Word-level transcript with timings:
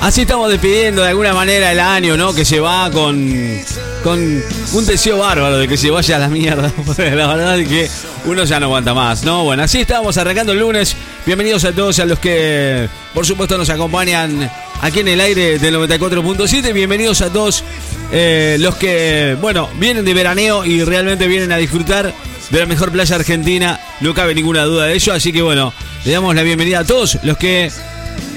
Así 0.00 0.22
estamos 0.22 0.50
despidiendo 0.50 1.02
de 1.02 1.08
alguna 1.08 1.34
manera 1.34 1.70
el 1.70 1.78
año, 1.78 2.16
¿no? 2.16 2.32
Que 2.32 2.46
se 2.46 2.58
va 2.58 2.90
con, 2.90 3.60
con 4.02 4.42
un 4.72 4.86
deseo 4.86 5.18
bárbaro 5.18 5.58
de 5.58 5.68
que 5.68 5.76
se 5.76 5.90
vaya 5.90 6.16
a 6.16 6.18
la 6.18 6.28
mierda. 6.28 6.72
La 6.96 7.26
verdad 7.26 7.60
es 7.60 7.68
que 7.68 7.90
uno 8.24 8.44
ya 8.44 8.58
no 8.58 8.66
aguanta 8.66 8.94
más, 8.94 9.24
¿no? 9.24 9.44
Bueno, 9.44 9.62
así 9.62 9.80
estamos 9.80 10.16
arrancando 10.16 10.52
el 10.52 10.58
lunes. 10.58 10.96
Bienvenidos 11.26 11.64
a 11.66 11.72
todos 11.72 11.98
a 11.98 12.06
los 12.06 12.18
que, 12.18 12.88
por 13.12 13.26
supuesto, 13.26 13.58
nos 13.58 13.68
acompañan 13.68 14.50
aquí 14.80 15.00
en 15.00 15.08
el 15.08 15.20
aire 15.20 15.58
del 15.58 15.76
94.7. 15.76 16.72
Bienvenidos 16.72 17.20
a 17.20 17.30
todos 17.30 17.62
eh, 18.10 18.56
los 18.58 18.76
que, 18.76 19.36
bueno, 19.38 19.68
vienen 19.74 20.06
de 20.06 20.14
veraneo 20.14 20.64
y 20.64 20.82
realmente 20.82 21.26
vienen 21.28 21.52
a 21.52 21.58
disfrutar 21.58 22.14
de 22.48 22.58
la 22.58 22.64
mejor 22.64 22.90
playa 22.90 23.16
argentina. 23.16 23.78
No 24.00 24.14
cabe 24.14 24.34
ninguna 24.34 24.64
duda 24.64 24.86
de 24.86 24.94
ello. 24.94 25.12
Así 25.12 25.30
que, 25.30 25.42
bueno, 25.42 25.74
le 26.06 26.12
damos 26.12 26.34
la 26.34 26.42
bienvenida 26.42 26.78
a 26.80 26.84
todos 26.84 27.18
los 27.22 27.36
que 27.36 27.70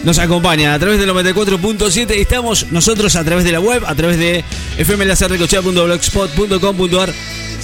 nos 0.03 0.19
acompañan 0.19 0.71
a 0.71 0.79
través 0.79 0.99
del 0.99 1.09
94.7. 1.09 2.11
Estamos 2.11 2.67
nosotros 2.71 3.15
a 3.15 3.23
través 3.23 3.45
de 3.45 3.53
la 3.53 3.59
web, 3.59 3.83
a 3.85 3.95
través 3.95 4.17
de 4.17 4.43
fmlacerrecochea.blogspot.com.ar 4.77 7.13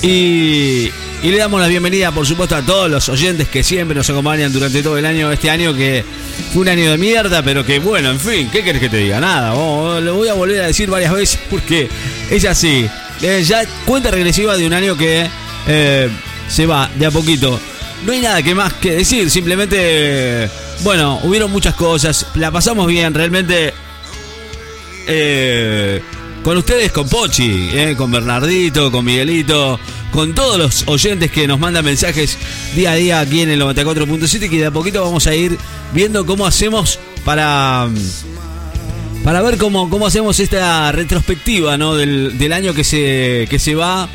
y, 0.02 0.90
y 1.22 1.30
le 1.30 1.38
damos 1.38 1.60
la 1.60 1.68
bienvenida, 1.68 2.12
por 2.12 2.26
supuesto, 2.26 2.56
a 2.56 2.62
todos 2.62 2.90
los 2.90 3.10
oyentes 3.10 3.50
que 3.50 3.62
siempre 3.64 3.94
nos 3.96 4.10
acompañan 4.10 4.54
durante 4.54 4.82
todo 4.82 4.98
el 4.98 5.06
año. 5.06 5.30
Este 5.32 5.50
año 5.50 5.76
que 5.76 6.06
fue 6.54 6.62
un 6.62 6.70
año 6.70 6.92
de 6.92 6.98
mierda, 6.98 7.44
pero 7.44 7.66
que 7.66 7.80
bueno, 7.80 8.12
en 8.12 8.20
fin, 8.20 8.50
¿qué 8.52 8.64
querés 8.64 8.82
que 8.82 8.90
te 8.90 8.98
diga? 8.98 9.20
Nada, 9.20 9.54
lo 10.00 10.16
voy 10.16 10.30
a 10.30 10.34
volver 10.34 10.62
a 10.62 10.68
decir 10.68 10.90
varias 10.90 11.14
veces 11.14 11.38
porque 11.50 11.90
es 12.30 12.46
así. 12.46 12.90
Eh, 13.22 13.44
ya 13.46 13.66
cuenta 13.86 14.12
regresiva 14.12 14.56
de 14.56 14.66
un 14.66 14.72
año 14.72 14.96
que 14.96 15.28
eh, 15.68 16.10
se 16.48 16.66
va 16.66 16.90
de 16.96 17.06
a 17.06 17.12
poquito. 17.12 17.60
No 18.06 18.14
hay 18.14 18.22
nada 18.22 18.42
que 18.42 18.56
más 18.56 18.72
que 18.76 18.94
decir, 18.94 19.30
simplemente 19.30 20.50
bueno, 20.84 21.20
hubieron 21.24 21.52
muchas 21.52 21.76
cosas, 21.76 22.28
la 22.36 22.52
pasamos 22.52 22.88
bien, 22.88 23.14
realmente. 23.14 23.74
Eh, 25.08 26.02
con 26.44 26.58
ustedes, 26.58 26.92
con 26.92 27.10
Pochi, 27.10 27.70
eh, 27.74 27.96
con 27.98 28.12
Bernardito, 28.12 28.92
con 28.92 29.04
Miguelito, 29.04 29.80
con 30.12 30.34
todos 30.34 30.58
los 30.58 30.88
oyentes 30.88 31.32
que 31.32 31.48
nos 31.48 31.60
mandan 31.60 31.84
mensajes 31.84 32.38
día 32.76 32.92
a 32.92 32.96
día 32.96 33.20
aquí 33.20 33.42
en 33.42 33.50
el 33.50 33.62
94.7 33.62 34.50
que 34.50 34.58
de 34.58 34.66
a 34.68 34.72
poquito 34.72 35.04
vamos 35.04 35.28
a 35.28 35.36
ir 35.36 35.58
viendo 35.94 36.26
cómo 36.26 36.46
hacemos 36.46 37.00
para 37.26 37.90
para 39.24 39.42
ver 39.42 39.58
cómo, 39.58 39.90
cómo 39.90 40.08
hacemos 40.08 40.40
esta 40.40 40.92
retrospectiva 40.92 41.78
¿no? 41.78 41.96
del, 41.96 42.38
del 42.38 42.54
año 42.54 42.74
que 42.74 42.84
se, 42.84 43.48
que 43.50 43.60
se 43.60 43.76
va. 43.76 44.08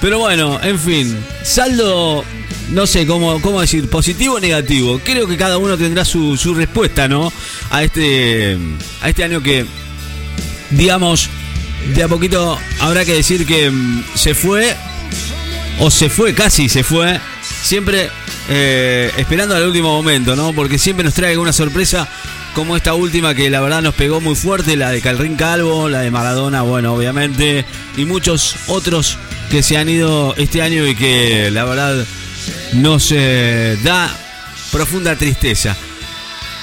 Pero 0.00 0.18
bueno, 0.18 0.58
en 0.62 0.78
fin, 0.78 1.16
saldo 1.42 2.24
no 2.70 2.86
sé 2.86 3.06
cómo, 3.06 3.40
cómo 3.40 3.60
decir, 3.60 3.88
positivo 3.88 4.36
o 4.36 4.40
negativo. 4.40 5.00
Creo 5.04 5.26
que 5.26 5.36
cada 5.36 5.58
uno 5.58 5.76
tendrá 5.76 6.04
su, 6.04 6.36
su 6.36 6.54
respuesta, 6.54 7.08
¿no? 7.08 7.32
A 7.70 7.82
este, 7.82 8.56
a 9.00 9.08
este 9.08 9.24
año 9.24 9.42
que, 9.42 9.66
digamos, 10.70 11.28
de 11.94 12.02
a 12.02 12.08
poquito 12.08 12.58
habrá 12.80 13.04
que 13.04 13.14
decir 13.14 13.46
que 13.46 13.70
mm, 13.70 14.04
se 14.14 14.34
fue, 14.34 14.74
o 15.80 15.90
se 15.90 16.08
fue, 16.08 16.34
casi 16.34 16.68
se 16.68 16.82
fue, 16.82 17.20
siempre 17.62 18.08
eh, 18.48 19.10
esperando 19.16 19.54
al 19.54 19.66
último 19.66 19.90
momento, 19.90 20.36
¿no? 20.36 20.52
Porque 20.52 20.78
siempre 20.78 21.04
nos 21.04 21.14
trae 21.14 21.32
alguna 21.32 21.52
sorpresa 21.52 22.08
como 22.54 22.76
esta 22.76 22.94
última 22.94 23.34
que 23.34 23.50
la 23.50 23.60
verdad 23.60 23.82
nos 23.82 23.94
pegó 23.94 24.20
muy 24.20 24.36
fuerte, 24.36 24.76
la 24.76 24.90
de 24.90 25.00
Calrín 25.00 25.34
Calvo, 25.34 25.88
la 25.88 26.00
de 26.00 26.10
Maradona, 26.10 26.62
bueno, 26.62 26.94
obviamente, 26.94 27.64
y 27.96 28.04
muchos 28.04 28.56
otros 28.68 29.18
que 29.50 29.62
se 29.62 29.76
han 29.76 29.88
ido 29.88 30.34
este 30.36 30.62
año 30.62 30.86
y 30.86 30.94
que 30.94 31.50
la 31.50 31.64
verdad 31.64 32.06
nos 32.72 33.10
da 33.10 34.16
profunda 34.72 35.16
tristeza. 35.16 35.76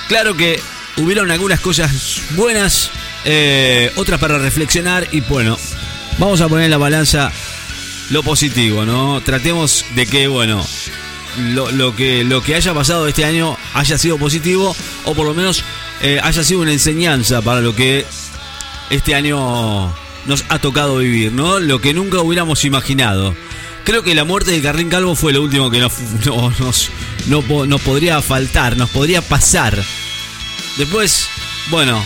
Claro 0.07 0.35
que 0.35 0.59
hubieron 0.97 1.31
algunas 1.31 1.59
cosas 1.59 2.21
buenas, 2.31 2.91
eh, 3.25 3.91
otras 3.95 4.19
para 4.19 4.37
reflexionar 4.37 5.07
y 5.11 5.21
bueno, 5.21 5.57
vamos 6.17 6.41
a 6.41 6.49
poner 6.49 6.65
en 6.65 6.71
la 6.71 6.77
balanza 6.77 7.31
lo 8.09 8.23
positivo, 8.23 8.85
¿no? 8.85 9.21
Tratemos 9.21 9.85
de 9.95 10.05
que, 10.05 10.27
bueno, 10.27 10.65
lo, 11.53 11.95
que, 11.95 12.23
lo 12.23 12.43
que 12.43 12.55
haya 12.55 12.73
pasado 12.73 13.07
este 13.07 13.23
año 13.23 13.57
haya 13.73 13.97
sido 13.97 14.17
positivo 14.17 14.75
o 15.05 15.13
por 15.13 15.25
lo 15.25 15.33
menos 15.33 15.63
eh, 16.01 16.19
haya 16.21 16.43
sido 16.43 16.61
una 16.61 16.73
enseñanza 16.73 17.41
para 17.41 17.61
lo 17.61 17.73
que 17.73 18.05
este 18.89 19.15
año 19.15 19.93
nos 20.25 20.43
ha 20.49 20.59
tocado 20.59 20.97
vivir, 20.97 21.31
¿no? 21.31 21.59
Lo 21.59 21.79
que 21.79 21.93
nunca 21.93 22.19
hubiéramos 22.19 22.65
imaginado. 22.65 23.33
Creo 23.83 24.03
que 24.03 24.13
la 24.13 24.23
muerte 24.23 24.51
de 24.51 24.61
Carlín 24.61 24.89
Calvo 24.89 25.15
fue 25.15 25.33
lo 25.33 25.41
último 25.41 25.71
que 25.71 25.79
nos, 25.79 25.93
nos, 27.27 27.81
podría 27.81 28.21
faltar, 28.21 28.77
nos 28.77 28.89
podría 28.89 29.21
pasar. 29.21 29.83
Después, 30.77 31.27
bueno, 31.69 32.03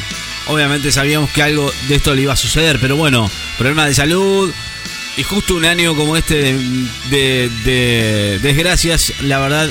obviamente 0.47 0.91
sabíamos 0.91 1.29
que 1.31 1.43
algo 1.43 1.71
de 1.87 1.95
esto 1.95 2.15
le 2.15 2.23
iba 2.23 2.33
a 2.33 2.37
suceder, 2.37 2.79
pero 2.79 2.95
bueno, 2.95 3.29
problemas 3.57 3.87
de 3.87 3.93
salud 3.93 4.53
y 5.17 5.23
justo 5.23 5.55
un 5.55 5.65
año 5.65 5.95
como 5.95 6.17
este 6.17 6.57
de, 7.09 7.49
de 7.63 8.39
desgracias, 8.41 9.13
la 9.21 9.39
verdad, 9.39 9.69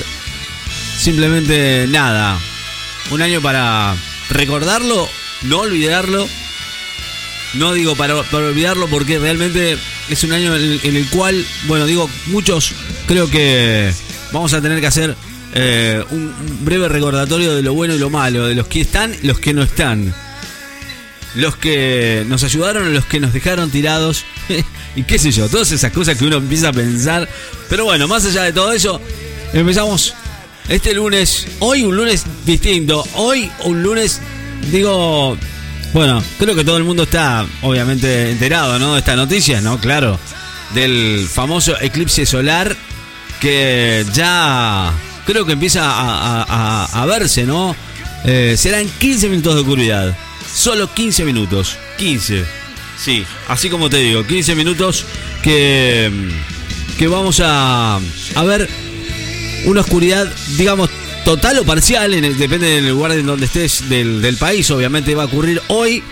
simplemente 0.97 1.85
nada. 1.87 2.39
Un 3.11 3.21
año 3.21 3.41
para 3.41 3.95
recordarlo, 4.29 5.09
no 5.43 5.59
olvidarlo. 5.59 6.27
No 7.53 7.73
digo 7.73 7.95
para, 7.95 8.21
para 8.23 8.47
olvidarlo 8.47 8.87
porque 8.87 9.17
realmente 9.17 9.77
es 10.09 10.23
un 10.23 10.31
año 10.31 10.55
en 10.55 10.95
el, 10.95 11.05
cual, 11.09 11.45
bueno, 11.67 11.85
digo, 11.85 12.09
muchos 12.27 12.73
creo 13.07 13.29
que 13.29 13.91
vamos 14.31 14.53
a 14.53 14.61
tener 14.61 14.79
que 14.79 14.87
hacer 14.87 15.15
eh, 15.53 16.03
un, 16.11 16.33
breve 16.63 16.89
recordatorio 16.89 17.55
de 17.55 17.61
lo 17.61 17.73
bueno 17.73 17.95
y 17.95 17.99
lo 17.99 18.09
malo, 18.09 18.45
de 18.45 18.55
los 18.55 18.67
que 18.67 18.81
están 18.81 19.15
los 19.23 19.39
que 19.39 19.53
no 19.53 19.63
están. 19.63 20.13
Los 21.35 21.57
que 21.57 22.23
nos 22.27 22.43
ayudaron, 22.43 22.93
los 22.93 23.05
que 23.05 23.19
nos 23.19 23.33
dejaron 23.33 23.69
tirados. 23.69 24.23
y 24.95 25.03
qué 25.03 25.19
sé 25.19 25.31
yo, 25.31 25.49
todas 25.49 25.71
esas 25.71 25.91
cosas 25.91 26.17
que 26.17 26.25
uno 26.25 26.37
empieza 26.37 26.69
a 26.69 26.73
pensar. 26.73 27.27
Pero 27.69 27.85
bueno, 27.85 28.07
más 28.07 28.25
allá 28.25 28.43
de 28.43 28.53
todo 28.53 28.71
eso, 28.71 29.01
empezamos 29.51 30.13
este 30.69 30.93
lunes. 30.93 31.47
Hoy 31.59 31.83
un 31.83 31.95
lunes 31.95 32.23
distinto. 32.45 33.05
Hoy 33.15 33.51
un 33.65 33.83
lunes, 33.83 34.21
digo, 34.71 35.37
bueno, 35.95 36.21
creo 36.37 36.53
que 36.55 36.65
todo 36.65 36.75
el 36.75 36.83
mundo 36.83 37.03
está 37.03 37.45
obviamente 37.61 38.29
enterado, 38.29 38.77
¿no? 38.79 38.95
De 38.95 38.99
esta 38.99 39.15
noticia, 39.15 39.61
¿no? 39.61 39.79
Claro, 39.79 40.19
del 40.73 41.25
famoso 41.25 41.79
eclipse 41.79 42.25
solar 42.25 42.75
que 43.39 44.05
ya 44.11 44.91
creo 45.25 45.45
que 45.45 45.53
empieza 45.53 45.83
a, 45.85 47.05
verse, 47.05 47.45
¿no? 47.45 47.73
Eh, 48.25 48.55
serán 48.57 48.89
15 48.99 49.29
minutos 49.29 49.55
de 49.55 49.61
oscuridad. 49.61 50.17
Solo 50.53 50.93
15 50.93 51.23
minutos. 51.23 51.77
15. 51.97 52.43
Sí, 52.99 53.25
así 53.47 53.69
como 53.69 53.89
te 53.89 53.97
digo, 53.97 54.27
15 54.27 54.53
minutos 54.53 55.05
que, 55.43 56.11
que 56.97 57.07
vamos 57.07 57.39
a, 57.41 58.01
a 58.35 58.43
ver 58.43 58.69
una 59.63 59.79
oscuridad, 59.79 60.27
digamos, 60.57 60.89
total 61.25 61.57
o 61.57 61.65
parcial, 61.65 62.13
en 62.13 62.37
depende 62.37 62.67
del 62.67 62.87
lugar 62.87 63.11
en 63.13 63.25
donde 63.25 63.47
estés 63.47 63.89
del, 63.89 64.37
país, 64.37 64.69
obviamente 64.69 65.15
va 65.15 65.23
a 65.23 65.25
ocurrir 65.25 65.59
hoy 65.69 66.03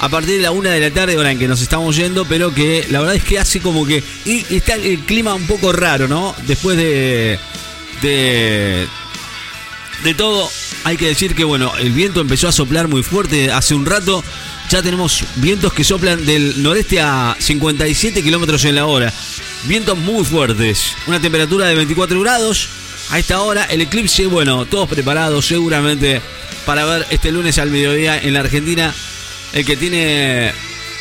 a 0.00 0.08
partir 0.08 0.36
de 0.36 0.42
la 0.42 0.50
una 0.50 0.70
de 0.70 0.80
la 0.80 0.90
tarde, 0.90 1.16
hora 1.18 1.30
en 1.30 1.38
que 1.38 1.46
nos 1.46 1.60
estamos 1.60 1.94
yendo, 1.94 2.24
pero 2.24 2.52
que 2.54 2.86
la 2.90 3.00
verdad 3.00 3.14
es 3.14 3.22
que 3.22 3.38
hace 3.38 3.60
como 3.60 3.86
que. 3.86 4.02
Y 4.24 4.44
está 4.54 4.74
el 4.74 5.00
clima 5.00 5.34
un 5.34 5.46
poco 5.46 5.72
raro, 5.72 6.08
¿no? 6.08 6.34
Después 6.46 6.76
de. 6.78 7.38
de. 8.00 8.88
de 10.02 10.14
todo, 10.14 10.50
hay 10.84 10.96
que 10.96 11.06
decir 11.06 11.34
que, 11.34 11.44
bueno, 11.44 11.70
el 11.78 11.92
viento 11.92 12.20
empezó 12.20 12.48
a 12.48 12.52
soplar 12.52 12.88
muy 12.88 13.02
fuerte 13.02 13.52
hace 13.52 13.74
un 13.74 13.86
rato. 13.86 14.24
Ya 14.70 14.82
tenemos 14.82 15.22
vientos 15.36 15.72
que 15.74 15.84
soplan 15.84 16.24
del 16.24 16.62
noreste 16.62 16.98
a 17.00 17.36
57 17.38 18.22
kilómetros 18.22 18.64
en 18.64 18.76
la 18.76 18.86
hora. 18.86 19.12
Vientos 19.64 19.98
muy 19.98 20.24
fuertes. 20.24 20.96
Una 21.06 21.20
temperatura 21.20 21.66
de 21.66 21.74
24 21.74 22.18
grados 22.20 22.68
a 23.10 23.18
esta 23.18 23.40
hora. 23.40 23.64
El 23.64 23.80
eclipse, 23.80 24.26
bueno, 24.26 24.66
todos 24.66 24.88
preparados 24.88 25.46
seguramente 25.46 26.20
para 26.64 26.84
ver 26.84 27.04
este 27.10 27.32
lunes 27.32 27.58
al 27.58 27.70
mediodía 27.70 28.16
en 28.18 28.34
la 28.34 28.40
Argentina. 28.40 28.94
El 29.52 29.64
que 29.64 29.76
tiene, 29.76 30.52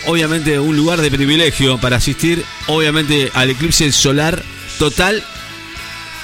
obviamente, 0.05 0.59
un 0.59 0.75
lugar 0.75 1.01
de 1.01 1.11
privilegio 1.11 1.77
para 1.77 1.97
asistir, 1.97 2.43
obviamente, 2.67 3.29
al 3.33 3.49
eclipse 3.49 3.91
solar 3.91 4.43
total. 4.77 5.23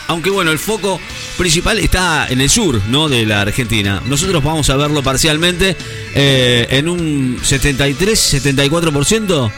Aunque 0.07 0.29
bueno, 0.29 0.51
el 0.51 0.59
foco 0.59 1.01
principal 1.37 1.79
está 1.79 2.27
en 2.29 2.41
el 2.41 2.49
sur, 2.49 2.81
¿no? 2.87 3.09
De 3.09 3.25
la 3.25 3.41
Argentina. 3.41 4.01
Nosotros 4.05 4.43
vamos 4.43 4.69
a 4.69 4.77
verlo 4.77 5.03
parcialmente 5.03 5.75
eh, 6.13 6.67
en 6.71 6.87
un 6.87 7.39
73-74%. 7.41 9.51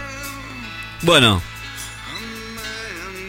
Bueno, 1.03 1.41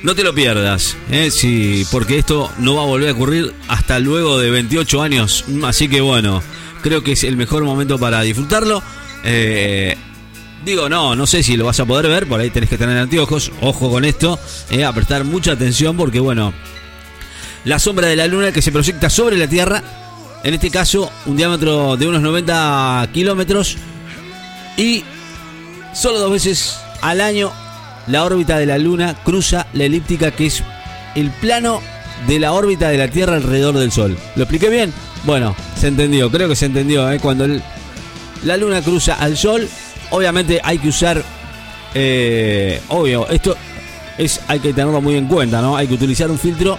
no 0.03 0.15
te 0.15 0.25
lo 0.25 0.35
pierdas, 0.35 0.97
¿eh? 1.11 1.31
sí, 1.31 1.87
porque 1.91 2.19
esto 2.19 2.51
no 2.59 2.77
va 2.77 2.83
a 2.83 2.87
volver 2.87 3.11
a 3.11 3.13
ocurrir 3.13 3.55
hasta 3.69 3.99
luego 3.99 4.39
de 4.39 4.51
28 4.51 5.03
años. 5.03 5.45
Así 5.65 5.89
que 5.89 6.01
bueno, 6.01 6.43
creo 6.83 7.03
que 7.03 7.13
es 7.13 7.25
el 7.25 7.37
mejor 7.37 7.65
momento 7.65 7.99
para 7.99 8.23
disfrutarlo. 8.23 8.83
Eh, 9.25 9.97
digo, 10.65 10.89
no, 10.89 11.15
no 11.15 11.27
sé 11.27 11.43
si 11.43 11.57
lo 11.57 11.67
vas 11.67 11.81
a 11.81 11.85
poder 11.85 12.09
ver, 12.09 12.27
por 12.27 12.41
ahí 12.41 12.51
tenés 12.51 12.71
que 12.71 12.79
tener 12.79 12.97
anteojos. 12.97 13.53
Ojo 13.61 13.91
con 13.91 14.05
esto, 14.05 14.39
eh, 14.71 14.85
a 14.85 14.93
prestar 14.93 15.25
mucha 15.25 15.53
atención 15.53 15.97
porque 15.97 16.21
bueno, 16.21 16.53
la 17.65 17.79
sombra 17.79 18.09
de 18.09 18.17
la 18.17 18.27
luna 18.27 18.53
que 18.53 18.63
se 18.63 18.73
proyecta 18.73 19.11
sobre 19.11 19.37
la 19.37 19.49
Tierra 19.49 19.83
en 20.43 20.55
este 20.55 20.71
caso 20.71 21.11
un 21.27 21.37
diámetro 21.37 21.97
de 21.97 22.09
unos 22.09 22.23
90 22.23 23.09
kilómetros 23.13 23.77
y 24.77 25.05
solo 25.93 26.19
dos 26.19 26.33
veces 26.33 26.79
al 27.03 27.21
año 27.21 27.53
la 28.11 28.25
órbita 28.25 28.59
de 28.59 28.67
la 28.67 28.79
Luna 28.79 29.15
cruza 29.25 29.67
la 29.73 29.85
elíptica 29.85 30.31
que 30.31 30.47
es 30.47 30.63
el 31.15 31.31
plano 31.31 31.81
de 32.27 32.39
la 32.39 32.53
órbita 32.53 32.89
de 32.89 32.99
la 32.99 33.09
Tierra 33.09 33.37
alrededor 33.37 33.79
del 33.79 33.93
Sol. 33.93 34.17
¿Lo 34.37 34.43
expliqué 34.43 34.69
bien? 34.69 34.93
Bueno, 35.25 35.55
se 35.79 35.89
entendió, 35.89 36.31
creo 36.31 36.49
que 36.49 36.57
se 36.57 36.67
entendió. 36.67 37.11
¿eh? 37.11 37.19
Cuando 37.21 37.47
la 38.45 38.57
Luna 38.57 38.83
cruza 38.83 39.15
al 39.15 39.37
Sol, 39.37 39.69
obviamente 40.11 40.61
hay 40.63 40.79
que 40.79 40.89
usar, 40.89 41.23
eh, 41.95 42.81
obvio, 42.89 43.29
esto 43.29 43.57
es 44.19 44.41
hay 44.49 44.61
que 44.61 44.73
tenerlo 44.73 45.01
muy 45.01 45.17
en 45.17 45.27
cuenta, 45.27 45.63
¿no? 45.63 45.77
Hay 45.77 45.87
que 45.87 45.95
utilizar 45.95 46.31
un 46.31 46.39
filtro, 46.39 46.79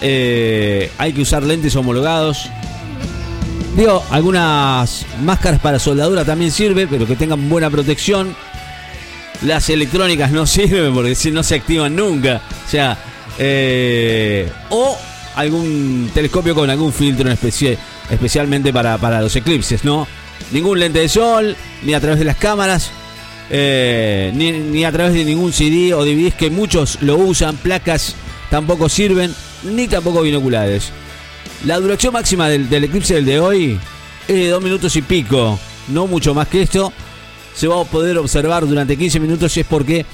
eh, 0.00 0.90
hay 0.98 1.12
que 1.12 1.22
usar 1.22 1.42
lentes 1.42 1.74
homologados. 1.76 2.48
Digo, 3.76 4.04
algunas 4.10 5.04
máscaras 5.22 5.60
para 5.60 5.78
soldadura 5.78 6.24
también 6.24 6.52
sirve, 6.52 6.86
pero 6.86 7.06
que 7.06 7.16
tengan 7.16 7.48
buena 7.48 7.68
protección. 7.70 8.34
Las 9.42 9.68
electrónicas 9.70 10.30
no 10.30 10.46
sirven 10.48 10.94
porque 10.94 11.14
si 11.14 11.30
no 11.30 11.42
se 11.42 11.56
activan 11.56 11.94
nunca. 11.96 12.40
Eh, 13.38 14.48
o 14.70 14.96
algún 15.36 16.10
telescopio 16.14 16.54
con 16.54 16.70
algún 16.70 16.92
filtro 16.92 17.28
en 17.30 17.38
especialmente 18.10 18.72
para, 18.72 19.20
los 19.20 19.34
eclipses, 19.36 19.84
¿no? 19.84 20.06
Ningún 20.50 20.78
lente 20.78 21.00
de 21.00 21.08
sol, 21.08 21.56
ni 21.82 21.94
a 21.94 22.00
través 22.00 22.18
de 22.18 22.24
las 22.24 22.36
cámaras, 22.36 22.90
eh, 23.50 24.30
ni, 24.34 24.84
a 24.84 24.92
través 24.92 25.14
de 25.14 25.24
ningún 25.24 25.52
CD 25.52 25.94
o 25.94 26.04
DVDs 26.04 26.34
que 26.34 26.50
muchos 26.50 26.98
lo 27.02 27.16
usan, 27.16 27.56
placas 27.56 28.14
tampoco 28.50 28.88
sirven, 28.88 29.34
ni 29.64 29.88
tampoco 29.88 30.22
binoculares. 30.22 30.90
La 31.64 31.78
duración 31.78 32.12
máxima 32.12 32.48
del, 32.48 32.68
del 32.68 32.84
eclipse 32.84 33.14
del 33.14 33.24
de 33.24 33.40
hoy 33.40 33.80
es 34.28 34.34
de 34.34 34.48
dos 34.48 34.62
minutos 34.62 34.94
y 34.96 35.02
pico, 35.02 35.58
no 35.88 36.06
mucho 36.06 36.34
más 36.34 36.48
que 36.48 36.62
esto. 36.62 36.92
Se 37.54 37.66
va 37.68 37.80
a 37.80 37.84
poder 37.84 38.18
observar 38.18 38.66
durante 38.66 38.96
15 38.96 39.20
minutos 39.20 39.56
y 39.56 39.60
es 39.60 39.66
porque 39.66 40.04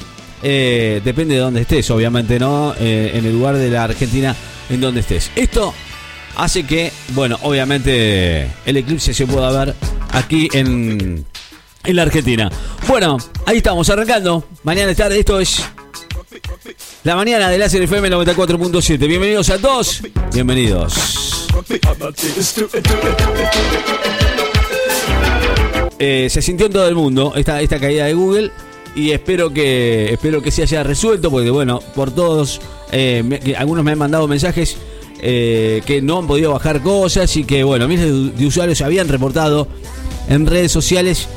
eh, 0.43 1.01
depende 1.05 1.35
de 1.35 1.41
dónde 1.41 1.63
estés, 1.63 1.91
obviamente, 1.91 2.39
¿no? 2.39 2.75
Eh, 2.79 3.13
en 3.15 3.25
el 3.25 3.33
lugar 3.33 3.57
de 3.57 3.71
la 3.71 3.85
Argentina 3.85 4.35
en 4.69 4.81
donde 4.81 5.01
estés. 5.01 5.31
Esto 5.37 5.75
hace 6.37 6.65
que, 6.65 6.93
bueno, 7.11 7.39
obviamente 7.43 8.49
el 8.65 8.77
eclipse 8.77 9.15
se 9.15 9.27
pueda 9.27 9.51
ver 9.65 9.75
aquí 10.13 10.49
en, 10.53 11.25
en 11.85 11.97
la 11.97 12.03
Argentina. 12.03 12.51
Bueno, 12.87 13.19
ahí 13.47 13.59
estamos 13.59 13.89
arrancando. 13.91 14.45
Mañana 14.63 14.91
es 14.91 14.97
tarde, 14.97 15.19
esto 15.19 15.41
es 15.41 15.63
la 17.03 17.17
mañana 17.17 17.49
de 17.49 17.59
Láser 17.59 17.83
FM 17.83 18.11
94.7. 18.11 18.99
Bienvenidos 19.07 19.51
a 19.51 19.59
todos. 19.59 20.03
Bienvenidos. 20.33 20.95
Eh, 26.03 26.29
se 26.31 26.41
sintió 26.41 26.65
en 26.65 26.73
todo 26.73 26.89
el 26.89 26.95
mundo 26.95 27.35
esta, 27.37 27.61
esta 27.61 27.79
caída 27.79 28.07
de 28.07 28.15
Google 28.15 28.51
y 28.97 29.11
espero 29.11 29.53
que 29.53 30.11
espero 30.15 30.41
que 30.41 30.51
se 30.51 30.63
haya 30.63 30.83
resuelto 30.83 31.31
porque 31.31 31.51
bueno 31.51 31.81
por 31.95 32.11
todos 32.11 32.59
eh, 32.91 33.55
algunos 33.59 33.85
me 33.85 33.93
han 33.93 33.99
mandado 33.99 34.27
mensajes 34.27 34.79
eh, 35.21 35.83
que 35.85 36.01
no 36.01 36.21
han 36.21 36.27
podido 36.27 36.53
bajar 36.53 36.81
cosas 36.81 37.37
y 37.37 37.45
que 37.45 37.65
bueno 37.65 37.87
miles 37.87 38.35
de, 38.35 38.47
usuarios 38.47 38.81
habían 38.81 39.09
reportado 39.09 39.69
en 40.31 40.47
redes 40.47 40.73
sociales 40.73 41.29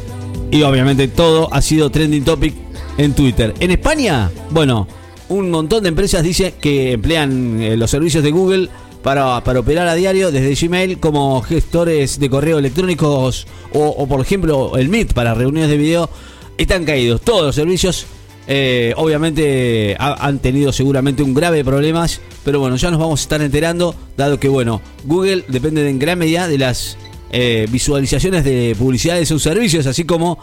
y 0.50 0.62
obviamente 0.64 1.10
todo 1.10 1.54
ha 1.54 1.62
sido 1.62 1.90
trending 1.90 2.24
topic 2.24 2.56
en 2.98 3.14
Twitter. 3.14 3.54
En 3.60 3.70
España 3.70 4.32
bueno 4.50 4.88
un 5.28 5.52
montón 5.52 5.84
de 5.84 5.90
empresas 5.90 6.24
dice 6.24 6.54
que 6.62 6.94
emplean 6.94 7.78
los 7.78 7.92
servicios 7.92 8.24
de 8.24 8.32
Google 8.32 8.70
para, 9.04 9.44
para, 9.44 9.60
operar 9.60 9.88
a 9.88 9.94
diario 9.94 10.32
desde 10.32 10.56
Gmail 10.56 10.98
como 11.00 11.42
gestores 11.42 12.20
de 12.20 12.30
correo 12.30 12.58
electrónicos 12.58 13.46
o, 13.74 14.08
por 14.08 14.22
ejemplo 14.22 14.78
el 14.78 14.90
Meet 14.90 15.14
para 15.14 15.34
reuniones 15.34 15.70
de 15.70 15.78
video 15.78 16.10
están 16.58 16.86
caídos 16.86 17.22
todos 17.22 17.44
los 17.44 17.56
servicios. 17.56 18.08
Eh, 18.46 18.94
obviamente 18.98 19.96
han 20.00 20.40
tenido 20.40 20.74
seguramente 20.74 21.24
un 21.24 21.34
grave 21.34 21.64
problemas, 21.64 22.22
pero 22.44 22.60
bueno, 22.60 22.76
ya 22.76 22.92
nos 22.92 23.00
vamos 23.00 23.22
a 23.22 23.24
estar 23.24 23.42
enterando, 23.42 23.96
dado 24.18 24.40
que 24.40 24.50
bueno, 24.50 24.82
Google 25.06 25.46
depende 25.48 25.88
en 25.88 26.00
gran 26.00 26.20
medida 26.20 26.48
de 26.48 26.58
las 26.58 26.98
eh, 27.32 27.68
visualizaciones 27.72 28.44
de 28.44 28.76
publicidad 28.78 29.16
de 29.16 29.26
sus 29.26 29.44
servicios, 29.44 29.86
así 29.86 30.04
como 30.04 30.40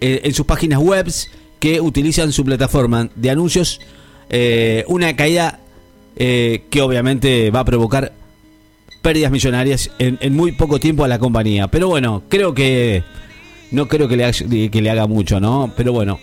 eh, 0.00 0.22
en 0.24 0.34
sus 0.34 0.46
páginas 0.46 0.78
web 0.80 1.12
que 1.58 1.80
utilizan 1.80 2.32
su 2.32 2.44
plataforma 2.44 3.08
de 3.14 3.30
anuncios, 3.30 3.80
una 4.86 5.14
caída 5.14 5.61
eh, 6.16 6.64
que 6.70 6.82
obviamente 6.82 7.50
va 7.50 7.60
a 7.60 7.64
provocar 7.64 8.12
pérdidas 9.00 9.32
millonarias 9.32 9.90
en, 9.98 10.18
en 10.20 10.34
muy 10.34 10.52
poco 10.52 10.78
tiempo 10.78 11.04
a 11.04 11.08
la 11.08 11.18
compañía. 11.18 11.68
Pero 11.68 11.88
bueno, 11.88 12.22
creo 12.28 12.54
que 12.54 13.02
no 13.70 13.88
creo 13.88 14.06
que 14.06 14.16
le, 14.16 14.24
haga, 14.24 14.32
que 14.32 14.80
le 14.82 14.90
haga 14.90 15.06
mucho, 15.06 15.40
¿no? 15.40 15.72
Pero 15.76 15.92
bueno, 15.92 16.20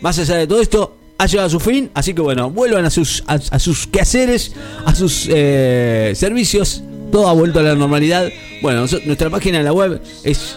más 0.00 0.18
allá 0.18 0.36
de 0.36 0.46
todo 0.46 0.60
esto, 0.60 0.96
ha 1.18 1.26
llegado 1.26 1.48
a 1.48 1.50
su 1.50 1.60
fin, 1.60 1.90
así 1.94 2.14
que 2.14 2.22
bueno, 2.22 2.50
vuelvan 2.50 2.84
a 2.84 2.90
sus, 2.90 3.24
a, 3.26 3.34
a 3.34 3.58
sus 3.58 3.86
quehaceres, 3.86 4.54
a 4.84 4.94
sus 4.94 5.26
eh, 5.30 6.12
servicios, 6.14 6.82
todo 7.10 7.28
ha 7.28 7.32
vuelto 7.32 7.58
a 7.60 7.62
la 7.62 7.74
normalidad. 7.74 8.28
Bueno, 8.62 8.86
nuestra 9.04 9.28
página 9.30 9.58
en 9.58 9.64
la 9.64 9.72
web 9.72 10.00
es 10.24 10.56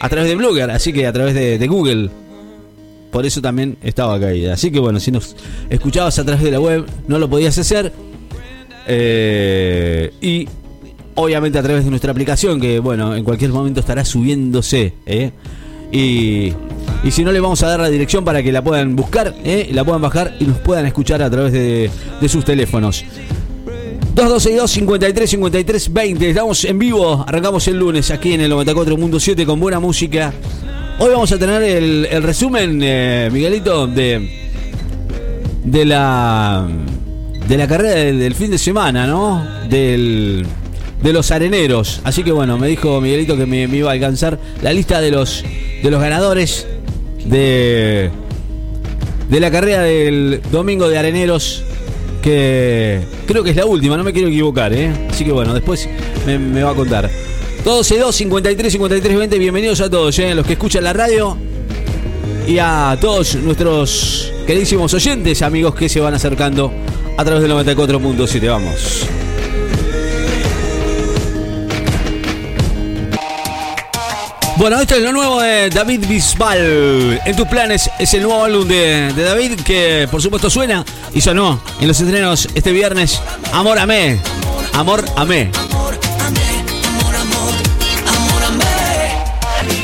a 0.00 0.08
través 0.08 0.28
de 0.28 0.36
Blogger, 0.36 0.70
así 0.70 0.92
que 0.92 1.06
a 1.06 1.12
través 1.12 1.34
de, 1.34 1.58
de 1.58 1.66
Google. 1.66 2.10
Por 3.10 3.26
eso 3.26 3.42
también 3.42 3.76
estaba 3.82 4.18
caída. 4.20 4.54
Así 4.54 4.70
que 4.70 4.78
bueno, 4.78 5.00
si 5.00 5.10
nos 5.10 5.34
escuchabas 5.68 6.18
a 6.20 6.24
través 6.24 6.44
de 6.44 6.52
la 6.52 6.60
web, 6.60 6.86
no 7.08 7.18
lo 7.18 7.28
podías 7.28 7.58
hacer. 7.58 7.92
Eh, 8.92 10.12
y 10.20 10.48
obviamente 11.14 11.56
a 11.60 11.62
través 11.62 11.84
de 11.84 11.90
nuestra 11.90 12.10
aplicación, 12.10 12.60
que 12.60 12.80
bueno, 12.80 13.14
en 13.14 13.22
cualquier 13.22 13.52
momento 13.52 13.78
estará 13.78 14.04
subiéndose. 14.04 14.94
¿eh? 15.06 15.30
Y, 15.92 16.52
y, 17.04 17.10
si 17.12 17.22
no, 17.22 17.30
le 17.30 17.38
vamos 17.38 17.62
a 17.62 17.68
dar 17.68 17.78
la 17.78 17.88
dirección 17.88 18.24
para 18.24 18.42
que 18.42 18.50
la 18.50 18.64
puedan 18.64 18.96
buscar, 18.96 19.32
¿eh? 19.44 19.68
la 19.72 19.84
puedan 19.84 20.02
bajar 20.02 20.34
y 20.40 20.44
nos 20.44 20.58
puedan 20.58 20.86
escuchar 20.86 21.22
a 21.22 21.30
través 21.30 21.52
de, 21.52 21.88
de 22.20 22.28
sus 22.28 22.44
teléfonos. 22.44 23.04
2262 24.14 24.70
53 24.70 25.30
53 25.30 25.92
20. 25.92 26.30
Estamos 26.30 26.64
en 26.64 26.78
vivo, 26.78 27.24
arrancamos 27.26 27.68
el 27.68 27.78
lunes 27.78 28.10
aquí 28.10 28.32
en 28.32 28.40
el 28.40 28.50
94 28.50 28.96
Mundo 28.96 29.20
7 29.20 29.46
con 29.46 29.60
buena 29.60 29.78
música. 29.78 30.32
Hoy 30.98 31.10
vamos 31.10 31.30
a 31.30 31.38
tener 31.38 31.62
el, 31.62 32.22
resumen, 32.24 32.78
Miguelito, 33.32 33.86
de, 33.86 34.50
de 35.64 35.84
la 35.84 36.68
de 37.50 37.56
la 37.56 37.66
carrera 37.66 37.96
del, 37.96 38.34
fin 38.36 38.52
de 38.52 38.58
semana, 38.58 39.08
¿no? 39.08 39.44
Del, 39.68 40.46
de 41.02 41.12
los 41.12 41.32
areneros. 41.32 42.00
Así 42.04 42.22
que 42.22 42.30
bueno, 42.30 42.56
me 42.56 42.68
dijo 42.68 43.00
Miguelito 43.00 43.36
que 43.36 43.44
me, 43.44 43.64
iba 43.64 43.90
a 43.90 43.92
alcanzar 43.92 44.38
la 44.62 44.72
lista 44.72 45.00
de 45.00 45.10
los 45.10 45.44
de 45.82 45.90
los 45.90 46.00
ganadores 46.00 46.68
de 47.24 48.08
de 49.28 49.40
la 49.40 49.50
carrera 49.50 49.82
del 49.82 50.40
domingo 50.52 50.88
de 50.88 50.96
areneros 50.96 51.64
que 52.22 53.00
creo 53.26 53.42
que 53.42 53.50
es 53.50 53.56
la 53.56 53.66
última, 53.66 53.96
no 53.96 54.04
me 54.04 54.12
quiero 54.12 54.28
equivocar, 54.28 54.72
¿eh? 54.72 54.92
Así 55.10 55.24
que 55.24 55.32
bueno, 55.32 55.52
después 55.52 55.88
me, 56.26 56.62
va 56.62 56.70
a 56.70 56.74
contar. 56.74 57.10
12 57.64 58.12
53 58.12 58.72
53 58.72 59.18
20, 59.18 59.38
bienvenidos 59.40 59.80
a 59.80 59.90
todos, 59.90 60.16
¿eh? 60.20 60.36
los 60.36 60.46
que 60.46 60.52
escuchan 60.52 60.84
la 60.84 60.92
radio 60.92 61.36
y 62.46 62.58
a 62.58 62.96
todos 63.00 63.34
nuestros 63.34 64.32
queridísimos 64.46 64.94
oyentes, 64.94 65.42
amigos 65.42 65.74
que 65.74 65.88
se 65.88 65.98
van 65.98 66.14
acercando 66.14 66.72
a 67.20 67.24
través 67.24 67.42
del 67.42 67.52
94.7. 67.52 68.48
Vamos. 68.48 69.06
Bueno, 74.56 74.80
esto 74.80 74.94
es 74.94 75.02
lo 75.02 75.12
nuevo 75.12 75.40
de 75.42 75.68
David 75.68 76.06
Bisbal. 76.08 77.20
En 77.26 77.36
tus 77.36 77.46
planes 77.46 77.90
es 77.98 78.14
el 78.14 78.22
nuevo 78.22 78.42
álbum 78.42 78.66
de, 78.66 79.12
David 79.14 79.60
que 79.60 80.08
por 80.10 80.22
supuesto 80.22 80.48
suena 80.48 80.82
y 81.12 81.20
sonó 81.20 81.60
en 81.78 81.88
los 81.88 82.00
estrenos 82.00 82.48
este 82.54 82.72
viernes. 82.72 83.20
Amor 83.52 83.78
amé. 83.78 84.18
Amor 84.72 85.04
amé. 85.16 85.50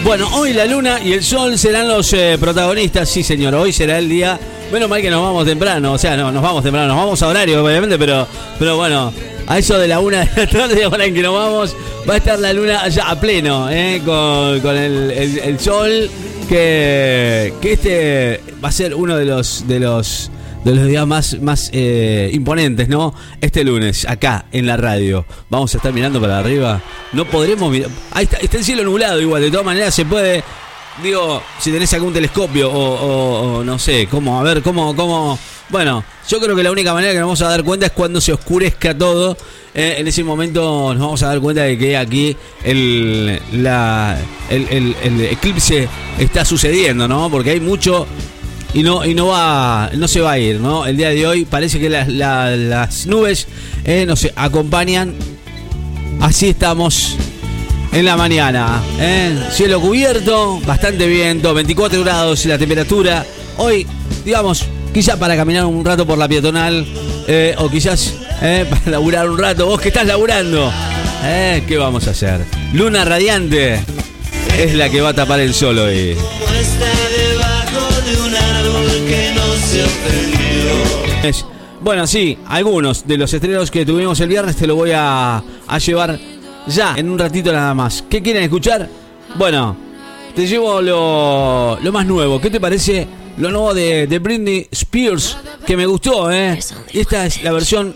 Bueno, 0.07 0.29
hoy 0.35 0.53
la 0.53 0.67
luna 0.67 1.01
y 1.03 1.13
el 1.15 1.25
sol 1.25 1.59
serán 1.59 1.89
los 1.89 2.13
eh, 2.13 2.37
protagonistas. 2.39 3.09
Sí, 3.09 3.25
señor, 3.25 3.57
hoy 3.57 3.73
será 3.73 3.99
el 3.99 4.09
día. 4.09 4.39
Menos 4.73 4.89
mal 4.89 5.03
que 5.03 5.11
nos 5.11 5.21
vamos 5.21 5.45
temprano. 5.45 5.95
O 5.95 5.99
sea, 5.99 6.17
no, 6.17 6.31
nos 6.31 6.45
vamos 6.45 6.63
temprano. 6.63 6.87
Nos 6.87 6.97
vamos 6.97 7.21
a 7.25 7.27
horario, 7.27 7.65
obviamente, 7.65 7.99
pero, 7.99 8.25
pero 8.57 8.77
bueno, 8.77 9.13
a 9.49 9.59
eso 9.59 9.77
de 9.77 9.89
la 9.89 9.99
una 9.99 10.25
de 10.25 10.31
la 10.37 10.47
tarde, 10.59 10.85
ahora 10.85 11.07
en 11.07 11.13
que 11.13 11.23
nos 11.23 11.35
vamos, 11.35 11.77
va 12.09 12.15
a 12.15 12.17
estar 12.19 12.39
la 12.39 12.53
luna 12.53 12.85
allá 12.85 13.11
a 13.11 13.19
pleno, 13.19 13.69
¿eh? 13.69 14.01
con, 14.05 14.77
el, 14.77 15.11
el, 15.11 15.59
sol, 15.59 16.09
que, 16.49 17.53
que 17.61 17.73
este 17.73 18.41
va 18.65 18.69
a 18.69 18.73
ser 18.73 18.95
uno 18.95 19.17
de 19.17 19.25
los 19.25 19.67
de 19.67 19.81
los 19.81 20.31
de 20.67 20.75
los 20.75 20.89
días 20.89 21.07
más, 21.07 21.41
más 21.41 21.71
eh, 21.73 22.29
imponentes, 22.33 22.89
¿no? 22.89 23.15
Este 23.41 23.63
lunes, 23.63 24.05
acá 24.05 24.47
en 24.51 24.67
la 24.67 24.77
radio. 24.77 25.25
Vamos 25.49 25.73
a 25.73 25.77
estar 25.77 25.93
mirando 25.93 26.21
para 26.21 26.41
arriba. 26.41 26.81
No 27.13 27.25
podremos 27.25 27.71
mirar. 27.71 27.89
Ahí 28.11 28.25
está, 28.25 28.39
está 28.39 28.57
el 28.57 28.65
cielo 28.65 28.83
nublado 28.83 29.21
igual, 29.21 29.43
de 29.43 29.51
todas 29.51 29.65
maneras 29.65 29.95
se 29.95 30.05
puede. 30.05 30.43
Digo, 31.05 31.41
si 31.61 31.71
tenés 31.71 31.93
algún 31.95 32.13
telescopio 32.13 32.69
o, 32.73 33.63
no 33.63 33.79
sé, 33.79 34.09
cómo, 34.11 34.41
a 34.41 34.43
ver, 34.43 34.61
cómo, 34.61 34.97
cómo, 34.97 35.39
Bueno, 35.69 36.03
yo 36.29 36.41
creo 36.41 36.57
que 36.57 36.65
la 36.65 36.73
única 36.73 36.93
manera 36.93 37.13
que 37.13 37.21
nos 37.21 37.27
vamos 37.27 37.43
a 37.43 37.49
dar 37.49 37.63
cuenta 37.63 37.87
es 37.87 37.93
cuando 37.93 38.21
se 38.21 38.33
oscurezca 38.33 38.97
todo. 38.97 39.37
Eh, 39.73 39.97
en 39.99 40.09
ese 40.09 40.25
momento 40.25 40.95
nos 40.95 41.01
vamos 41.01 41.23
a 41.23 41.29
dar 41.29 41.39
cuenta 41.39 41.63
de 41.63 41.79
que 41.79 41.97
aquí 41.97 42.37
el, 42.65 43.41
el, 43.53 44.97
el, 45.03 45.21
eclipse 45.21 45.89
está 46.19 46.45
sucediendo, 46.45 47.07
¿no? 47.07 47.31
Porque 47.31 47.51
hay 47.51 47.61
mucho 47.61 48.07
y 48.77 48.83
no 48.83 49.07
y 49.07 49.15
no 49.15 49.29
va 49.29 49.91
no 49.95 50.07
se 50.07 50.21
va 50.21 50.33
a 50.33 50.39
ir, 50.39 50.61
¿no? 50.61 50.85
El 50.85 50.99
día 50.99 51.09
de 51.09 51.27
hoy 51.27 51.47
parece 51.47 51.81
que 51.81 51.89
las, 51.89 52.09
las 52.09 53.07
nubes 53.07 53.49
eh, 53.87 54.05
nos 54.07 54.29
acompañan. 54.37 55.15
Así 56.21 56.51
estamos 56.51 57.17
en 57.91 58.05
la 58.05 58.19
mañana. 58.19 58.83
¿eh? 59.01 59.35
Cielo 59.51 59.81
cubierto, 59.81 60.61
bastante 60.67 61.07
viento, 61.07 61.55
24 61.55 62.05
grados 62.05 62.45
la 62.45 62.59
temperatura. 62.59 63.25
Hoy, 63.57 63.87
digamos, 64.27 64.67
quizás 64.93 65.17
para 65.17 65.37
caminar 65.37 65.65
un 65.65 65.83
rato 65.83 66.07
por 66.07 66.19
la 66.19 66.29
peatonal 66.29 66.87
eh, 67.29 67.55
o 67.57 67.71
quizás 67.71 68.13
para 68.41 68.91
laburar 68.91 69.31
un 69.31 69.39
rato. 69.39 69.65
Vos 69.65 69.81
que 69.81 69.89
estás 69.89 70.07
laburando, 70.07 70.71
¿qué 71.23 71.77
vamos 71.79 72.07
a 72.09 72.11
hacer? 72.11 72.45
Luna 72.75 73.07
radiante 73.07 73.81
es 74.59 74.75
la 74.75 74.91
que 74.91 75.01
va 75.01 75.11
a 75.11 75.15
tapar 75.15 75.41
el 75.41 75.55
sol 75.55 75.79
hoy. 75.79 76.15
Bueno, 81.81 82.07
sí, 82.07 82.39
algunos 82.47 83.07
de 83.07 83.17
los 83.17 83.33
estrenos 83.33 83.71
que 83.71 83.85
tuvimos 83.85 84.19
el 84.21 84.29
viernes 84.29 84.57
te 84.57 84.67
lo 84.67 84.75
voy 84.77 84.91
a, 84.95 85.43
a 85.67 85.79
llevar 85.79 86.19
ya, 86.67 86.95
en 86.97 87.11
un 87.11 87.19
ratito 87.19 87.53
nada 87.53 87.75
más. 87.75 88.03
¿Qué 88.09 88.23
quieren 88.23 88.43
escuchar? 88.43 88.89
Bueno, 89.37 89.77
te 90.35 90.47
llevo 90.47 90.81
lo, 90.81 91.79
lo 91.81 91.93
más 91.93 92.07
nuevo. 92.07 92.41
¿Qué 92.41 92.51
te 92.51 92.61
parece 92.61 93.07
lo 93.37 93.51
nuevo 93.51 93.75
de, 93.75 94.07
de 94.07 94.19
Britney 94.19 94.67
Spears? 94.71 95.37
Que 95.65 95.77
me 95.77 95.87
gustó, 95.87 96.31
¿eh? 96.33 96.59
Esta 96.93 97.27
es 97.27 97.43
la 97.43 97.53
versión 97.53 97.95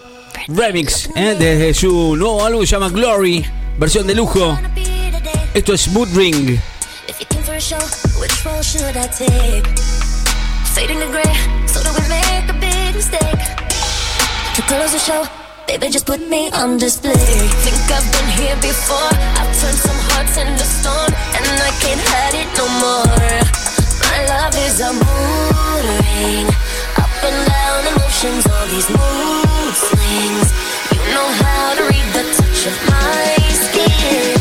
remix, 0.48 1.08
¿eh? 1.16 1.36
Desde 1.38 1.74
su 1.74 2.16
nuevo 2.16 2.44
álbum 2.44 2.60
que 2.60 2.66
se 2.66 2.76
llama 2.76 2.90
Glory, 2.90 3.44
versión 3.78 4.06
de 4.06 4.14
lujo. 4.14 4.58
Esto 5.54 5.74
es 5.74 5.88
Mood 5.88 6.08
Ring. 6.14 6.58
Baby, 15.70 15.88
just 15.92 16.04
put 16.04 16.20
me 16.28 16.50
on 16.50 16.78
display. 16.78 17.14
Think 17.14 17.78
I've 17.94 18.02
been 18.10 18.30
here 18.42 18.56
before. 18.56 19.14
I've 19.38 19.54
turned 19.54 19.78
some 19.78 20.00
hearts 20.10 20.36
into 20.36 20.66
stone, 20.66 21.12
and 21.30 21.46
I 21.62 21.70
can't 21.78 22.02
hide 22.10 22.34
it 22.42 22.50
no 22.58 22.66
more. 22.82 23.06
My 24.02 24.18
love 24.34 24.54
is 24.66 24.80
a 24.82 24.90
mood 24.90 25.84
ring. 25.94 26.46
Up 26.98 27.14
and 27.22 27.38
down 27.46 27.86
emotions, 27.86 28.44
all 28.50 28.66
these 28.66 28.90
mood 28.90 29.74
swings. 29.78 30.48
You 30.90 31.00
know 31.14 31.28
how 31.38 31.74
to 31.78 31.82
read 31.86 32.08
the 32.18 32.24
touch 32.34 32.66
of 32.66 32.76
my 32.90 33.38
skin. 33.62 34.39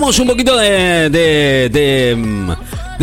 Un 0.00 0.26
poquito 0.28 0.56
de, 0.56 2.16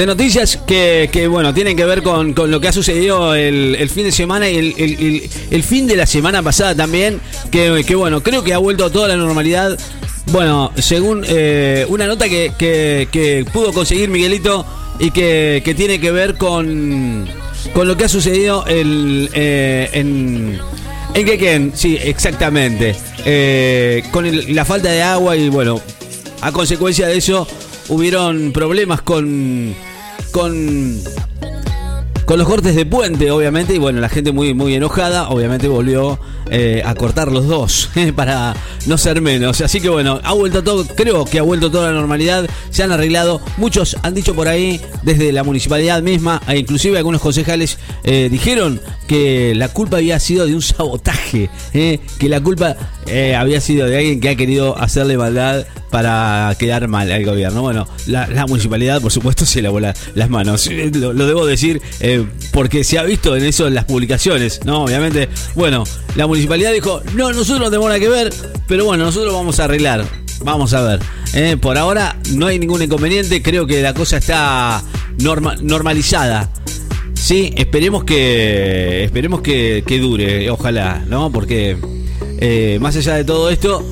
noticias 0.08 0.58
que, 0.66 1.28
bueno, 1.30 1.54
tienen 1.54 1.75
que 1.75 1.84
ver 1.86 2.02
con, 2.02 2.34
lo 2.36 2.62
que 2.62 2.68
ha 2.70 2.72
sucedido 2.72 3.36
el, 3.36 3.90
fin 3.90 4.06
de 4.06 4.12
semana 4.12 4.50
y 4.50 4.58
el, 5.52 5.64
fin 5.64 5.88
de 5.88 5.98
la 5.98 6.06
semana 6.06 6.42
pasada 6.42 6.74
también, 6.74 7.20
que, 7.52 7.96
bueno, 7.96 8.24
creo 8.24 8.44
que 8.44 8.54
ha 8.54 8.58
vuelto 8.58 8.86
a 8.86 8.90
toda 8.90 9.10
la 9.10 9.18
normalidad. 9.18 9.78
Bueno, 10.32 10.72
según 10.78 11.24
eh, 11.28 11.86
una 11.90 12.08
nota 12.08 12.28
que, 12.28 12.54
que- 12.58 13.46
pudo 13.54 13.74
conseguir 13.74 14.10
Miguelito 14.10 14.66
y 15.00 15.12
que, 15.12 15.74
tiene 15.78 16.00
que 16.00 16.12
ver 16.12 16.36
con, 16.36 17.28
con 17.74 17.88
lo 17.88 17.96
que 17.96 18.06
ha 18.06 18.10
sucedido 18.10 18.66
el, 18.66 19.30
eh, 19.34 19.90
en, 19.94 20.60
en 21.14 21.25
Quequén, 21.25 21.72
sí, 21.75 21.98
exactamente. 22.02 22.96
Eh, 23.25 24.04
con 24.12 24.25
el- 24.25 24.56
la 24.56 24.66
falta 24.66 24.90
de 24.90 25.04
agua 25.04 25.36
y 25.36 25.50
bueno, 25.50 25.80
a 26.46 26.52
consecuencia 26.52 27.08
de 27.08 27.18
eso 27.18 27.48
hubieron 27.90 28.52
problemas 28.52 29.02
con 29.02 29.74
con 30.32 31.02
con 32.25 32.39
los 32.39 32.48
cortes 32.48 32.75
de 32.75 32.86
puente, 32.86 33.29
obviamente, 33.32 33.75
y 33.75 33.77
bueno, 33.77 34.00
la 34.00 34.10
gente 34.10 34.32
muy 34.32 34.53
muy 34.53 34.74
enojada, 34.75 35.29
obviamente 35.29 35.67
volvió 35.67 36.20
eh, 36.50 36.82
a 36.86 36.94
cortar 36.96 37.32
los 37.32 37.48
dos 37.48 37.89
para 38.15 38.55
no 38.88 38.98
ser 38.98 39.22
menos. 39.22 39.62
Así 39.62 39.79
que 39.82 39.89
bueno, 39.89 40.20
ha 40.24 40.34
vuelto 40.34 40.63
todo, 40.63 40.86
creo 40.86 41.25
que 41.25 41.39
ha 41.39 41.44
vuelto 41.44 41.70
toda 41.72 41.91
la 41.91 41.98
normalidad, 42.00 42.48
se 42.70 42.84
han 42.84 42.91
arreglado. 42.91 43.41
Muchos 43.58 43.96
han 44.03 44.13
dicho 44.13 44.34
por 44.36 44.48
ahí, 44.48 44.82
desde 45.03 45.32
la 45.32 45.44
municipalidad 45.44 46.01
misma, 46.01 46.41
e 46.48 46.58
inclusive 46.58 46.98
algunos 46.98 47.22
concejales 47.22 47.77
eh, 48.03 48.27
dijeron 48.32 48.82
que 49.08 49.53
la 49.55 49.70
culpa 49.70 49.98
había 49.98 50.20
sido 50.20 50.46
de 50.48 50.55
un 50.55 50.62
sabotaje, 50.62 51.50
eh, 51.74 52.00
que 52.20 52.29
la 52.29 52.41
culpa 52.41 52.75
eh, 53.08 53.36
había 53.36 53.62
sido 53.62 53.86
de 53.88 53.98
alguien 53.98 54.20
que 54.20 54.29
ha 54.29 54.36
querido 54.36 54.77
hacerle 54.77 55.17
maldad 55.17 55.65
para 55.91 56.53
quedar 56.60 56.88
mal 56.88 57.10
al 57.12 57.24
gobierno. 57.24 57.62
Bueno, 57.62 57.88
la, 58.08 58.46
municipalidad, 58.48 59.01
por 59.01 59.12
supuesto, 59.12 59.46
se 59.46 59.62
lavó 59.62 59.79
la- 59.79 59.94
las 60.15 60.29
manos. 60.29 60.70
Eh, 60.75 60.91
Lo, 60.94 61.13
debo 61.13 61.46
decir 61.46 61.82
eh, 62.01 62.14
porque 62.51 62.84
se 62.84 62.98
ha 63.00 63.03
visto 63.03 63.36
en 63.36 63.43
eso 63.43 63.67
en 63.67 63.74
las 63.75 63.86
publicaciones, 63.86 64.62
¿no? 64.65 64.84
Obviamente, 64.84 65.29
bueno, 65.55 65.84
la 66.15 66.27
municipalidad 66.27 66.74
dijo, 66.74 67.01
no, 67.15 67.31
nosotros 67.31 67.60
no 67.60 67.65
tenemos 67.69 67.88
nada 67.88 68.00
que 68.00 68.10
ver, 68.10 68.34
pero 68.67 68.86
bueno, 68.86 69.05
nosotros 69.05 69.34
vamos 69.34 69.60
a 69.60 69.65
arreglar. 69.65 70.05
Vamos 70.43 70.74
a 70.74 70.81
ver. 70.81 71.00
Eh, 71.34 71.57
por 71.60 71.77
ahora 71.77 72.17
no 72.34 72.48
hay 72.48 72.60
ningún 72.60 72.81
inconveniente, 72.81 73.41
creo 73.41 73.65
que 73.65 73.81
la 73.81 73.93
cosa 73.93 74.17
está 74.17 74.84
norma- 75.19 75.55
normalizada. 75.62 76.50
Sí, 77.13 77.53
esperemos 77.55 78.03
que 78.03 79.05
esperemos 79.05 79.41
que, 79.41 79.84
que 79.88 79.98
dure, 80.00 80.50
ojalá, 80.51 81.03
¿no? 81.07 81.31
Porque 81.31 81.77
eh, 82.39 82.77
más 82.81 82.95
allá 82.98 83.15
de 83.15 83.24
todo 83.24 83.50
esto, 83.50 83.84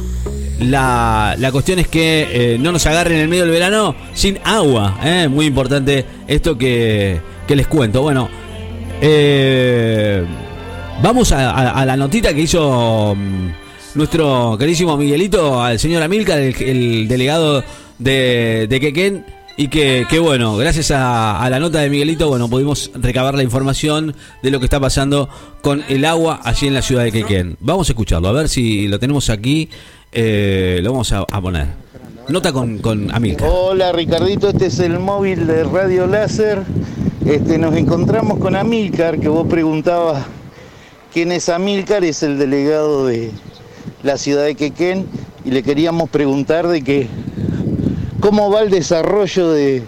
la, 0.59 1.35
la 1.39 1.51
cuestión 1.51 1.79
es 1.79 1.87
que 1.87 2.27
eh, 2.29 2.57
no 2.59 2.71
nos 2.71 2.85
agarren 2.85 3.15
en 3.15 3.21
el 3.23 3.27
medio 3.29 3.43
del 3.43 3.51
verano 3.51 3.95
sin 4.13 4.37
agua. 4.43 4.99
¿eh? 5.03 5.27
Muy 5.29 5.45
importante 5.47 6.05
esto 6.27 6.57
que, 6.57 7.19
que 7.47 7.55
les 7.55 7.67
cuento. 7.67 8.01
Bueno, 8.01 8.29
eh, 9.01 10.23
vamos 11.01 11.31
a, 11.31 11.85
la 11.85 11.97
notita 11.97 12.33
que 12.33 12.41
hizo 12.41 13.15
mm, 13.15 13.47
nuestro 13.95 14.55
queridísimo 14.57 14.97
Miguelito 14.97 15.61
al 15.61 15.79
señor 15.79 16.03
Amilcar, 16.03 16.39
el, 16.39 16.55
el 16.61 17.07
delegado 17.07 17.63
de, 17.99 18.67
de 18.69 18.79
Quequén. 18.79 19.25
Y 19.55 19.67
que, 19.67 20.07
bueno, 20.19 20.57
gracias 20.57 20.89
a, 20.89 21.47
la 21.47 21.59
nota 21.59 21.79
de 21.79 21.89
Miguelito, 21.89 22.27
bueno, 22.27 22.49
pudimos 22.49 22.89
recabar 22.95 23.35
la 23.35 23.43
información 23.43 24.15
de 24.41 24.49
lo 24.49 24.59
que 24.59 24.65
está 24.65 24.79
pasando 24.79 25.29
con 25.61 25.83
el 25.89 26.05
agua 26.05 26.39
allí 26.43 26.65
en 26.65 26.73
la 26.73 26.81
ciudad 26.81 27.03
de 27.03 27.11
Quequén. 27.11 27.57
Vamos 27.59 27.87
a 27.87 27.91
escucharlo, 27.91 28.29
a 28.29 28.31
ver 28.31 28.49
si 28.49 28.87
lo 28.87 28.97
tenemos 28.97 29.29
aquí, 29.29 29.69
eh, 30.11 30.79
lo 30.81 30.93
vamos 30.93 31.11
a, 31.13 31.19
a 31.19 31.39
poner. 31.39 31.67
Nota 32.29 32.51
con, 32.51 32.79
con 32.79 33.13
Amilcar. 33.13 33.47
Hola 33.51 33.91
Ricardito, 33.91 34.49
este 34.49 34.67
es 34.67 34.79
el 34.79 34.97
móvil 34.97 35.45
de 35.45 35.63
Radio 35.65 36.07
Láser. 36.07 36.63
Este, 37.25 37.57
nos 37.57 37.75
encontramos 37.75 38.37
con 38.39 38.55
Amilcar, 38.55 39.19
que 39.19 39.29
vos 39.29 39.47
preguntabas 39.47 40.25
quién 41.13 41.31
es 41.31 41.47
Amilcar, 41.47 42.03
es 42.03 42.21
el 42.21 42.37
delegado 42.37 43.07
de 43.07 43.31
la 44.03 44.17
ciudad 44.17 44.43
de 44.43 44.55
Quequén, 44.55 45.07
y 45.45 45.51
le 45.51 45.63
queríamos 45.63 46.09
preguntar 46.09 46.67
de 46.67 46.83
que 46.83 47.07
cómo 48.19 48.51
va 48.51 48.61
el 48.61 48.69
desarrollo 48.69 49.51
de, 49.51 49.83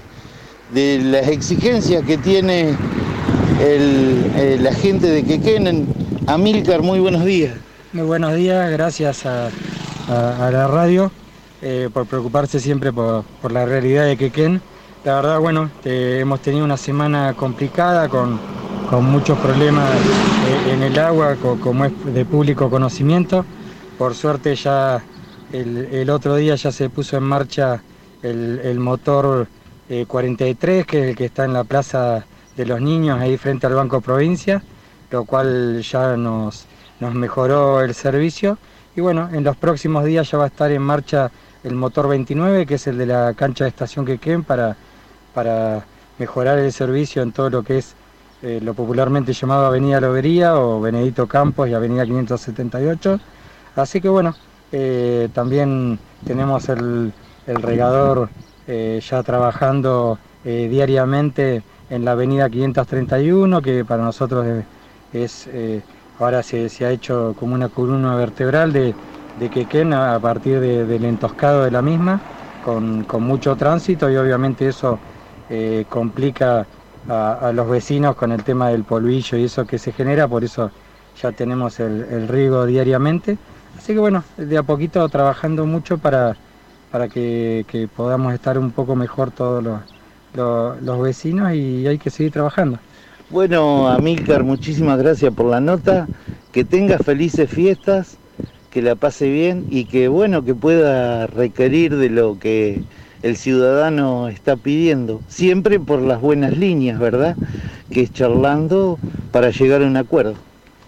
de 0.74 1.00
las 1.00 1.28
exigencias 1.28 2.04
que 2.06 2.18
tiene 2.18 2.76
eh, 3.60 4.58
la 4.60 4.74
gente 4.74 5.08
de 5.08 5.24
Quequén. 5.24 5.88
Amilcar, 6.28 6.82
muy 6.82 7.00
buenos 7.00 7.26
días. 7.26 7.54
Muy 7.94 8.06
buenos 8.06 8.36
días, 8.36 8.72
gracias 8.72 9.26
a, 9.26 9.50
la 10.08 10.68
radio. 10.68 11.12
eh, 11.62 11.90
por 11.92 12.06
preocuparse 12.06 12.60
siempre 12.60 12.92
por, 12.94 13.26
la 13.52 13.66
realidad 13.66 14.06
de 14.06 14.18
Quequén. 14.18 14.62
La 15.06 15.18
verdad, 15.18 15.40
bueno, 15.40 15.70
hemos 15.84 16.42
tenido 16.42 16.66
una 16.66 16.78
semana 16.78 17.36
complicada 17.36 18.10
con, 18.10 18.40
muchos 19.04 19.38
problemas 19.38 19.88
eh, 19.94 20.74
en 20.74 20.82
el 20.82 20.98
agua, 20.98 21.36
como 21.36 21.86
es 21.86 21.92
de 22.06 22.26
público 22.26 22.72
conocimiento. 22.72 23.46
Por 24.00 24.16
suerte 24.16 24.56
ya 24.56 25.04
el, 25.52 26.10
otro 26.10 26.36
día 26.38 26.56
ya 26.56 26.72
se 26.72 26.90
puso 26.90 27.18
en 27.18 27.24
marcha 27.24 27.84
el, 28.24 28.80
motor 28.80 29.48
43, 30.08 30.88
que 30.88 30.98
es 30.98 31.10
el 31.10 31.16
que 31.16 31.26
está 31.26 31.46
en 31.46 31.54
la 31.54 31.66
Plaza 31.66 32.26
de 32.58 32.66
los 32.66 32.82
Niños, 32.82 33.20
ahí 33.20 33.38
frente 33.38 33.68
al 33.68 33.76
Banco 33.76 34.02
Provincia, 34.02 34.64
lo 35.12 35.26
cual 35.26 35.84
ya 35.84 36.18
nos, 36.18 36.66
nos 37.00 37.14
mejoró 37.14 37.82
el 37.82 37.94
servicio. 37.94 38.58
Y 38.96 39.02
bueno, 39.02 39.30
en 39.32 39.44
los 39.44 39.56
próximos 39.56 40.04
días 40.04 40.32
ya 40.32 40.40
va 40.40 40.46
a 40.46 40.48
estar 40.48 40.72
en 40.72 40.82
marcha 40.82 41.30
el 41.64 41.76
motor 41.76 42.08
29, 42.08 42.66
que 42.66 42.74
es 42.76 42.88
el 42.88 42.98
de 42.98 43.06
la 43.06 43.36
cancha 43.36 43.66
de 43.66 43.70
estación 43.70 44.04
Quequén, 44.04 44.44
para, 44.44 44.76
para 45.36 45.86
mejorar 46.18 46.58
el 46.58 46.74
servicio 46.74 47.22
en 47.22 47.32
todo 47.32 47.52
lo 47.52 47.62
que 47.62 47.78
es 47.78 47.94
eh, 48.42 48.60
lo 48.64 48.74
popularmente 48.74 49.34
llamado 49.34 49.68
Avenida 49.68 50.02
Lobería 50.02 50.56
o 50.56 50.82
Benedito 50.82 51.28
Campos 51.28 51.70
y 51.70 51.76
Avenida 51.76 52.06
578. 52.06 53.20
Así 53.76 54.02
que 54.02 54.10
bueno, 54.10 54.34
eh, 54.72 55.30
también 55.34 56.00
tenemos 56.26 56.68
el, 56.70 57.14
regador 57.46 58.30
eh, 58.68 59.00
ya 59.08 59.22
trabajando 59.22 60.18
diariamente 60.44 61.64
en 61.90 62.06
la 62.06 62.12
Avenida 62.12 62.50
531, 62.50 63.62
que 63.64 63.84
para 63.84 64.04
nosotros 64.04 64.46
es 65.12 65.48
Ahora 66.18 66.44
se, 66.44 66.70
ha 66.86 66.92
hecho 66.92 67.36
como 67.38 67.56
una 67.56 67.68
columna 67.68 68.16
vertebral 68.16 68.72
de, 68.72 68.96
de 69.38 69.50
Quequén 69.50 69.92
a 69.92 70.18
partir 70.20 70.62
del 70.62 71.04
entoscado 71.04 71.66
de 71.66 71.72
la 71.72 71.82
misma, 71.82 72.22
con, 72.64 73.06
mucho 73.20 73.56
tránsito 73.58 74.10
y 74.10 74.16
obviamente 74.16 74.68
eso 74.68 74.98
eh, 75.50 75.86
complica 75.90 76.66
a, 77.08 77.52
los 77.54 77.70
vecinos 77.70 78.16
con 78.16 78.32
el 78.32 78.44
tema 78.44 78.70
del 78.70 78.84
polvillo 78.84 79.38
y 79.38 79.44
eso 79.44 79.66
que 79.66 79.78
se 79.78 79.92
genera, 79.92 80.28
por 80.28 80.44
eso 80.44 80.72
ya 81.22 81.32
tenemos 81.32 81.80
el, 81.80 82.28
riego 82.28 82.66
diariamente. 82.66 83.38
Así 83.78 83.94
que 83.94 84.00
bueno, 84.00 84.24
de 84.38 84.58
a 84.58 84.64
poquito 84.64 85.08
trabajando 85.10 85.66
mucho 85.66 85.98
para, 85.98 86.36
para 86.92 87.08
que, 87.08 87.90
podamos 87.96 88.34
estar 88.34 88.58
un 88.58 88.72
poco 88.72 88.96
mejor 88.96 89.32
todos 89.32 89.64
los 90.34 91.02
vecinos 91.02 91.54
y 91.54 91.86
hay 91.88 91.98
que 91.98 92.10
seguir 92.10 92.32
trabajando. 92.32 92.80
Bueno, 93.30 93.90
Amílcar, 93.90 94.44
muchísimas 94.44 95.00
gracias 95.00 95.34
por 95.34 95.48
la 95.48 95.60
nota. 95.60 96.08
Que 96.52 96.64
tenga 96.64 96.98
felices 97.00 97.50
fiestas, 97.50 98.18
que 98.70 98.82
la 98.82 98.96
pase 98.96 99.30
bien 99.30 99.66
y 99.70 99.86
que 99.86 100.08
bueno, 100.08 100.46
que 100.46 100.56
pueda 100.56 101.28
requerir 101.28 101.96
de 101.98 102.10
lo 102.10 102.40
que 102.40 102.84
el 103.22 103.38
ciudadano 103.38 104.28
está 104.28 104.56
pidiendo, 104.56 105.22
siempre 105.28 105.80
por 105.80 106.02
las 106.02 106.22
buenas 106.22 106.58
líneas, 106.58 107.00
¿verdad? 107.00 107.38
Que 107.90 108.02
es 108.02 108.12
charlando 108.12 109.00
para 109.32 109.50
llegar 109.50 109.82
a 109.82 109.86
un 109.86 109.98
acuerdo. 109.98 110.36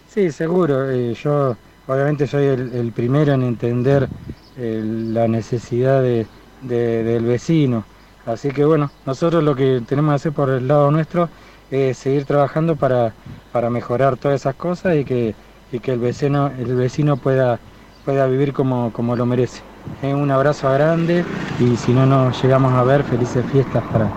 Sí, 0.10 0.32
seguro. 0.32 0.90
Eh, 0.90 1.14
yo 1.14 1.56
obviamente 1.88 2.28
soy 2.28 2.46
el, 2.46 2.92
primero 2.96 3.34
en 3.34 3.44
entender 3.44 4.10
eh, 4.58 4.82
la 4.84 5.28
necesidad 5.28 6.02
del 6.02 7.26
vecino. 7.26 7.86
Así 8.26 8.50
que 8.52 8.66
bueno, 8.66 8.92
nosotros 9.06 9.44
lo 9.44 9.56
que 9.56 9.82
tenemos 9.88 10.12
que 10.12 10.16
hacer 10.16 10.32
por 10.34 10.50
el 10.50 10.68
lado 10.68 10.92
nuestro 10.92 11.30
es 11.72 11.98
seguir 11.98 12.26
trabajando 12.26 12.76
para, 12.76 13.14
para 13.52 13.70
mejorar 13.70 14.18
todas 14.18 14.42
esas 14.42 14.56
cosas 14.56 14.98
y 14.98 15.06
que, 15.06 15.34
que 15.82 15.92
el 15.94 16.00
vecino, 16.00 16.52
el 16.58 16.76
vecino 16.76 17.18
pueda, 17.18 17.60
pueda 18.04 18.28
vivir 18.28 18.54
como, 18.54 18.92
como 18.92 19.16
lo 19.16 19.26
merece. 19.26 19.62
Un 20.04 20.32
abrazo 20.32 20.72
grande 20.72 21.26
y 21.60 21.76
si 21.78 21.92
no 21.92 22.06
nos 22.06 22.42
llegamos 22.42 22.74
a 22.74 22.84
ver, 22.84 23.04
felices 23.04 23.46
fiestas 23.52 23.84
para, 23.92 24.08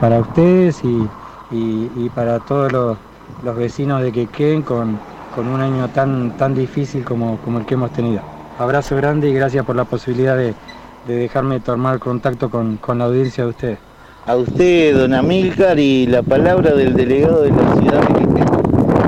para 0.00 0.20
ustedes 0.20 0.80
y, 0.84 2.08
para 2.14 2.38
todos 2.40 2.72
los, 2.72 2.96
vecinos 3.56 4.02
de 4.02 4.12
Quequén 4.12 4.62
con, 4.62 4.98
con 5.34 5.48
un 5.48 5.60
año 5.60 5.88
tan, 5.88 6.36
tan 6.36 6.54
difícil 6.54 7.04
como, 7.04 7.38
como 7.38 7.58
el 7.58 7.66
que 7.66 7.74
hemos 7.74 7.92
tenido. 7.92 8.20
Abrazo 8.58 8.96
grande 8.96 9.28
y 9.28 9.34
gracias 9.34 9.64
por 9.64 9.76
la 9.76 9.84
posibilidad 9.84 10.36
de, 10.36 10.54
dejarme 11.06 11.60
tomar 11.60 11.98
contacto 11.98 12.48
con, 12.48 12.76
con 12.76 12.98
la 12.98 13.06
audiencia 13.06 13.44
de 13.44 13.50
ustedes 13.50 13.78
a 14.24 14.36
usted, 14.36 14.96
don 14.96 15.14
Amílcar, 15.14 15.78
y 15.80 16.06
la 16.06 16.22
palabra 16.22 16.74
del 16.74 16.94
delegado 16.94 17.42
de 17.42 17.50
la 17.50 17.74
ciudad 17.74 18.08
de 18.08 18.51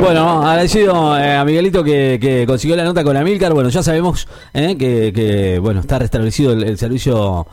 bueno, 0.04 0.46
agradecido 0.46 1.18
eh, 1.18 1.34
a 1.34 1.44
Miguelito 1.44 1.82
que, 1.82 2.44
consiguió 2.46 2.76
la 2.76 2.84
nota 2.84 3.02
con 3.02 3.16
Amílcar. 3.16 3.54
Bueno, 3.54 3.70
ya 3.70 3.82
sabemos 3.82 4.28
eh, 4.52 4.76
que, 4.76 5.58
bueno 5.60 5.80
está 5.80 5.98
restablecido 5.98 6.52
el, 6.52 6.76
servicio 6.76 7.46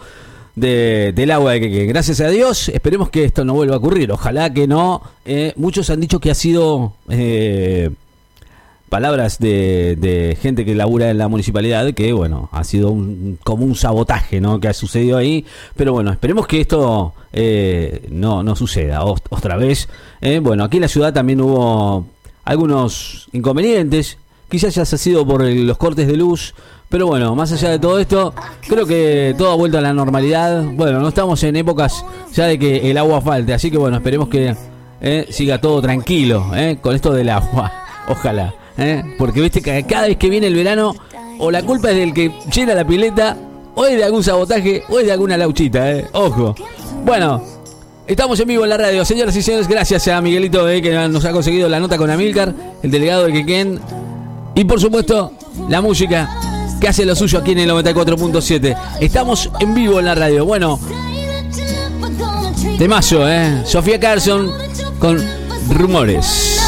del 0.55 1.31
agua 1.31 1.53
de 1.53 1.61
que, 1.61 1.85
gracias 1.85 2.19
a 2.19 2.27
Dios 2.27 2.67
esperemos 2.67 3.09
que 3.09 3.23
esto 3.23 3.45
no 3.45 3.53
vuelva 3.53 3.75
a 3.75 3.77
ocurrir. 3.77 4.11
Ojalá 4.11 4.53
que 4.53 4.67
no. 4.67 5.01
Eh, 5.23 5.53
muchos 5.55 5.89
han 5.89 6.01
dicho 6.01 6.19
que 6.19 6.29
ha 6.29 6.35
sido 6.35 6.93
palabras 8.89 9.39
de, 9.39 10.37
gente 10.41 10.65
que 10.65 10.75
labura 10.75 11.09
en 11.09 11.17
la 11.17 11.29
municipalidad 11.29 11.93
que, 11.93 12.11
bueno, 12.11 12.49
ha 12.51 12.65
sido 12.65 12.91
un, 12.91 13.39
como 13.41 13.63
un 13.63 13.75
sabotaje, 13.75 14.41
¿no? 14.41 14.59
Que 14.59 14.67
ha 14.67 14.73
sucedido 14.73 15.17
ahí. 15.17 15.45
Pero 15.77 15.93
bueno, 15.93 16.11
esperemos 16.11 16.47
que 16.47 16.59
esto 16.59 17.13
eh, 17.31 18.09
no, 18.11 18.43
no 18.43 18.57
suceda 18.57 19.05
otra 19.05 19.55
vez. 19.55 19.87
Eh, 20.19 20.39
bueno, 20.39 20.65
aquí 20.65 20.77
en 20.77 20.81
la 20.81 20.89
ciudad 20.89 21.13
también 21.13 21.39
hubo 21.39 22.05
algunos 22.51 23.27
inconvenientes. 23.31 24.17
Quizás 24.49 24.75
ya 24.75 24.81
ha 24.81 24.85
sido 24.85 25.25
por 25.25 25.43
los 25.43 25.77
cortes 25.77 26.07
de 26.07 26.17
luz. 26.17 26.53
Pero 26.89 27.07
bueno, 27.07 27.33
más 27.35 27.51
allá 27.53 27.69
de 27.69 27.79
todo 27.79 27.99
esto, 27.99 28.33
creo 28.67 28.85
que 28.85 29.33
todo 29.37 29.51
ha 29.51 29.55
vuelto 29.55 29.77
a 29.77 29.81
la 29.81 29.93
normalidad. 29.93 30.65
Bueno, 30.73 30.99
no 30.99 31.07
estamos 31.07 31.41
en 31.43 31.55
épocas 31.55 32.05
ya 32.33 32.47
de 32.47 32.59
que 32.59 32.91
el 32.91 32.97
agua 32.97 33.21
falte. 33.21 33.53
Así 33.53 33.71
que 33.71 33.77
bueno, 33.77 33.95
esperemos 33.97 34.27
que 34.27 34.53
eh, 34.99 35.27
siga 35.29 35.61
todo 35.61 35.81
tranquilo 35.81 36.51
con 36.81 36.93
esto 36.93 37.13
del 37.13 37.29
agua. 37.29 37.71
Ojalá. 38.09 38.53
¿eh? 38.77 39.03
Porque 39.17 39.39
viste 39.39 39.61
que 39.61 39.83
cada 39.85 40.07
vez 40.07 40.17
que 40.17 40.29
viene 40.29 40.47
el 40.47 40.55
verano, 40.55 40.93
o 41.39 41.49
la 41.49 41.63
culpa 41.63 41.91
es 41.91 41.95
del 41.95 42.13
que 42.13 42.33
llena 42.53 42.73
la 42.73 42.85
pileta, 42.85 43.37
o 43.73 43.85
es 43.85 43.95
de 43.95 44.03
algún 44.03 44.23
sabotaje, 44.23 44.83
o 44.89 44.99
es 44.99 45.05
de 45.05 45.13
alguna 45.13 45.37
lauchita, 45.37 45.89
¿eh? 45.91 46.07
Ojo. 46.11 46.55
Bueno, 47.05 47.41
estamos 48.12 48.39
en 48.39 48.47
vivo 48.47 48.63
en 48.63 48.69
la 48.69 48.78
radio. 48.78 49.06
Señoras 49.06 49.36
y 49.36 49.41
señores, 49.41 49.67
gracias 49.67 50.08
a 50.10 50.21
Miguelito 50.21 50.67
¿eh? 50.67 50.82
que 50.82 50.91
nos 51.08 51.24
ha 51.26 51.32
conseguido 51.32 51.69
la 51.69 51.80
nota 51.80 51.97
con 51.97 52.10
Amilcar, 52.10 52.54
el 52.84 52.91
delegado 52.91 53.26
de 53.26 53.34
Quequén. 53.34 53.80
Y 54.54 54.65
por 54.65 54.80
supuesto, 54.80 55.32
la 55.69 55.82
música 55.82 56.30
que 56.80 56.88
hace 56.88 57.06
lo 57.06 57.15
suyo 57.15 57.39
aquí 57.39 57.52
en 57.52 57.60
el 57.60 57.69
94.7. 57.69 58.78
Estamos 59.00 59.50
en 59.60 59.74
vivo 59.74 60.00
en 60.00 60.06
la 60.06 60.15
radio. 60.15 60.45
Bueno, 60.45 60.80
temazo, 62.78 63.28
¿eh? 63.30 63.62
Sofía 63.65 64.00
Carson 64.00 64.52
con 65.00 65.17
rumores. 65.69 66.61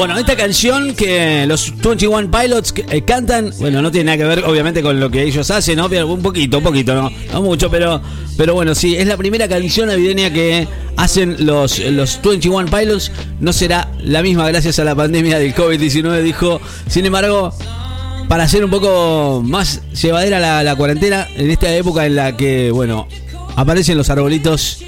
Bueno, 0.00 0.16
esta 0.16 0.34
canción 0.34 0.94
que 0.94 1.44
los 1.46 1.74
21 1.76 2.30
Pilots 2.30 2.72
eh, 2.88 3.02
cantan, 3.02 3.52
bueno, 3.58 3.82
no 3.82 3.90
tiene 3.90 4.06
nada 4.06 4.16
que 4.16 4.24
ver 4.24 4.44
obviamente 4.46 4.80
con 4.80 4.98
lo 4.98 5.10
que 5.10 5.22
ellos 5.24 5.50
hacen, 5.50 5.76
¿no? 5.76 5.88
un 6.06 6.22
poquito, 6.22 6.56
un 6.56 6.64
poquito, 6.64 6.94
no, 6.94 7.10
no 7.34 7.42
mucho, 7.42 7.70
pero, 7.70 8.00
pero 8.38 8.54
bueno, 8.54 8.74
sí, 8.74 8.96
es 8.96 9.06
la 9.06 9.18
primera 9.18 9.46
canción 9.46 9.88
navideña 9.88 10.32
que 10.32 10.66
hacen 10.96 11.44
los, 11.44 11.80
los 11.80 12.18
21 12.22 12.70
Pilots. 12.70 13.12
No 13.40 13.52
será 13.52 13.92
la 13.98 14.22
misma 14.22 14.48
gracias 14.48 14.78
a 14.78 14.84
la 14.84 14.94
pandemia 14.94 15.38
del 15.38 15.54
COVID-19, 15.54 16.22
dijo. 16.22 16.62
Sin 16.88 17.04
embargo, 17.04 17.52
para 18.26 18.44
hacer 18.44 18.64
un 18.64 18.70
poco 18.70 19.42
más 19.44 19.82
llevadera 19.92 20.40
la, 20.40 20.62
la 20.62 20.76
cuarentena, 20.76 21.28
en 21.36 21.50
esta 21.50 21.70
época 21.76 22.06
en 22.06 22.16
la 22.16 22.38
que, 22.38 22.70
bueno, 22.70 23.06
aparecen 23.54 23.98
los 23.98 24.08
arbolitos 24.08 24.82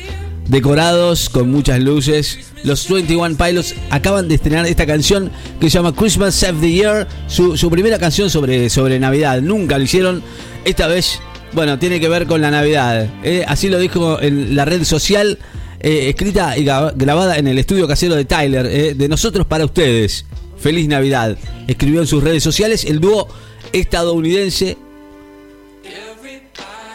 decorados 0.48 1.28
con 1.28 1.50
muchas 1.50 1.81
luces. 1.81 2.52
Los 2.64 2.88
21 2.88 3.37
Pilots 3.37 3.74
acaban 3.90 4.28
de 4.28 4.37
estrenar 4.37 4.66
esta 4.66 4.87
canción 4.87 5.31
que 5.61 5.70
se 5.70 5.78
llama 5.78 5.94
Christmas 5.94 6.35
Save 6.35 6.61
the 6.61 6.70
Year, 6.70 7.09
su, 7.26 7.70
primera 7.70 7.98
canción 7.98 8.31
sobre, 8.31 8.70
sobre 8.70 8.98
Navidad. 8.98 9.40
Nunca 9.40 9.78
lo 9.78 9.85
hicieron. 9.85 10.22
Esta 10.64 10.87
vez, 10.87 11.20
bueno, 11.52 11.78
tiene 11.78 12.00
que 12.00 12.09
ver 12.09 12.26
con 12.26 12.40
la 12.40 12.50
Navidad. 12.50 13.09
Eh, 13.22 13.44
así 13.46 13.68
lo 13.68 13.78
dijo 13.78 14.20
en 14.20 14.55
la 14.55 14.64
red 14.64 14.85
social, 14.85 15.38
eh, 15.81 16.09
escrita 16.09 16.57
y 16.57 16.64
grabada 16.64 17.38
en 17.38 17.48
el 17.48 17.59
estudio 17.59 17.88
casero 17.88 18.14
de 18.14 18.24
Tyler, 18.24 18.66
eh, 18.66 18.94
de 18.94 19.09
nosotros 19.09 19.46
para 19.46 19.64
ustedes. 19.64 20.24
Feliz 20.59 20.87
Navidad. 20.87 21.37
Escribió 21.66 22.00
en 22.00 22.07
sus 22.07 22.22
redes 22.22 22.42
sociales 22.42 22.85
el 22.85 23.00
dúo 23.00 23.28
estadounidense 23.72 24.76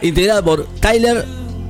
integrado 0.02 0.44
por 0.44 0.68
Tyler 0.80 1.26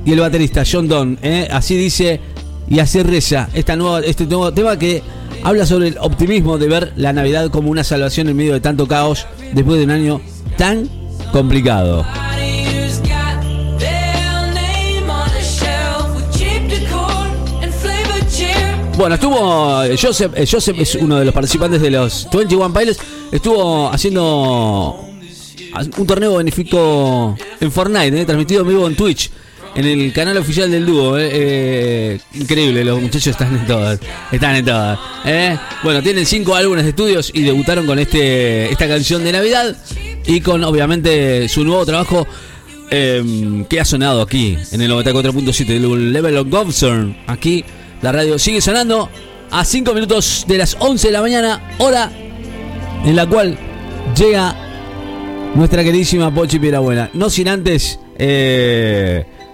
y 0.08 0.12
el 0.12 0.20
baterista 0.20 0.62
John 0.64 0.88
Donne. 0.88 1.18
¿eh? 1.22 1.48
Así 1.50 1.76
dice 1.76 2.18
y 2.66 2.78
así 2.78 3.02
reza 3.02 3.50
esta 3.52 3.76
nueva, 3.76 4.00
este 4.00 4.24
nuevo 4.24 4.50
tema 4.54 4.78
que 4.78 5.02
habla 5.44 5.66
sobre 5.66 5.88
el 5.88 5.98
optimismo 5.98 6.56
de 6.56 6.66
ver 6.66 6.92
la 6.96 7.12
Navidad 7.12 7.50
como 7.50 7.70
una 7.70 7.84
salvación 7.84 8.26
en 8.30 8.36
medio 8.36 8.54
de 8.54 8.60
tanto 8.60 8.88
caos 8.88 9.26
después 9.52 9.76
de 9.76 9.84
un 9.84 9.90
año 9.90 10.20
tan 10.56 10.88
complicado. 11.30 12.06
Bueno, 18.96 19.14
estuvo 19.14 19.82
Joseph, 20.00 20.32
Joseph 20.50 20.76
es 20.80 20.94
uno 20.94 21.18
de 21.18 21.26
los 21.26 21.34
participantes 21.34 21.82
de 21.82 21.90
los 21.90 22.26
21 22.32 22.72
Pilots, 22.72 22.98
estuvo 23.30 23.90
haciendo 23.90 25.04
un 25.98 26.06
torneo 26.06 26.36
benéfico 26.36 27.36
en 27.60 27.70
Fortnite, 27.70 28.22
eh, 28.22 28.24
transmitido 28.24 28.62
en 28.62 28.68
vivo 28.68 28.86
en 28.86 28.96
Twitch. 28.96 29.30
En 29.78 29.86
el 29.86 30.12
canal 30.12 30.36
oficial 30.38 30.68
del 30.72 30.84
dúo, 30.84 31.16
eh, 31.16 31.30
eh, 31.32 32.20
increíble, 32.34 32.84
los 32.84 33.00
muchachos 33.00 33.28
están 33.28 33.54
en 33.54 33.64
todas, 33.64 34.00
están 34.32 34.56
en 34.56 34.64
todas. 34.64 34.98
eh. 35.24 35.56
Bueno, 35.84 36.02
tienen 36.02 36.26
cinco 36.26 36.56
álbumes 36.56 36.82
de 36.82 36.90
estudios 36.90 37.30
y 37.32 37.42
debutaron 37.42 37.86
con 37.86 37.96
este 38.00 38.72
esta 38.72 38.88
canción 38.88 39.22
de 39.22 39.30
Navidad 39.30 39.76
y 40.26 40.40
con 40.40 40.64
obviamente 40.64 41.48
su 41.48 41.62
nuevo 41.62 41.86
trabajo 41.86 42.26
eh, 42.90 43.64
que 43.68 43.78
ha 43.78 43.84
sonado 43.84 44.20
aquí 44.20 44.58
en 44.72 44.80
el 44.80 44.90
94.7 44.90 45.66
del 45.66 46.12
Level 46.12 46.38
of 46.38 46.48
Governor. 46.48 47.14
Aquí 47.28 47.64
la 48.02 48.10
radio 48.10 48.36
sigue 48.36 48.60
sonando 48.60 49.08
a 49.52 49.64
5 49.64 49.94
minutos 49.94 50.44
de 50.48 50.58
las 50.58 50.76
11 50.80 51.06
de 51.06 51.12
la 51.12 51.20
mañana, 51.20 51.76
hora 51.78 52.10
en 53.04 53.14
la 53.14 53.26
cual 53.26 53.56
llega 54.18 54.56
nuestra 55.54 55.84
queridísima 55.84 56.34
Pochi 56.34 56.58
Piedrabuena. 56.58 57.10
No 57.14 57.30
sin 57.30 57.46
antes 57.46 58.00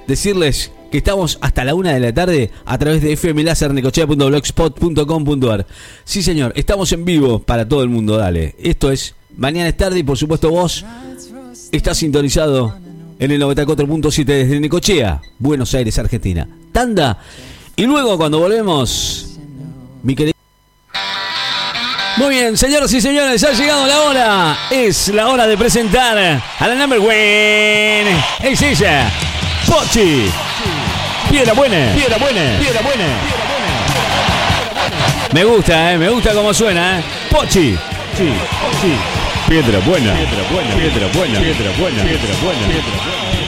decirles 0.07 0.71
que 0.91 0.99
estamos 0.99 1.39
hasta 1.41 1.65
la 1.65 1.75
una 1.75 1.93
de 1.93 2.01
la 2.01 2.13
tarde 2.15 2.51
a 2.65 2.79
través 2.79 3.03
de 3.03 3.17
fmlasernecochea.blogspot.com.ar. 3.17 5.67
Sí, 6.05 6.23
señor, 6.23 6.53
estamos 6.57 6.93
en 6.93 7.05
vivo 7.05 7.41
para 7.41 7.69
todo 7.69 7.83
el 7.83 7.89
mundo, 7.89 8.17
dale. 8.17 8.55
Esto 8.59 8.93
es 8.93 9.17
Mañana 9.37 9.69
es 9.69 9.77
tarde 9.77 9.99
y 9.99 10.03
por 10.03 10.17
supuesto 10.17 10.51
vos 10.51 10.85
estás 11.73 11.99
sintonizado 11.99 12.77
en 13.19 13.31
el 13.31 13.43
94.7 13.43 14.25
desde 14.25 14.61
Necochea, 14.61 15.21
Buenos 15.39 15.75
Aires, 15.75 15.99
Argentina. 15.99 16.47
Tanda. 16.73 17.19
Y 17.75 17.85
luego 17.85 18.17
cuando 18.17 18.39
volvemos, 18.39 19.39
mi 20.03 20.15
querido... 20.15 20.35
Muy 22.17 22.29
bien, 22.29 22.57
señoras 22.57 22.93
y 22.93 23.01
señores, 23.01 23.43
ha 23.43 23.53
llegado 23.53 23.87
la 23.89 24.01
hora. 24.03 24.59
Es 24.71 25.09
la 25.09 25.29
hora 25.29 25.49
de 25.49 25.59
presentar 25.59 26.17
a 26.17 26.69
la 26.69 26.75
number 26.77 27.01
one. 27.01 28.17
Es 28.41 28.63
ella, 28.63 29.11
Pochi. 29.67 30.31
Piedra 31.31 31.53
buena. 31.55 31.95
Piedra 31.95 32.19
buena. 32.19 32.59
Piedra 32.59 32.81
buena. 32.83 33.05
Me 35.33 35.45
gusta, 35.45 35.93
eh, 35.93 35.99
me 35.99 36.09
gusta 36.09 36.33
cómo 36.33 36.55
suena, 36.55 36.99
eh. 36.99 37.05
Pochi. 37.31 37.77
Sí, 38.17 38.35
Pochi. 38.61 38.95
Piedra 39.49 39.79
buena. 39.81 40.13
Piedra 40.15 40.45
buena. 40.51 40.75
Piedra 40.75 41.09
buena. 41.15 41.41
Piedra 41.41 41.71
buena. 41.79 42.03
Piedra 42.03 42.35
buena. 42.43 42.67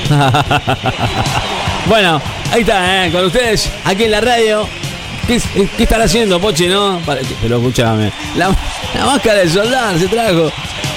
bueno, 1.87 2.23
ahí 2.53 2.61
está, 2.61 3.07
eh, 3.07 3.11
con 3.11 3.25
ustedes, 3.25 3.71
aquí 3.85 4.05
en 4.05 4.11
la 4.11 4.21
radio. 4.21 4.69
¿Qué, 5.27 5.41
qué 5.77 5.83
están 5.83 6.03
haciendo, 6.03 6.41
Pochi, 6.41 6.69
no? 6.69 7.01
Para- 7.05 7.21
pero 7.43 7.57
escúchame. 7.57 8.13
La, 8.37 8.49
la 8.95 9.07
máscara 9.07 9.41
de 9.41 9.49
soldar 9.51 9.99
se 9.99 10.07
trajo. 10.07 10.51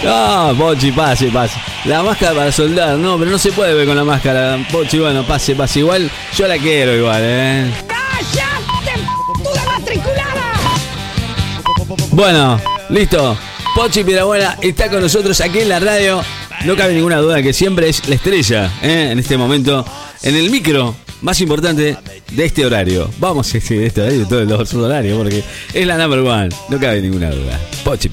No, 0.03 0.53
Pochi, 0.57 0.91
pase, 0.91 1.27
pase. 1.29 1.55
La 1.85 2.03
máscara 2.03 2.33
para 2.35 2.51
soldar, 2.51 2.97
no, 2.97 3.17
pero 3.17 3.31
no 3.31 3.39
se 3.39 3.51
puede 3.51 3.73
ver 3.73 3.87
con 3.87 3.95
la 3.95 4.03
máscara. 4.03 4.57
Pochi, 4.71 4.99
bueno, 4.99 5.23
pase, 5.25 5.55
pase. 5.55 5.79
Igual, 5.79 6.09
yo 6.37 6.47
la 6.47 6.57
quiero 6.57 6.95
igual, 6.95 7.21
¿eh? 7.23 7.71
¡Cállate, 7.87 9.01
puta 9.43 9.63
matriculada! 9.65 10.53
Bueno, 12.11 12.61
listo. 12.89 13.37
Pochi 13.75 14.03
Piedrabuena 14.03 14.57
está 14.61 14.89
con 14.89 15.01
nosotros 15.01 15.39
aquí 15.41 15.59
en 15.59 15.69
la 15.69 15.79
radio. 15.79 16.21
No 16.65 16.75
cabe 16.75 16.93
ninguna 16.93 17.17
duda 17.17 17.41
que 17.41 17.53
siempre 17.53 17.87
es 17.89 18.07
la 18.09 18.15
estrella 18.15 18.69
¿eh? 18.81 19.09
en 19.11 19.19
este 19.19 19.37
momento, 19.37 19.85
en 20.23 20.35
el 20.35 20.49
micro 20.49 20.93
más 21.21 21.39
importante 21.41 21.97
de 22.31 22.45
este 22.45 22.65
horario. 22.65 23.09
Vamos 23.19 23.49
a 23.49 23.53
decir 23.53 23.79
de 23.79 23.87
este 23.87 24.01
horario, 24.01 24.27
todo 24.27 24.41
el 24.41 24.51
otro 24.51 24.83
horario, 24.83 25.17
porque 25.17 25.43
es 25.73 25.87
la 25.87 25.97
number 25.97 26.19
one. 26.19 26.49
No 26.69 26.79
cabe 26.79 27.01
ninguna 27.01 27.29
duda. 27.31 27.59
Pochi 27.83 28.09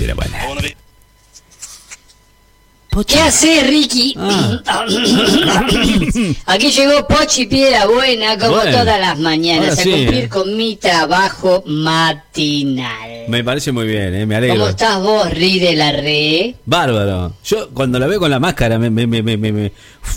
¿Qué 3.04 3.18
haces, 3.18 3.66
Ricky? 3.66 4.14
Ah. 4.18 4.60
Aquí 6.46 6.70
llegó 6.70 7.06
Pochi 7.06 7.46
Piedra 7.46 7.86
Buena, 7.86 8.38
como 8.38 8.52
Bueno, 8.56 8.70
todas 8.78 8.98
las 9.00 9.18
mañanas, 9.18 9.70
ahora 9.70 9.80
a 9.80 9.84
sí, 9.84 9.90
cumplir 9.90 10.24
eh. 10.24 10.28
con 10.28 10.56
mi 10.56 10.76
trabajo 10.76 11.62
matinal. 11.66 13.24
Me 13.28 13.42
parece 13.44 13.72
muy 13.72 13.86
bien, 13.86 14.14
¿eh? 14.14 14.24
me 14.26 14.34
¿Cómo 14.36 14.46
alegro. 14.46 14.68
estás 14.68 15.00
vos, 15.02 15.30
Ri 15.30 15.58
de 15.58 15.74
la 15.76 15.92
Re? 15.92 16.54
Bárbaro. 16.64 17.32
Yo 17.44 17.68
cuando 17.70 17.98
la 17.98 18.06
veo 18.06 18.18
con 18.20 18.30
la 18.30 18.38
máscara, 18.40 18.78
me, 18.78 18.88
me, 18.90 19.06
me, 19.06 19.22
me- 19.22 19.36
me- 19.36 19.52
me- 19.52 19.72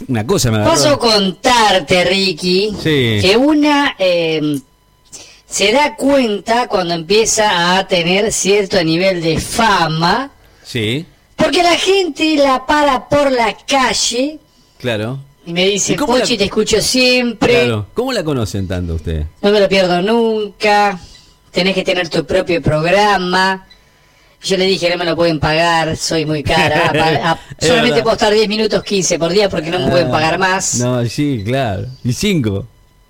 una 0.08 0.26
cosa 0.26 0.52
me 0.52 0.58
agarró. 0.58 0.72
Paso 0.74 0.90
a 0.90 1.00
contarte, 1.00 2.06
Ricky, 2.06 2.72
Sí. 2.82 3.18
que 3.22 3.36
una 3.38 3.96
eh, 4.00 4.60
se 5.48 5.72
da 5.72 5.96
cuenta 5.96 6.68
cuando 6.68 6.94
empieza 6.94 7.78
a 7.78 7.88
tener 7.88 8.32
cierto 8.32 8.82
nivel 8.84 9.22
de 9.22 9.40
fama, 9.40 10.32
Sí, 10.64 11.04
porque 11.40 11.64
la 11.64 11.76
gente 11.76 12.36
la 12.36 12.66
para 12.66 13.08
por 13.10 13.32
la 13.32 13.56
calle 13.68 14.40
claro. 14.80 15.20
y 15.46 15.54
me 15.54 15.66
dice, 15.66 15.94
¿Y 15.94 15.98
la- 15.98 16.06
Pochi, 16.06 16.38
te 16.38 16.44
escucho 16.46 16.82
siempre. 16.82 17.54
Claro. 17.64 17.88
¿Cómo 17.94 18.12
la 18.14 18.24
conocen 18.24 18.68
tanto 18.68 18.96
usted? 18.96 19.26
No 19.42 19.52
me 19.52 19.60
lo 19.60 19.68
pierdo 19.70 20.02
nunca. 20.02 21.00
Tenés 21.52 21.74
que 21.74 21.84
tener 21.84 22.10
tu 22.10 22.26
propio 22.26 22.62
programa. 22.62 23.66
Yo 24.42 24.56
le 24.56 24.66
dije, 24.66 24.90
no 24.90 24.98
me 24.98 25.04
lo 25.06 25.16
pueden 25.16 25.40
pagar, 25.40 25.98
soy 25.98 26.26
muy 26.26 26.44
cara. 26.44 26.88
A- 27.32 27.40
solamente 27.60 27.92
verdad. 27.92 28.04
puedo 28.04 28.14
estar 28.16 28.34
10 28.34 28.48
minutos 28.48 28.84
15 28.84 29.20
por 29.20 29.32
día 29.32 29.50
porque 29.50 29.70
no 29.70 29.80
me 29.80 29.88
pueden 29.90 30.10
pagar 30.12 30.38
más. 30.38 30.76
No, 30.76 31.04
sí, 31.08 31.42
claro. 31.46 31.88
Y 32.04 32.14
cinco. 32.14 32.66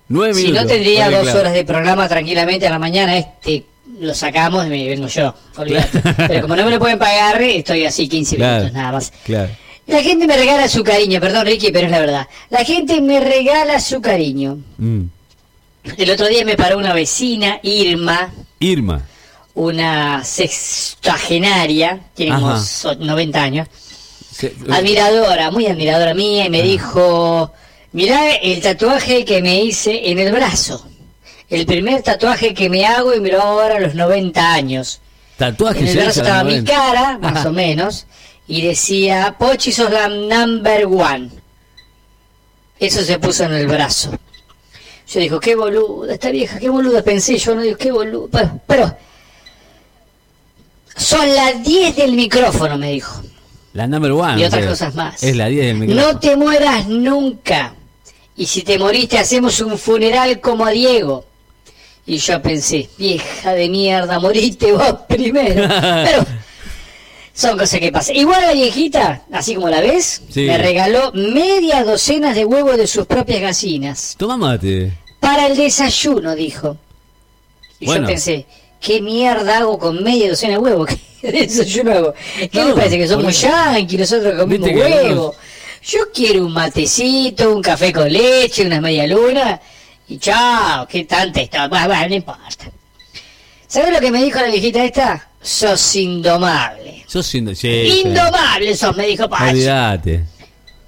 Nueve 0.08 0.34
si 0.34 0.42
minutos. 0.46 0.64
no 0.64 0.68
tendría 0.70 1.04
Vale, 1.04 1.16
dos 1.18 1.22
claro. 1.24 1.40
horas 1.40 1.52
de 1.52 1.64
programa 1.64 2.08
tranquilamente 2.08 2.66
a 2.66 2.70
la 2.70 2.80
mañana, 2.80 3.16
este 3.16 3.64
lo 3.98 4.14
sacamos 4.14 4.66
y 4.66 4.68
me 4.68 4.88
vengo 4.88 5.06
yo. 5.08 5.34
olvídate. 5.56 6.00
Pero 6.28 6.42
como 6.42 6.56
no 6.56 6.64
me 6.64 6.70
lo 6.70 6.78
pueden 6.78 6.98
pagar, 6.98 7.40
estoy 7.42 7.84
así 7.86 8.08
15 8.08 8.36
Claro, 8.36 8.54
minutos 8.64 8.72
nada 8.76 8.92
más. 8.92 9.12
Claro. 9.24 9.50
La 9.86 10.02
gente 10.02 10.26
me 10.26 10.36
regala 10.36 10.68
su 10.68 10.84
cariño, 10.84 11.20
perdón 11.20 11.46
Ricky, 11.46 11.72
pero 11.72 11.86
es 11.86 11.90
la 11.90 11.98
verdad. 11.98 12.26
La 12.50 12.64
gente 12.64 13.00
me 13.00 13.18
regala 13.18 13.80
su 13.80 14.00
cariño. 14.00 14.58
Mm. 14.78 15.02
El 15.96 16.10
otro 16.10 16.28
día 16.28 16.44
me 16.44 16.56
paró 16.56 16.78
una 16.78 16.92
vecina, 16.92 17.58
Irma, 17.62 18.32
Irma. 18.60 19.02
una 19.54 20.22
sextagenaria, 20.24 22.00
tiene 22.14 22.34
como 22.34 22.50
Ajá. 22.50 22.60
so- 22.64 22.94
90 22.94 23.42
años, 23.42 23.68
Se- 24.30 24.54
admiradora, 24.70 25.50
muy 25.50 25.66
admiradora 25.66 26.14
mía, 26.14 26.46
y 26.46 26.50
me 26.50 26.62
dijo, 26.62 27.52
mirá 27.92 28.30
el 28.36 28.60
tatuaje 28.60 29.24
que 29.24 29.42
me 29.42 29.62
hice 29.64 30.10
en 30.10 30.18
el 30.18 30.32
brazo. 30.32 30.86
El 31.50 31.66
primer 31.66 32.02
tatuaje 32.02 32.54
que 32.54 32.70
me 32.70 32.86
hago 32.86 33.12
y 33.12 33.20
me 33.20 33.30
lo 33.30 33.42
hago 33.42 33.60
ahora 33.60 33.76
a 33.76 33.80
los 33.80 33.94
90 33.94 34.52
años. 34.54 35.00
Tatuaje 35.36 35.80
En 35.80 35.88
el 35.88 35.94
ya 35.94 36.02
brazo 36.04 36.20
estaba 36.22 36.44
mi 36.44 36.50
90. 36.60 36.72
cara, 36.72 37.18
más 37.18 37.36
Ajá. 37.38 37.48
o 37.48 37.52
menos, 37.52 38.06
y 38.46 38.62
decía, 38.62 39.34
Pochi 39.38 39.72
sos 39.72 39.90
la 39.90 40.08
number 40.08 40.86
one. 40.86 41.30
Eso 42.78 43.02
se 43.02 43.18
puso 43.18 43.44
en 43.44 43.54
el 43.54 43.66
brazo. 43.66 44.12
Yo 45.08 45.18
digo, 45.20 45.40
qué 45.40 45.56
boluda, 45.56 46.14
esta 46.14 46.30
vieja, 46.30 46.58
qué 46.60 46.68
boluda 46.68 47.02
pensé 47.02 47.36
yo, 47.36 47.54
no 47.56 47.62
digo, 47.62 47.76
qué 47.76 47.90
boluda. 47.90 48.28
Pero, 48.30 48.60
pero, 48.66 48.96
son 50.96 51.34
las 51.34 51.62
10 51.64 51.96
del 51.96 52.12
micrófono, 52.12 52.78
me 52.78 52.92
dijo. 52.92 53.20
La 53.72 53.86
number 53.86 54.12
one. 54.12 54.40
y 54.40 54.44
otras 54.44 54.62
sea, 54.62 54.70
cosas 54.70 54.94
más. 54.94 55.22
Es 55.22 55.34
la 55.36 55.46
10 55.46 55.66
del 55.66 55.76
micrófono. 55.78 56.12
No 56.12 56.18
te 56.20 56.36
mueras 56.36 56.86
nunca. 56.86 57.74
Y 58.36 58.46
si 58.46 58.62
te 58.62 58.78
moriste, 58.78 59.18
hacemos 59.18 59.60
un 59.60 59.76
funeral 59.78 60.40
como 60.40 60.64
a 60.64 60.70
Diego. 60.70 61.24
Y 62.06 62.16
yo 62.18 62.40
pensé, 62.42 62.88
vieja 62.98 63.52
de 63.52 63.68
mierda, 63.68 64.18
moriste 64.18 64.72
vos 64.72 64.94
primero. 65.08 65.68
Pero 66.04 66.26
son 67.32 67.56
cosas 67.58 67.80
que 67.80 67.92
pasan. 67.92 68.16
Igual 68.16 68.42
la 68.42 68.52
viejita, 68.52 69.22
así 69.32 69.54
como 69.54 69.68
la 69.68 69.80
ves, 69.80 70.22
Sí. 70.30 70.42
me 70.42 70.58
regaló 70.58 71.12
media 71.12 71.84
docena 71.84 72.34
de 72.34 72.44
huevos 72.44 72.76
de 72.76 72.86
sus 72.86 73.06
propias 73.06 73.40
gallinas. 73.40 74.14
Toma 74.18 74.36
mate. 74.36 74.92
Para 75.20 75.46
el 75.46 75.56
desayuno, 75.56 76.34
dijo. 76.34 76.76
Y 77.78 77.86
Bueno. 77.86 78.02
yo 78.02 78.08
pensé, 78.08 78.46
¿qué 78.80 79.00
mierda 79.00 79.58
hago 79.58 79.78
con 79.78 80.02
media 80.02 80.28
docena 80.30 80.54
de 80.54 80.58
huevos? 80.58 80.90
¿Qué 81.20 81.30
desayuno 81.32 81.92
hago? 81.92 82.14
¿Qué 82.38 82.50
No, 82.54 82.64
les 82.66 82.74
parece? 82.74 82.98
Que 82.98 83.08
somos 83.08 83.40
yanquis, 83.40 84.00
nosotros 84.00 84.34
comemos 84.38 84.68
Viste 84.68 84.74
que 84.74 84.80
huevo. 84.80 84.98
algunos- 85.08 85.34
Yo 85.82 86.00
quiero 86.12 86.44
un 86.44 86.52
matecito, 86.52 87.54
un 87.54 87.62
café 87.62 87.90
con 87.92 88.12
leche, 88.12 88.66
unas 88.66 88.82
media 88.82 89.06
luna. 89.06 89.60
Y 90.10 90.18
chao, 90.18 90.88
qué 90.88 91.04
tanta 91.04 91.40
esto. 91.40 91.68
Bueno, 91.68 91.86
bueno, 91.86 92.08
no 92.08 92.14
importa. 92.16 92.70
¿Sabes 93.68 93.92
lo 93.92 94.00
que 94.00 94.10
me 94.10 94.24
dijo 94.24 94.40
la 94.40 94.48
viejita 94.48 94.84
esta? 94.84 95.28
Sos 95.40 95.94
indomable. 95.94 97.04
Sos 97.06 97.24
siendo. 97.24 97.54
Sí, 97.54 98.02
Indomable 98.04 98.74
sos, 98.74 98.96
me 98.96 99.06
dijo 99.06 99.28
Pachi. 99.28 99.50
Olvídate. 99.50 100.24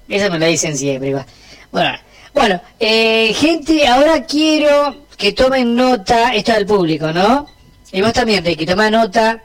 Eso 0.09 0.29
me 0.29 0.41
lo 0.41 0.47
dicen 0.47 0.77
siempre. 0.77 1.11
igual. 1.11 1.25
Bueno, 1.71 1.99
bueno 2.35 2.61
eh, 2.81 3.33
gente, 3.33 3.87
ahora 3.87 4.25
quiero 4.25 5.07
que 5.17 5.33
tomen 5.33 5.77
nota, 5.77 6.35
esto 6.35 6.53
del 6.55 6.67
público, 6.67 7.13
¿no? 7.13 7.47
Y 7.93 8.03
vos 8.03 8.13
también, 8.13 8.45
Ricky, 8.45 8.67
toma 8.67 8.91
nota. 8.91 9.41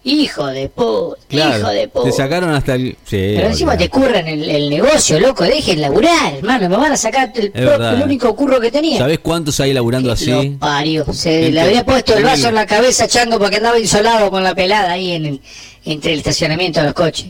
Hijo 0.04 0.46
de 0.46 0.68
puta, 0.68 1.20
Claro, 1.28 1.58
hijo 1.58 1.68
de 1.68 1.88
puta. 1.88 2.04
Te 2.06 2.12
sacaron 2.12 2.50
hasta 2.50 2.74
el. 2.76 2.92
Sí, 3.04 3.32
Pero 3.36 3.48
encima 3.48 3.76
te 3.76 3.90
curran 3.90 4.26
el, 4.26 4.48
el 4.48 4.70
negocio, 4.70 5.18
loco, 5.20 5.44
dejen 5.44 5.80
laburar, 5.80 6.34
hermano. 6.36 6.68
Me 6.68 6.76
van 6.76 6.92
a 6.92 6.96
sacar 6.96 7.30
el, 7.34 7.50
pro- 7.50 7.62
verdad. 7.62 7.94
el 7.94 8.02
único 8.02 8.34
curro 8.34 8.60
que 8.60 8.70
tenía. 8.70 8.98
¿Sabés 8.98 9.18
cuántos 9.18 9.58
hay 9.60 9.72
laburando 9.72 10.10
así? 10.12 10.30
Lo 10.30 10.58
parió. 10.58 11.04
Se 11.12 11.50
le 11.50 11.60
había 11.60 11.84
puesto 11.84 12.14
el 12.16 12.24
vaso 12.24 12.48
en 12.48 12.54
la 12.54 12.64
cabeza, 12.66 13.06
chango, 13.08 13.38
porque 13.38 13.56
andaba 13.56 13.78
insolado 13.78 14.30
con 14.30 14.42
la 14.44 14.54
pelada 14.54 14.92
ahí 14.92 15.12
en 15.12 15.26
el, 15.26 15.40
entre 15.84 16.12
el 16.12 16.18
estacionamiento 16.20 16.80
de 16.80 16.86
los 16.86 16.94
coches. 16.94 17.26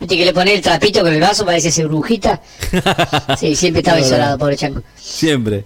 Viste 0.00 0.16
que 0.16 0.24
le 0.24 0.34
pone 0.34 0.52
el 0.54 0.60
trapito 0.60 1.00
con 1.02 1.12
el 1.14 1.20
vaso, 1.20 1.46
parece 1.46 1.70
ser 1.70 1.86
brujita. 1.86 2.42
Sí, 3.38 3.54
siempre 3.56 3.80
estaba 3.80 4.00
insolado, 4.00 4.36
pobre 4.36 4.56
chango. 4.56 4.82
Siempre. 5.00 5.64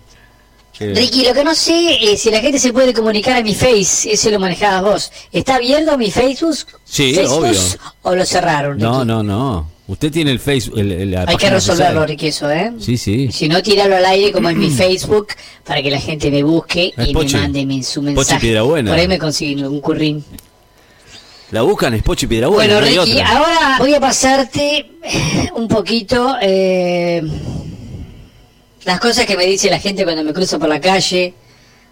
Ricky, 0.79 1.25
lo 1.25 1.33
que 1.35 1.43
no 1.45 1.55
sé 1.55 2.13
es 2.13 2.21
si 2.21 2.31
la 2.31 2.41
gente 2.41 2.59
se 2.59 2.73
puede 2.73 2.93
comunicar 2.93 3.37
a 3.37 3.43
mi 3.43 3.55
Face, 3.55 4.13
eso 4.13 4.31
lo 4.31 4.39
manejabas 4.39 4.83
vos. 4.83 5.13
¿Está 5.33 5.57
abierto 5.57 5.97
mi 5.97 6.11
Facebook? 6.11 6.57
Sí, 6.85 7.15
Facebook, 7.15 7.39
obvio. 7.45 7.61
¿O 8.03 8.15
lo 8.15 8.25
cerraron? 8.27 8.79
no, 8.79 8.99
Ricky? 8.99 9.07
no, 9.09 9.23
no. 9.23 9.71
Usted 9.89 10.11
tiene 10.11 10.33
el 10.33 10.41
Facebook. 10.41 10.79
el- 10.81 10.93
el- 10.93 11.11
la 11.13 11.25
Hay 11.29 11.37
que 11.37 11.49
resolverlo. 11.49 12.05
Ricky, 12.05 12.27
eso, 12.27 12.51
¿eh? 12.51 12.73
Sí, 12.81 12.99
sí. 12.99 13.31
Si 13.33 13.49
no, 13.49 13.63
tirarlo 13.63 13.97
al 13.97 14.05
aire 14.05 14.33
como 14.33 14.51
en 14.51 14.59
mi 14.59 14.69
Facebook 14.83 15.29
para 15.65 15.81
que 15.81 15.91
la 15.91 16.01
gente 16.01 16.31
me 16.31 16.43
busque 16.43 16.93
Es 16.97 17.09
y 17.09 17.15
me 17.15 17.25
mande 17.25 17.65
mi- 17.65 17.83
su 17.83 18.03
mensaje. 18.03 18.41
Piedrabuena. 18.41 18.91
Por 18.91 18.99
ahí 18.99 19.09
me 19.09 19.19
consiguen 19.19 19.65
un 19.67 19.81
currín. 19.81 20.25
La 21.53 21.63
buscan 21.63 21.95
es 21.95 22.03
Pochi 22.03 22.27
Piedrabuena. 22.27 22.75
Bueno, 22.75 22.81
no 22.95 23.03
Ricky, 23.05 23.13
otra. 23.21 23.37
ahora 23.39 23.77
voy 23.79 23.95
a 23.95 24.01
pasarte 24.01 24.91
un 25.55 25.69
poquito 25.69 26.35
eh, 26.43 27.23
las 28.87 28.99
cosas 29.01 29.27
que 29.27 29.37
me 29.37 29.45
dice 29.45 29.69
la 29.69 29.79
gente 29.79 30.05
cuando 30.05 30.25
me 30.25 30.33
cruzo 30.33 30.59
por 30.59 30.69
la 30.69 30.81
calle. 30.81 31.35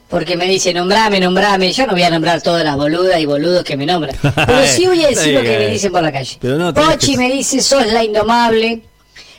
Porque 0.08 0.36
me 0.36 0.44
dice, 0.46 0.72
nombrame, 0.72 1.18
nombrame. 1.18 1.72
Yo 1.72 1.86
no 1.86 1.92
voy 1.92 2.02
a 2.02 2.10
nombrar 2.10 2.40
todas 2.40 2.62
las 2.62 2.76
boludas 2.76 3.18
y 3.20 3.26
boludos 3.26 3.64
que 3.64 3.76
me 3.76 3.84
nombran. 3.86 4.16
Pero 4.22 4.66
sí 4.66 4.86
voy 4.86 5.02
a 5.04 5.08
decir 5.08 5.34
lo 5.34 5.42
que 5.42 5.58
me 5.58 5.66
dicen 5.68 5.90
por 5.92 6.02
la 6.02 6.12
calle. 6.12 6.36
Pero 6.40 6.56
no 6.56 6.72
tenés 6.72 6.90
Pochi 6.90 7.12
que- 7.12 7.18
me 7.18 7.32
dice, 7.32 7.60
sos 7.60 7.86
la 7.86 8.04
indomable, 8.04 8.82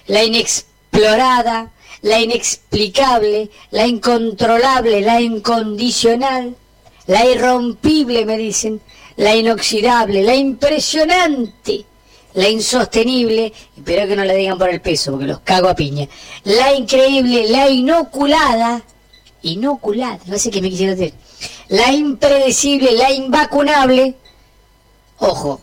la 0.08 0.24
inexplorada, 0.24 1.72
la 2.02 2.20
inexplicable, 2.20 3.50
la 3.72 3.88
incontrolable, 3.88 5.02
la 5.02 5.22
incondicional, 5.22 6.56
la 7.08 7.26
irrompible, 7.26 8.26
me 8.26 8.38
dicen, 8.38 8.82
la 9.18 9.36
inoxidable, 9.36 10.24
la 10.24 10.36
impresionante, 10.36 11.86
la 12.36 12.48
insostenible, 12.50 13.52
espero 13.76 14.08
que 14.08 14.16
no 14.16 14.24
la 14.24 14.34
digan 14.34 14.58
por 14.58 14.70
el 14.70 14.82
peso, 14.82 15.12
porque 15.12 15.26
los 15.26 15.40
cago 15.40 15.68
a 15.68 15.76
piña, 15.76 16.08
la 16.44 16.74
increíble, 16.74 17.48
la 17.50 17.70
inoculada, 17.70 18.84
inoculada, 19.42 20.20
no 20.28 20.38
sé 20.38 20.52
qué 20.52 20.62
me 20.62 20.70
quisieron 20.70 20.98
decir, 20.98 21.14
la 21.70 21.92
impredecible, 21.92 22.92
la 22.94 23.12
invacunable, 23.12 24.16
ojo, 25.18 25.62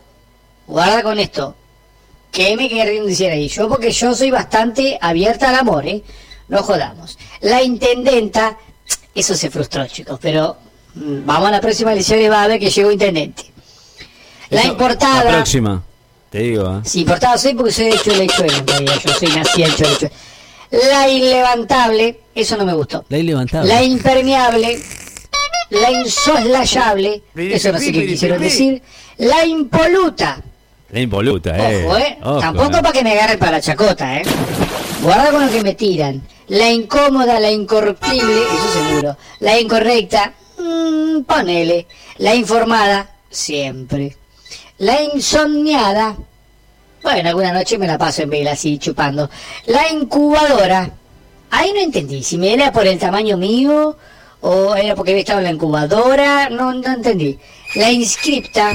guarda 0.67 1.01
con 1.01 1.19
esto, 1.19 1.55
¿Qué 2.33 2.57
me 2.57 2.67
querrían 2.67 3.05
decir 3.05 3.29
ahí? 3.29 3.47
Yo 3.47 3.69
porque 3.69 3.91
yo 3.91 4.15
soy 4.15 4.31
bastante 4.31 4.97
abierta 4.99 5.49
al 5.49 5.55
amor, 5.55 5.85
¿eh? 5.85 6.01
No 6.47 6.63
jodamos. 6.63 7.19
La 7.41 7.61
intendenta, 7.61 8.57
eso 9.13 9.35
se 9.35 9.51
frustró, 9.51 9.85
chicos, 9.85 10.17
pero 10.19 10.57
mm, 10.95 11.27
vamos 11.27 11.49
a 11.49 11.51
la 11.51 11.61
próxima 11.61 11.93
elección 11.93 12.19
y 12.19 12.27
va 12.27 12.43
a 12.43 12.47
ver 12.47 12.59
que 12.59 12.71
llegó 12.71 12.91
intendente. 12.91 13.45
La 14.49 14.65
importada. 14.65 15.25
La 15.25 15.31
próxima. 15.31 15.83
Te 16.33 16.39
digo, 16.39 16.77
¿eh? 16.77 16.81
Sí, 16.83 17.01
importada 17.01 17.37
soy 17.37 17.53
porque 17.53 17.71
soy 17.71 17.91
de 17.91 17.99
Chuelechuelo. 17.99 18.65
Yo 19.05 19.13
soy 19.13 19.27
nacida 19.27 19.67
en 19.67 19.75
Chuelechuelo. 19.75 20.15
La 20.89 21.07
inlevantable, 21.07 22.21
eso 22.33 22.57
no 22.57 22.65
me 22.65 22.73
gustó. 22.73 23.05
La 23.09 23.19
ilevantable. 23.19 23.69
La 23.69 23.83
impermeable, 23.83 24.79
la 25.69 25.91
insoslayable, 25.91 27.21
eso 27.35 27.71
no 27.71 27.77
sé 27.77 27.91
qué 27.91 28.07
quisieron 28.07 28.41
decir. 28.41 28.81
La 29.19 29.45
impoluta, 29.45 30.41
La 30.89 31.01
impoluta, 31.01 31.55
eh. 31.71 31.85
Ojo, 31.85 31.97
¿eh? 31.99 32.17
Ojo, 32.23 32.39
Tampoco 32.39 32.77
eh. 32.77 32.81
para 32.81 32.91
que 32.93 33.03
me 33.03 33.11
agarren 33.11 33.37
para 33.37 33.51
la 33.51 33.61
chacota, 33.61 34.17
¿eh? 34.17 34.23
Guarda 35.03 35.29
con 35.29 35.45
lo 35.45 35.51
que 35.51 35.61
me 35.61 35.75
tiran. 35.75 36.19
La 36.47 36.71
incómoda, 36.71 37.39
la 37.39 37.51
incorruptible, 37.51 38.41
eso 38.41 38.89
seguro. 38.89 39.17
La 39.39 39.59
incorrecta, 39.59 40.33
mm, 40.57 41.21
ponele. 41.25 41.85
La 42.17 42.33
informada, 42.33 43.17
siempre. 43.29 44.17
La 44.79 45.01
insomniada, 45.01 46.15
bueno, 47.03 47.29
alguna 47.29 47.53
noche 47.53 47.77
me 47.77 47.87
la 47.87 47.97
paso 47.97 48.23
en 48.23 48.29
vela 48.29 48.51
así 48.53 48.77
chupando. 48.77 49.29
La 49.67 49.89
incubadora, 49.91 50.89
ahí 51.51 51.71
no 51.73 51.79
entendí. 51.81 52.23
Si 52.23 52.37
me 52.37 52.53
era 52.53 52.71
por 52.71 52.85
el 52.87 52.97
tamaño 52.97 53.37
mío 53.37 53.95
o 54.41 54.75
era 54.75 54.95
porque 54.95 55.11
había 55.11 55.21
estado 55.21 55.39
en 55.39 55.45
la 55.45 55.51
incubadora, 55.51 56.49
no, 56.49 56.73
no 56.73 56.93
entendí. 56.93 57.37
La 57.75 57.91
inscripta, 57.91 58.73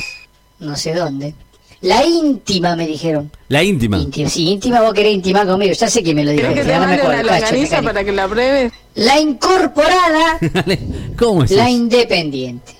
no 0.60 0.76
sé 0.76 0.94
dónde. 0.94 1.34
La 1.80 2.04
íntima, 2.04 2.74
me 2.74 2.86
dijeron. 2.88 3.30
La 3.48 3.62
íntima. 3.62 3.98
Íntima, 3.98 4.28
sí, 4.28 4.48
íntima, 4.48 4.80
vos 4.80 4.92
querés 4.92 5.14
intimar 5.14 5.46
conmigo. 5.46 5.72
Ya 5.72 5.88
sé 5.88 6.02
que 6.02 6.12
me 6.12 6.24
lo 6.24 6.32
dijo. 6.32 6.42
¿Querés 6.48 6.56
que 6.58 6.62
te 6.64 6.68
ya 6.70 6.80
no 6.80 6.80
me 6.80 6.86
mande 6.88 7.02
acuerdo. 7.02 7.20
una 7.22 7.28
Cacho, 7.28 7.44
longaniza 7.44 7.76
mecánico. 7.76 7.92
para 7.92 8.04
que 8.04 8.12
la 8.12 8.28
pruebes? 8.28 8.72
La 8.96 9.20
incorporada, 9.20 10.38
¿Cómo 11.18 11.44
es 11.44 11.50
la 11.52 11.68
eso? 11.68 11.76
independiente. 11.76 12.74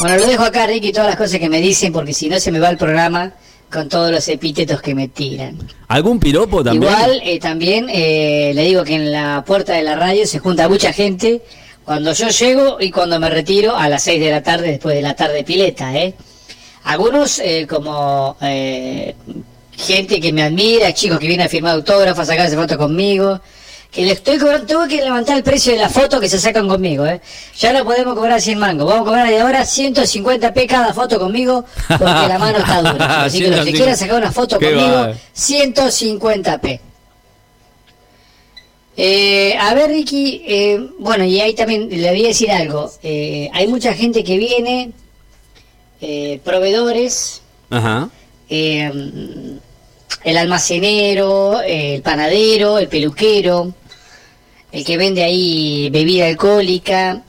Bueno, 0.00 0.16
lo 0.18 0.26
dejo 0.26 0.42
acá, 0.42 0.66
Ricky, 0.66 0.92
todas 0.92 1.08
las 1.08 1.16
cosas 1.16 1.38
que 1.38 1.48
me 1.48 1.60
dicen, 1.60 1.92
porque 1.92 2.12
si 2.12 2.28
no 2.28 2.38
se 2.40 2.50
me 2.50 2.58
va 2.60 2.68
el 2.70 2.76
programa 2.76 3.32
con 3.70 3.88
todos 3.88 4.10
los 4.10 4.28
epítetos 4.28 4.80
que 4.82 4.94
me 4.94 5.08
tiran. 5.08 5.58
¿Algún 5.88 6.20
piropo 6.20 6.62
también? 6.62 6.92
Igual, 6.92 7.20
eh, 7.24 7.40
también 7.40 7.88
eh, 7.90 8.52
le 8.54 8.64
digo 8.64 8.84
que 8.84 8.94
en 8.94 9.10
la 9.10 9.42
puerta 9.46 9.72
de 9.72 9.82
la 9.82 9.96
radio 9.96 10.26
se 10.26 10.38
junta 10.38 10.68
mucha 10.68 10.92
gente 10.92 11.42
cuando 11.84 12.12
yo 12.12 12.28
llego 12.28 12.78
y 12.80 12.90
cuando 12.90 13.20
me 13.20 13.28
retiro 13.28 13.76
a 13.76 13.88
las 13.88 14.02
6 14.04 14.20
de 14.20 14.30
la 14.30 14.42
tarde, 14.42 14.68
después 14.68 14.96
de 14.96 15.02
la 15.02 15.14
tarde 15.14 15.44
pileta, 15.44 15.94
¿eh? 15.94 16.14
Algunos, 16.84 17.38
eh, 17.38 17.66
como 17.68 18.36
eh, 18.40 19.14
gente 19.76 20.20
que 20.20 20.32
me 20.32 20.42
admira, 20.42 20.92
chicos 20.94 21.18
que 21.18 21.26
vienen 21.26 21.46
a 21.46 21.48
firmar 21.48 21.74
autógrafos, 21.74 22.20
a 22.20 22.32
sacarse 22.32 22.56
fotos 22.56 22.76
conmigo, 22.76 23.40
que 23.94 24.04
le 24.04 24.12
estoy 24.12 24.38
cobrando, 24.38 24.66
tengo 24.66 24.88
que 24.88 24.96
levantar 24.96 25.36
el 25.36 25.44
precio 25.44 25.72
de 25.72 25.78
la 25.78 25.88
foto 25.88 26.18
que 26.18 26.28
se 26.28 26.40
sacan 26.40 26.66
conmigo, 26.68 27.06
¿eh? 27.06 27.20
Ya 27.56 27.72
no 27.72 27.84
podemos 27.84 28.14
cobrar 28.14 28.40
100 28.40 28.58
mangos, 28.58 28.86
vamos 28.88 29.02
a 29.02 29.04
cobrar 29.04 29.28
de 29.28 29.40
ahora 29.40 29.62
150p 29.62 30.66
cada 30.66 30.92
foto 30.92 31.18
conmigo, 31.20 31.64
porque 31.86 32.04
la 32.04 32.38
mano 32.38 32.58
está 32.58 32.82
dura. 32.82 33.24
Así 33.24 33.38
que 33.38 33.50
los 33.50 33.60
que 33.60 33.70
150. 33.70 33.76
quieran 33.76 33.96
sacar 33.96 34.16
una 34.16 34.32
foto 34.32 34.58
conmigo, 34.58 34.80
va. 34.80 35.12
150p. 35.36 36.80
Eh, 38.96 39.56
a 39.60 39.74
ver, 39.74 39.90
Ricky, 39.90 40.42
eh, 40.46 40.88
bueno, 40.98 41.24
y 41.24 41.40
ahí 41.40 41.54
también 41.54 41.88
le 41.88 42.10
voy 42.10 42.24
a 42.24 42.28
decir 42.28 42.50
algo. 42.50 42.90
Eh, 43.02 43.48
hay 43.52 43.68
mucha 43.68 43.94
gente 43.94 44.24
que 44.24 44.36
viene, 44.38 44.90
eh, 46.00 46.40
proveedores, 46.44 47.42
Ajá. 47.70 48.08
el 48.48 49.60
almacenero, 50.24 51.60
el 51.60 52.02
panadero, 52.02 52.78
el 52.78 52.88
peluquero, 52.88 53.72
el 54.74 54.84
que 54.84 54.96
vende 54.96 55.22
ahí 55.22 55.88
bebida 55.90 56.26
alcohólica, 56.26 57.22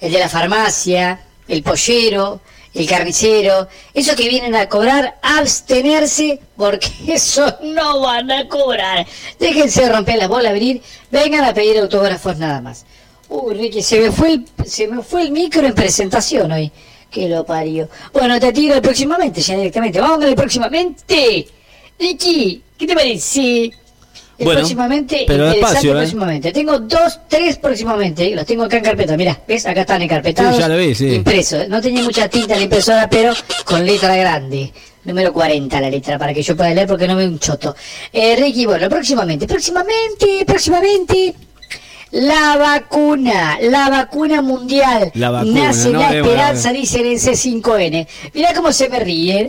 el 0.00 0.10
de 0.10 0.18
la 0.18 0.28
farmacia, 0.30 1.20
el 1.46 1.62
pollero, 1.62 2.40
el 2.72 2.88
carnicero, 2.88 3.68
esos 3.92 4.14
que 4.14 4.26
vienen 4.26 4.54
a 4.54 4.66
cobrar, 4.66 5.18
abstenerse, 5.20 6.40
porque 6.56 6.88
esos 7.08 7.56
no 7.62 8.00
van 8.00 8.30
a 8.30 8.48
cobrar. 8.48 9.06
Déjense 9.38 9.86
romper 9.90 10.16
las 10.16 10.28
bolas, 10.28 10.54
venir, 10.54 10.80
vengan 11.10 11.44
a 11.44 11.52
pedir 11.52 11.78
autógrafos 11.78 12.38
nada 12.38 12.62
más. 12.62 12.86
Uy, 13.28 13.54
Ricky, 13.56 13.82
se 13.82 14.00
me 14.00 14.10
fue 14.10 14.32
el, 14.32 14.46
se 14.64 14.88
me 14.88 15.02
fue 15.02 15.20
el 15.20 15.32
micro 15.32 15.66
en 15.66 15.74
presentación 15.74 16.50
hoy. 16.52 16.72
Que 17.10 17.28
lo 17.28 17.44
parió. 17.44 17.86
Bueno, 18.14 18.40
te 18.40 18.50
tiro 18.50 18.76
el 18.76 18.80
próximamente, 18.80 19.42
ya 19.42 19.56
directamente. 19.56 20.00
Vamos 20.00 20.18
con 20.18 20.28
el 20.28 20.34
próximamente. 20.34 21.46
Ricky, 21.98 22.62
¿qué 22.78 22.86
te 22.86 22.94
parece? 22.94 23.72
Bueno, 24.44 24.60
próximamente, 24.60 25.24
pero 25.26 25.46
interesante 25.46 25.66
despacio, 25.66 25.90
¿eh? 25.90 25.96
próximamente. 25.96 26.52
Tengo 26.52 26.78
dos, 26.78 27.20
tres 27.28 27.56
próximamente. 27.56 28.34
Los 28.34 28.46
tengo 28.46 28.64
acá 28.64 28.78
en 28.78 28.84
carpeta. 28.84 29.16
Mirá, 29.16 29.40
¿ves? 29.46 29.66
Acá 29.66 29.82
están 29.82 30.02
encarpetados. 30.02 30.54
Sí, 30.56 30.60
ya 30.60 30.68
lo 30.68 30.76
vi, 30.76 30.94
sí. 30.94 31.14
Impresos. 31.14 31.68
No 31.68 31.80
tenía 31.80 32.02
mucha 32.02 32.28
tinta 32.28 32.54
en 32.54 32.60
la 32.60 32.64
impresora, 32.64 33.08
pero 33.10 33.32
con 33.64 33.84
letra 33.84 34.16
grande. 34.16 34.72
Número 35.04 35.32
40 35.32 35.80
la 35.80 35.88
letra, 35.88 36.18
para 36.18 36.34
que 36.34 36.42
yo 36.42 36.54
pueda 36.54 36.74
leer 36.74 36.86
porque 36.86 37.08
no 37.08 37.16
veo 37.16 37.26
un 37.28 37.38
choto. 37.38 37.74
Eh, 38.12 38.36
Ricky, 38.36 38.66
bueno, 38.66 38.88
próximamente, 38.88 39.46
próximamente, 39.46 40.44
próximamente. 40.46 41.34
La 42.12 42.56
vacuna, 42.56 43.58
la 43.60 43.88
vacuna 43.88 44.42
mundial. 44.42 45.12
La 45.14 45.30
vacuna, 45.30 45.66
Nace 45.66 45.90
no, 45.90 46.00
la 46.00 46.16
esperanza, 46.16 46.72
dicen 46.72 47.06
en 47.06 47.18
C5N. 47.18 48.08
Mirá 48.34 48.52
cómo 48.54 48.72
se 48.72 48.88
me 48.88 48.98
ríen. 48.98 49.48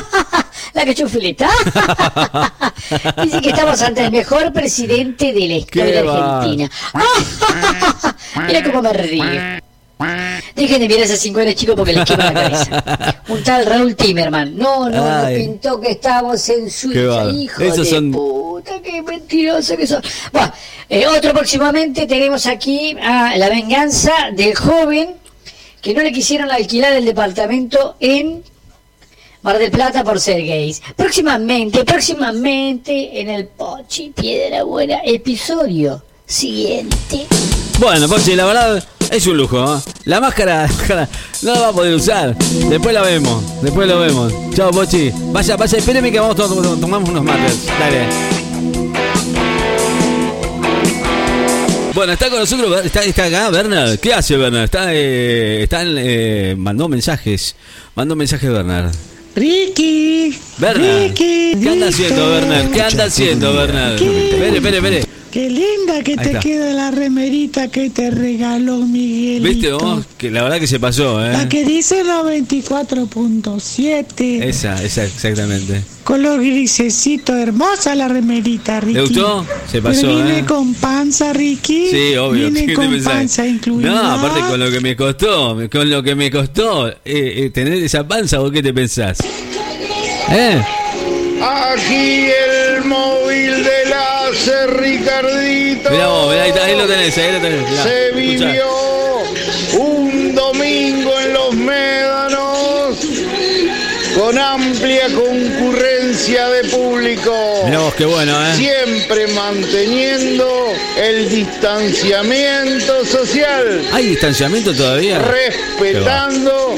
la 0.72 0.84
que 0.84 0.94
chufleta. 0.94 1.48
Dice 3.22 3.40
que 3.40 3.50
estamos 3.50 3.82
ante 3.82 4.04
el 4.04 4.12
mejor 4.12 4.52
presidente 4.52 5.32
de 5.32 5.48
la 5.48 5.54
historia 5.54 6.02
Qué. 6.02 6.08
Argentina. 6.08 6.70
Mirá 8.46 8.62
cómo 8.62 8.82
me 8.82 8.92
río. 8.92 9.69
Dejen 10.56 10.80
de 10.80 10.88
mirar 10.88 11.02
ese 11.04 11.16
5N 11.30 11.54
chico 11.54 11.76
porque 11.76 11.92
les 11.92 12.04
quema 12.04 12.24
la 12.24 12.32
cabeza. 12.32 13.22
Un 13.28 13.42
tal 13.42 13.66
Raúl 13.66 13.94
Timerman. 13.96 14.56
No, 14.56 14.88
no, 14.88 15.04
nos 15.22 15.30
pintó 15.32 15.80
que 15.80 15.92
estábamos 15.92 16.48
en 16.48 16.70
Suiza, 16.70 17.30
hijo 17.30 17.62
Esos 17.62 17.78
de 17.78 17.84
son- 17.90 18.10
puta, 18.10 18.80
qué 18.82 19.02
mentiroso 19.02 19.76
que 19.76 19.86
son. 19.86 20.02
Bueno, 20.32 20.52
eh, 20.88 21.06
otro 21.06 21.32
próximamente 21.32 22.06
tenemos 22.06 22.46
aquí 22.46 22.96
a 23.02 23.36
la 23.36 23.48
venganza 23.50 24.12
del 24.32 24.54
joven 24.54 25.16
que 25.82 25.94
no 25.94 26.02
le 26.02 26.12
quisieron 26.12 26.50
alquilar 26.50 26.92
el 26.94 27.04
departamento 27.04 27.96
en 28.00 28.42
Mar 29.42 29.58
del 29.58 29.70
Plata 29.70 30.02
por 30.04 30.18
ser 30.20 30.42
gays. 30.44 30.82
Próximamente, 30.96 31.84
próximamente 31.84 33.20
en 33.20 33.30
el 33.30 33.46
Pochi 33.48 34.10
Piedra 34.10 34.62
Buena, 34.64 35.00
episodio 35.04 36.02
siguiente. 36.26 37.26
Bueno, 37.78 38.08
Pochi, 38.08 38.34
la 38.34 38.44
verdad 38.46 38.84
es 39.10 39.26
un 39.26 39.36
lujo. 39.36 39.76
¿eh? 39.76 39.80
La 40.04 40.20
máscara, 40.20 40.68
no 41.42 41.54
la 41.54 41.60
va 41.60 41.68
a 41.68 41.72
poder 41.72 41.94
usar. 41.94 42.36
Después 42.36 42.94
la 42.94 43.02
vemos, 43.02 43.42
después 43.62 43.86
lo 43.88 43.98
vemos. 44.00 44.32
Chao, 44.54 44.70
Pochi. 44.70 45.10
Vaya, 45.32 45.56
vaya, 45.56 45.78
espéreme 45.78 46.10
que 46.10 46.18
vamos 46.20 46.36
to- 46.36 46.48
to- 46.48 46.76
tomamos 46.76 47.08
unos 47.10 47.22
mates. 47.24 47.66
Dale. 47.78 48.06
Bueno, 51.94 52.12
está 52.12 52.30
con 52.30 52.38
nosotros, 52.38 52.84
está, 52.84 53.02
está 53.04 53.24
acá 53.24 53.50
Bernard. 53.50 53.98
¿Qué 53.98 54.14
hace 54.14 54.36
Bernard? 54.36 54.64
Está, 54.64 54.86
eh, 54.94 55.62
está 55.64 55.82
en, 55.82 55.94
eh, 55.98 56.54
mandó 56.56 56.88
mensajes. 56.88 57.56
Mandó 57.94 58.14
mensajes 58.16 58.48
Bernard. 58.50 58.92
Ricky. 59.34 60.38
Bernard. 60.58 61.02
Ricky. 61.08 61.56
¿Qué 61.60 61.68
anda 61.68 61.88
haciendo 61.88 62.30
Bernard? 62.30 62.70
¿Qué 62.70 62.82
anda 62.82 63.04
haciendo 63.04 63.52
Bernard? 63.52 63.94
Espere, 64.00 64.56
espere, 64.56 64.76
espere. 64.78 65.04
Qué 65.32 65.48
linda 65.48 66.02
que 66.02 66.12
Ahí 66.12 66.16
te 66.18 66.26
está. 66.30 66.40
queda 66.40 66.72
la 66.72 66.90
remerita 66.90 67.68
que 67.68 67.88
te 67.90 68.10
regaló 68.10 68.78
Miguelito. 68.78 69.48
¿Viste 69.48 69.72
vos? 69.72 70.04
Que 70.18 70.30
la 70.30 70.42
verdad 70.42 70.58
que 70.58 70.66
se 70.66 70.80
pasó, 70.80 71.24
¿eh? 71.24 71.32
La 71.32 71.48
que 71.48 71.64
dice 71.64 72.02
94.7. 72.04 74.42
Esa, 74.42 74.82
esa, 74.82 75.04
exactamente. 75.04 75.82
Color 76.04 76.40
grisecito, 76.40 77.36
hermosa 77.36 77.94
la 77.94 78.08
remerita, 78.08 78.80
Ricky. 78.80 78.94
¿Le 78.94 79.00
gustó? 79.02 79.46
Se 79.70 79.80
pasó, 79.80 80.00
Pero 80.02 80.16
viene 80.16 80.38
¿eh? 80.40 80.44
con 80.44 80.74
panza, 80.74 81.32
Ricky. 81.32 81.88
Sí, 81.90 82.16
obvio. 82.16 82.50
Viene 82.50 82.60
¿qué 82.62 82.66
te 82.66 82.74
con 82.74 82.90
pensás? 82.90 83.12
panza 83.12 83.46
incluida. 83.46 83.88
No, 83.90 83.98
aparte 84.14 84.40
con 84.40 84.58
lo 84.58 84.68
que 84.70 84.80
me 84.80 84.96
costó, 84.96 85.56
con 85.70 85.88
lo 85.90 86.02
que 86.02 86.14
me 86.16 86.30
costó 86.30 86.88
eh, 86.88 86.96
eh, 87.04 87.50
tener 87.54 87.74
esa 87.74 88.06
panza, 88.08 88.38
¿vos 88.40 88.50
qué 88.50 88.62
te 88.62 88.74
pensás? 88.74 89.18
¿Eh? 90.30 90.60
Aquí 91.42 92.26
el 92.74 92.84
móvil 92.84 93.64
de 93.64 93.79
láser, 94.40 94.70
Ricardito. 94.76 95.90
Mirá 95.90 96.06
vos, 96.06 96.30
mirá, 96.32 96.64
ahí, 96.64 96.76
lo 96.76 96.86
tenés, 96.86 97.16
ahí 97.18 97.32
lo 97.32 97.40
tenés. 97.40 97.68
mirá, 97.68 97.82
Se 97.82 98.06
escuchá. 98.06 98.16
vivió 98.16 98.66
un 99.78 100.34
domingo 100.34 101.20
en 101.20 101.32
los 101.32 101.54
médanos 101.54 102.96
con 104.16 104.38
amplia 104.38 105.06
concurrencia 105.14 106.48
de 106.48 106.68
público. 106.68 107.62
Mirá 107.64 107.78
vos, 107.80 107.94
qué 107.94 108.04
bueno, 108.04 108.32
¿eh? 108.46 108.54
Siempre 108.56 109.26
manteniendo 109.28 110.72
el 110.96 111.28
distanciamiento 111.28 113.04
social. 113.04 113.82
¿Hay 113.92 114.06
distanciamiento 114.06 114.74
todavía? 114.74 115.18
Respetando 115.18 116.76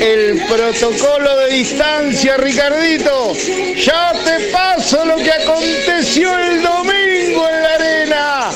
el 0.00 0.42
protocolo 0.48 1.36
de 1.38 1.52
distancia, 1.54 2.36
Ricardito. 2.36 3.34
Ya 3.76 4.12
te 4.24 4.46
paso 4.48 5.04
lo 5.04 5.16
que 5.16 5.30
aconteció 5.32 6.36
el 6.38 6.62
domingo 6.62 6.99
en 7.32 7.62
la 7.62 7.74
arena. 7.74 8.48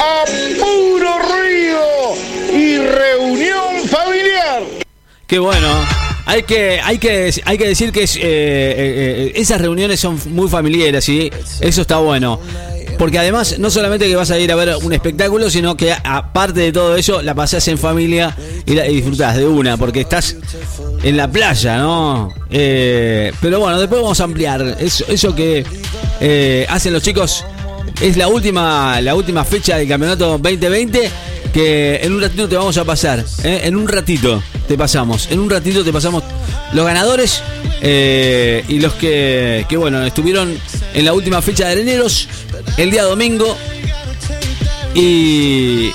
A 0.00 0.24
puro 0.58 1.18
ruido 1.18 2.14
y 2.52 2.78
reunión 2.78 3.88
familiar. 3.88 4.62
Qué 5.26 5.38
bueno. 5.38 5.86
Hay 6.26 6.42
que, 6.42 6.80
hay 6.82 6.98
que, 6.98 7.32
hay 7.44 7.56
que 7.56 7.68
decir 7.68 7.92
que 7.92 8.02
es, 8.02 8.16
eh, 8.16 8.20
eh, 8.22 8.22
eh, 8.26 9.32
esas 9.36 9.60
reuniones 9.60 10.00
son 10.00 10.18
muy 10.30 10.48
familiares 10.48 11.08
y 11.08 11.30
eso 11.60 11.82
está 11.82 11.98
bueno. 11.98 12.40
Porque 12.98 13.18
además, 13.18 13.58
no 13.58 13.70
solamente 13.70 14.08
que 14.08 14.16
vas 14.16 14.30
a 14.32 14.38
ir 14.38 14.50
a 14.50 14.56
ver 14.56 14.74
un 14.82 14.92
espectáculo, 14.92 15.50
sino 15.50 15.76
que 15.76 15.92
aparte 15.92 16.60
de 16.60 16.72
todo 16.72 16.96
eso, 16.96 17.22
la 17.22 17.34
pasás 17.34 17.68
en 17.68 17.78
familia 17.78 18.36
y, 18.64 18.74
la, 18.74 18.84
disfrutás 18.84 19.36
de 19.36 19.46
una, 19.46 19.76
porque 19.76 20.00
estás 20.00 20.34
en 21.02 21.16
la 21.16 21.30
playa, 21.30 21.78
¿no? 21.78 22.34
Pero 22.48 23.60
bueno, 23.60 23.78
después 23.78 24.00
vamos 24.02 24.20
a 24.20 24.24
ampliar. 24.24 24.78
Eso, 24.80 25.34
que 25.34 26.66
hacen 26.68 26.92
los 26.92 27.02
chicos 27.02 27.44
es 28.00 28.16
la 28.16 28.28
última, 28.28 29.00
la 29.00 29.14
última 29.14 29.44
fecha 29.44 29.76
del 29.76 29.88
campeonato 29.88 30.38
2020 30.38 31.10
que 31.52 31.96
en 32.02 32.12
un 32.12 32.20
ratito 32.20 32.48
te 32.48 32.56
vamos 32.56 32.76
a 32.76 32.84
pasar. 32.84 33.24
¿eh? 33.42 33.62
En 33.64 33.76
un 33.76 33.88
ratito 33.88 34.42
te 34.68 34.76
pasamos. 34.76 35.28
En 35.30 35.40
un 35.40 35.48
ratito 35.48 35.82
te 35.82 35.92
pasamos 35.92 36.22
los 36.72 36.84
ganadores 36.84 37.42
eh, 37.80 38.62
y 38.68 38.78
los 38.78 38.92
que, 38.94 39.64
que, 39.68 39.76
bueno, 39.76 40.04
estuvieron 40.04 40.54
en 40.92 41.04
la 41.04 41.14
última 41.14 41.40
fecha 41.40 41.66
de 41.66 41.72
Areneros 41.72 42.28
el 42.76 42.90
día 42.90 43.04
domingo. 43.04 43.56
Y. 44.94 45.90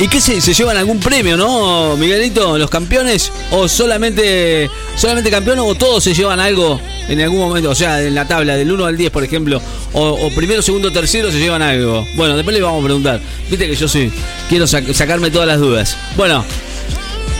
¿Y 0.00 0.06
qué 0.06 0.20
se, 0.20 0.40
se 0.40 0.54
llevan 0.54 0.76
algún 0.76 1.00
premio, 1.00 1.36
no, 1.36 1.96
Miguelito? 1.96 2.56
¿Los 2.56 2.70
campeones? 2.70 3.32
¿O 3.50 3.66
solamente, 3.68 4.70
solamente 4.94 5.28
campeón 5.28 5.58
o 5.58 5.74
todos 5.74 6.04
se 6.04 6.14
llevan 6.14 6.38
algo 6.38 6.80
en 7.08 7.20
algún 7.20 7.40
momento? 7.40 7.70
O 7.70 7.74
sea, 7.74 8.00
en 8.00 8.14
la 8.14 8.24
tabla 8.28 8.54
del 8.56 8.70
1 8.70 8.84
al 8.86 8.96
10, 8.96 9.10
por 9.10 9.24
ejemplo. 9.24 9.60
O, 9.94 10.30
primero, 10.36 10.62
segundo, 10.62 10.92
tercero 10.92 11.32
se 11.32 11.40
llevan 11.40 11.62
algo. 11.62 12.06
Bueno, 12.14 12.36
después 12.36 12.54
le 12.54 12.62
vamos 12.62 12.80
a 12.80 12.84
preguntar. 12.84 13.20
Viste 13.50 13.66
que 13.66 13.74
yo 13.74 13.88
sí, 13.88 14.12
quiero 14.48 14.66
sac- 14.66 14.92
sacarme 14.92 15.32
todas 15.32 15.48
las 15.48 15.58
dudas. 15.58 15.96
Bueno, 16.16 16.44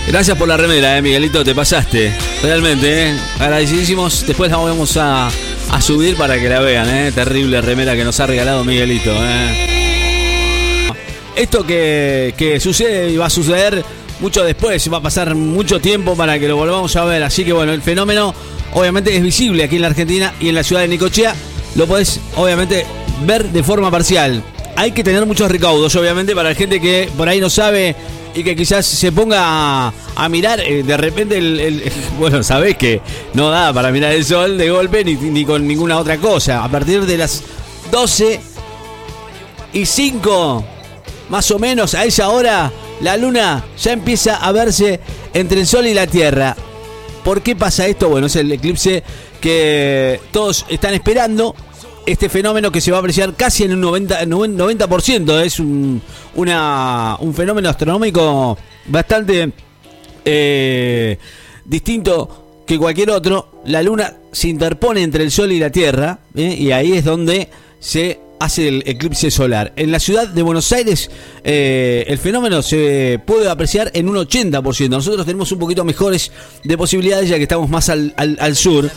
gracias 0.08 0.36
por 0.36 0.48
la 0.48 0.56
remera, 0.56 0.98
eh, 0.98 1.02
Miguelito, 1.02 1.44
te 1.44 1.54
pasaste. 1.54 2.12
Realmente, 2.42 3.10
eh. 3.10 3.14
Agradecidísimos. 3.38 4.26
Después 4.26 4.50
la 4.50 4.56
vamos 4.56 4.96
a, 4.96 5.28
a 5.70 5.80
subir 5.80 6.16
para 6.16 6.40
que 6.40 6.48
la 6.48 6.58
vean, 6.58 6.88
eh. 6.90 7.12
Terrible 7.12 7.60
remera 7.60 7.94
que 7.94 8.02
nos 8.02 8.18
ha 8.18 8.26
regalado 8.26 8.64
Miguelito, 8.64 9.12
eh 9.14 9.77
esto 11.38 11.64
que, 11.64 12.58
sucede 12.60 13.10
y 13.10 13.16
va 13.16 13.26
a 13.26 13.30
suceder 13.30 13.84
mucho 14.20 14.42
después, 14.44 14.92
va 14.92 14.98
a 14.98 15.02
pasar 15.02 15.34
mucho 15.36 15.80
tiempo 15.80 16.16
para 16.16 16.38
que 16.38 16.48
lo 16.48 16.56
volvamos 16.56 16.94
a 16.96 17.04
ver. 17.04 17.22
Así 17.22 17.44
que 17.44 17.52
bueno, 17.52 17.72
el 17.72 17.80
fenómeno 17.80 18.34
obviamente 18.74 19.14
es 19.16 19.22
visible 19.22 19.62
aquí 19.64 19.76
en 19.76 19.82
la 19.82 19.88
Argentina 19.88 20.34
y 20.40 20.48
en 20.48 20.56
la 20.56 20.64
ciudad 20.64 20.82
de 20.82 20.88
Nicochea. 20.88 21.34
Lo 21.76 21.86
podés 21.86 22.20
obviamente 22.36 22.84
ver 23.24 23.50
de 23.50 23.62
forma 23.62 23.90
parcial. 23.90 24.42
Hay 24.74 24.92
que 24.92 25.04
tener 25.04 25.24
muchos 25.26 25.50
recaudos, 25.50 25.94
obviamente, 25.96 26.34
para 26.34 26.50
la 26.50 26.54
gente 26.54 26.80
que 26.80 27.08
por 27.16 27.28
ahí 27.28 27.40
no 27.40 27.50
sabe 27.50 27.94
y 28.34 28.42
que 28.42 28.54
quizás 28.54 28.84
se 28.86 29.10
ponga 29.12 29.88
a, 29.88 30.28
mirar 30.28 30.60
eh, 30.60 30.82
de 30.82 30.96
repente 30.96 31.38
el, 31.38 31.58
el- 31.60 31.92
Bueno, 32.18 32.42
sabés 32.42 32.76
que 32.76 33.00
no 33.34 33.48
da 33.50 33.72
para 33.72 33.90
mirar 33.92 34.12
el 34.12 34.24
sol 34.24 34.58
de 34.58 34.70
golpe 34.70 35.04
ni, 35.04 35.14
ni 35.14 35.44
con 35.44 35.66
ninguna 35.66 35.98
otra 35.98 36.16
cosa. 36.18 36.64
A 36.64 36.68
partir 36.68 37.06
de 37.06 37.16
las 37.16 37.42
12 37.92 38.40
y 39.72 39.86
5 39.86 40.64
más 41.28 41.50
o 41.50 41.58
menos 41.58 41.94
a 41.94 42.04
esa 42.04 42.30
hora, 42.30 42.72
la 43.00 43.16
luna 43.16 43.64
ya 43.80 43.92
empieza 43.92 44.36
a 44.36 44.52
verse 44.52 45.00
entre 45.34 45.60
el 45.60 45.66
sol 45.66 45.86
y 45.86 45.94
la 45.94 46.06
tierra. 46.06 46.56
¿Por 47.24 47.42
qué 47.42 47.54
pasa 47.54 47.86
esto? 47.86 48.08
Bueno, 48.08 48.26
es 48.26 48.36
el 48.36 48.50
eclipse 48.50 49.02
que 49.40 50.20
todos 50.30 50.64
están 50.68 50.94
esperando. 50.94 51.54
Este 52.06 52.30
fenómeno 52.30 52.72
que 52.72 52.80
se 52.80 52.90
va 52.90 52.96
a 52.96 53.00
apreciar 53.00 53.34
casi 53.34 53.64
en 53.64 53.72
un 53.72 53.82
90%, 53.82 54.26
90% 54.26 55.40
es 55.42 55.60
un, 55.60 56.00
un 56.34 57.34
fenómeno 57.34 57.68
astronómico 57.68 58.56
bastante 58.86 59.52
eh, 60.24 61.18
distinto 61.66 62.62
que 62.66 62.78
cualquier 62.78 63.10
otro. 63.10 63.60
La 63.66 63.82
luna 63.82 64.14
se 64.32 64.48
interpone 64.48 65.02
entre 65.02 65.22
el 65.22 65.30
sol 65.30 65.52
y 65.52 65.58
la 65.58 65.70
tierra 65.70 66.20
¿eh? 66.34 66.56
y 66.58 66.72
ahí 66.72 66.92
es 66.92 67.04
donde 67.04 67.48
se 67.78 68.20
hace 68.40 68.68
el 68.68 68.82
eclipse 68.86 69.30
solar. 69.30 69.72
En 69.76 69.90
la 69.92 69.98
ciudad 70.00 70.28
de 70.28 70.42
Buenos 70.42 70.70
Aires 70.72 71.10
eh, 71.44 72.04
el 72.08 72.18
fenómeno 72.18 72.62
se 72.62 73.20
puede 73.26 73.48
apreciar 73.48 73.90
en 73.94 74.08
un 74.08 74.16
80%. 74.16 74.88
Nosotros 74.88 75.24
tenemos 75.26 75.50
un 75.52 75.58
poquito 75.58 75.84
mejores 75.84 76.30
de 76.64 76.78
posibilidades 76.78 77.28
ya 77.28 77.36
que 77.36 77.42
estamos 77.44 77.68
más 77.68 77.88
al, 77.88 78.14
al- 78.16 78.38
al 78.40 78.56
sur. 78.56 78.90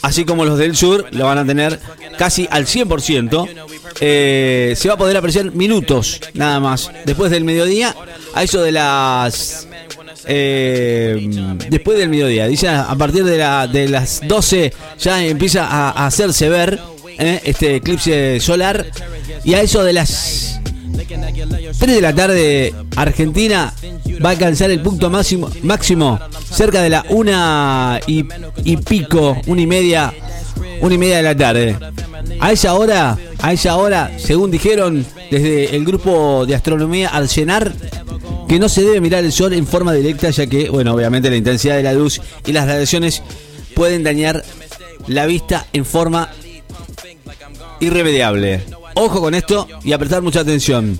Así 0.00 0.24
como 0.24 0.44
los 0.46 0.58
del 0.58 0.74
sur 0.74 1.04
lo 1.10 1.26
van 1.26 1.38
a 1.38 1.44
tener 1.46 1.78
casi 2.16 2.48
al 2.50 2.64
100%. 2.66 3.48
Eh, 4.00 4.72
se 4.76 4.88
va 4.88 4.94
a 4.94 4.96
poder 4.98 5.16
apreciar 5.16 5.52
minutos 5.52 6.20
nada 6.34 6.60
más. 6.60 6.90
Después 7.04 7.30
del 7.30 7.44
mediodía, 7.44 7.94
a 8.34 8.42
eso 8.42 8.62
de 8.62 8.72
las 8.72 9.68
eh, 10.24 11.28
después 11.68 11.98
del 11.98 12.08
mediodía. 12.08 12.46
Dice 12.46 12.68
a 12.68 12.94
partir 12.96 13.24
de, 13.24 13.36
la, 13.38 13.66
de 13.66 13.88
las 13.88 14.20
12 14.26 14.72
ya 14.98 15.24
empieza 15.24 15.66
a, 15.66 15.90
a 15.90 16.06
hacerse 16.06 16.48
ver 16.48 16.80
eh, 17.18 17.40
este 17.44 17.76
eclipse 17.76 18.40
solar. 18.40 18.86
Y 19.44 19.54
a 19.54 19.62
eso 19.62 19.82
de 19.82 19.92
las 19.92 20.60
3 21.78 21.78
de 21.78 22.00
la 22.00 22.14
tarde, 22.14 22.74
Argentina 22.96 23.72
va 24.24 24.30
a 24.30 24.32
alcanzar 24.32 24.70
el 24.70 24.80
punto 24.80 25.10
máximo, 25.10 25.50
máximo 25.62 26.18
cerca 26.50 26.82
de 26.82 26.90
la 26.90 27.04
una 27.08 28.00
y, 28.06 28.24
y 28.64 28.76
pico, 28.78 29.36
una 29.46 29.62
y 29.62 29.66
media, 29.66 30.12
una 30.80 30.94
y 30.94 30.98
media 30.98 31.16
de 31.18 31.22
la 31.22 31.36
tarde. 31.36 31.76
A 32.40 32.52
esa 32.52 32.74
hora, 32.74 33.18
a 33.40 33.52
esa 33.52 33.76
hora, 33.76 34.12
según 34.18 34.50
dijeron 34.50 35.04
desde 35.30 35.74
el 35.74 35.84
grupo 35.84 36.46
de 36.46 36.54
astronomía 36.54 37.08
Arcenar, 37.08 37.72
que 38.48 38.58
no 38.58 38.68
se 38.68 38.82
debe 38.82 39.00
mirar 39.00 39.24
el 39.24 39.32
sol 39.32 39.52
en 39.54 39.66
forma 39.66 39.92
directa, 39.92 40.30
ya 40.30 40.46
que, 40.46 40.68
bueno, 40.68 40.94
obviamente 40.94 41.30
la 41.30 41.36
intensidad 41.36 41.76
de 41.76 41.82
la 41.82 41.94
luz 41.94 42.20
y 42.46 42.52
las 42.52 42.66
radiaciones 42.66 43.22
pueden 43.74 44.02
dañar 44.02 44.44
la 45.06 45.26
vista 45.26 45.66
en 45.72 45.84
forma 45.84 46.30
irremediable. 47.82 48.62
Ojo 48.94 49.20
con 49.20 49.34
esto 49.34 49.66
y 49.84 49.92
a 49.92 49.98
prestar 49.98 50.22
mucha 50.22 50.40
atención. 50.40 50.98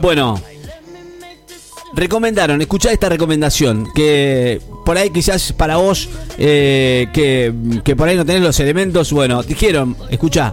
Bueno, 0.00 0.40
recomendaron, 1.94 2.60
escuchá 2.60 2.92
esta 2.92 3.08
recomendación, 3.08 3.88
que 3.94 4.60
por 4.84 4.96
ahí 4.96 5.10
quizás 5.10 5.52
para 5.52 5.76
vos, 5.76 6.08
eh, 6.38 7.08
que, 7.12 7.52
que 7.84 7.96
por 7.96 8.08
ahí 8.08 8.16
no 8.16 8.24
tenés 8.24 8.42
los 8.42 8.58
elementos, 8.60 9.12
bueno, 9.12 9.42
dijeron, 9.42 9.96
escuchá, 10.10 10.52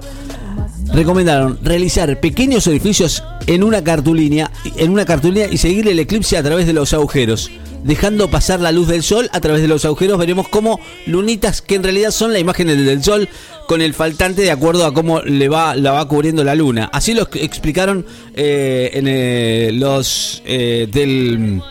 recomendaron 0.93 1.59
realizar 1.61 2.19
pequeños 2.19 2.67
orificios 2.67 3.23
en 3.47 3.63
una 3.63 3.83
cartulina, 3.83 4.51
en 4.75 4.91
una 4.91 5.05
cartulina 5.05 5.45
y 5.45 5.57
seguir 5.57 5.87
el 5.87 5.99
eclipse 5.99 6.37
a 6.37 6.43
través 6.43 6.67
de 6.67 6.73
los 6.73 6.93
agujeros. 6.93 7.51
Dejando 7.83 8.29
pasar 8.29 8.59
la 8.59 8.71
luz 8.71 8.87
del 8.87 9.03
sol 9.03 9.29
a 9.31 9.39
través 9.39 9.61
de 9.61 9.67
los 9.67 9.85
agujeros, 9.85 10.17
veremos 10.17 10.49
como 10.49 10.79
lunitas 11.05 11.61
que 11.61 11.75
en 11.75 11.83
realidad 11.83 12.11
son 12.11 12.33
la 12.33 12.39
imagen 12.39 12.67
del, 12.67 12.85
del 12.85 13.03
sol 13.03 13.29
con 13.69 13.81
el 13.81 13.93
faltante 13.93 14.41
de 14.41 14.51
acuerdo 14.51 14.85
a 14.85 14.93
cómo 14.93 15.21
le 15.21 15.47
va, 15.47 15.75
la 15.75 15.91
va 15.91 16.07
cubriendo 16.07 16.43
la 16.43 16.55
luna. 16.55 16.89
Así 16.91 17.13
lo 17.13 17.29
explicaron 17.33 18.05
eh, 18.33 18.89
en 18.93 19.05
eh, 19.07 19.69
los 19.73 20.41
eh, 20.45 20.87
del 20.91 21.61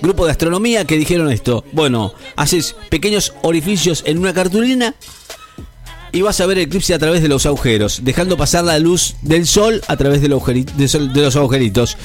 grupo 0.00 0.24
de 0.24 0.32
astronomía 0.32 0.84
que 0.84 0.96
dijeron 0.96 1.30
esto. 1.30 1.64
Bueno, 1.72 2.14
haces 2.36 2.74
pequeños 2.88 3.34
orificios 3.42 4.02
en 4.06 4.18
una 4.18 4.32
cartulina 4.32 4.94
y 6.12 6.20
vas 6.22 6.40
a 6.40 6.46
ver 6.46 6.58
el 6.58 6.64
eclipse 6.64 6.92
a 6.94 6.98
través 6.98 7.22
de 7.22 7.28
los 7.28 7.46
agujeros, 7.46 8.00
dejando 8.04 8.36
pasar 8.36 8.64
la 8.64 8.78
luz 8.78 9.14
del 9.22 9.46
sol 9.46 9.80
a 9.88 9.96
través 9.96 10.20
de 10.20 10.28
los, 10.28 10.44
de 10.46 11.20
los 11.22 11.36
agujeritos. 11.36 11.96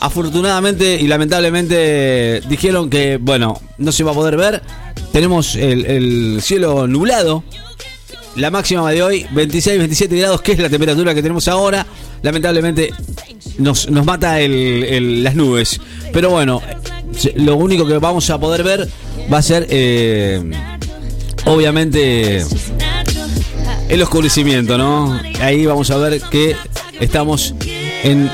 Afortunadamente 0.00 0.96
y 1.00 1.06
lamentablemente 1.06 2.40
dijeron 2.48 2.90
que, 2.90 3.18
bueno, 3.18 3.60
no 3.78 3.92
se 3.92 4.02
va 4.02 4.10
a 4.10 4.14
poder 4.14 4.36
ver. 4.36 4.62
Tenemos 5.12 5.54
el, 5.54 5.86
el 5.86 6.38
cielo 6.42 6.86
nublado. 6.88 7.44
La 8.34 8.50
máxima 8.50 8.90
de 8.90 9.02
hoy, 9.02 9.26
26, 9.32 9.78
27 9.78 10.16
grados, 10.18 10.40
que 10.40 10.52
es 10.52 10.58
la 10.58 10.70
temperatura 10.70 11.14
que 11.14 11.22
tenemos 11.22 11.46
ahora. 11.48 11.86
Lamentablemente 12.22 12.90
nos, 13.58 13.88
nos 13.90 14.04
mata 14.06 14.40
el- 14.40 15.22
las 15.22 15.34
nubes. 15.36 15.80
Pero 16.12 16.30
bueno, 16.30 16.60
lo 17.36 17.56
único 17.56 17.86
que 17.86 17.98
vamos 17.98 18.28
a 18.30 18.40
poder 18.40 18.64
ver 18.64 18.88
va 19.32 19.38
a 19.38 19.42
ser, 19.42 19.66
eh, 19.68 20.40
obviamente, 21.44 22.44
el 23.92 24.02
oscurecimiento, 24.02 24.78
¿no? 24.78 25.20
Ahí 25.40 25.66
vamos 25.66 25.90
a 25.90 25.98
ver 25.98 26.18
que 26.22 26.56
estamos 26.98 27.54
en 28.02 28.30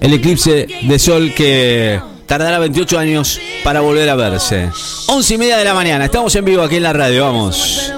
el 0.00 0.12
eclipse 0.12 0.66
de 0.82 0.98
sol 0.98 1.32
que 1.36 2.00
tardará 2.26 2.58
28 2.58 2.98
años 2.98 3.40
para 3.62 3.80
volver 3.80 4.08
a 4.08 4.16
verse. 4.16 4.70
11 5.06 5.34
y 5.34 5.38
media 5.38 5.56
de 5.56 5.64
la 5.64 5.72
mañana, 5.74 6.06
estamos 6.06 6.34
en 6.34 6.44
vivo 6.44 6.62
aquí 6.62 6.76
en 6.76 6.82
la 6.82 6.92
radio, 6.92 7.24
vamos. 7.26 7.92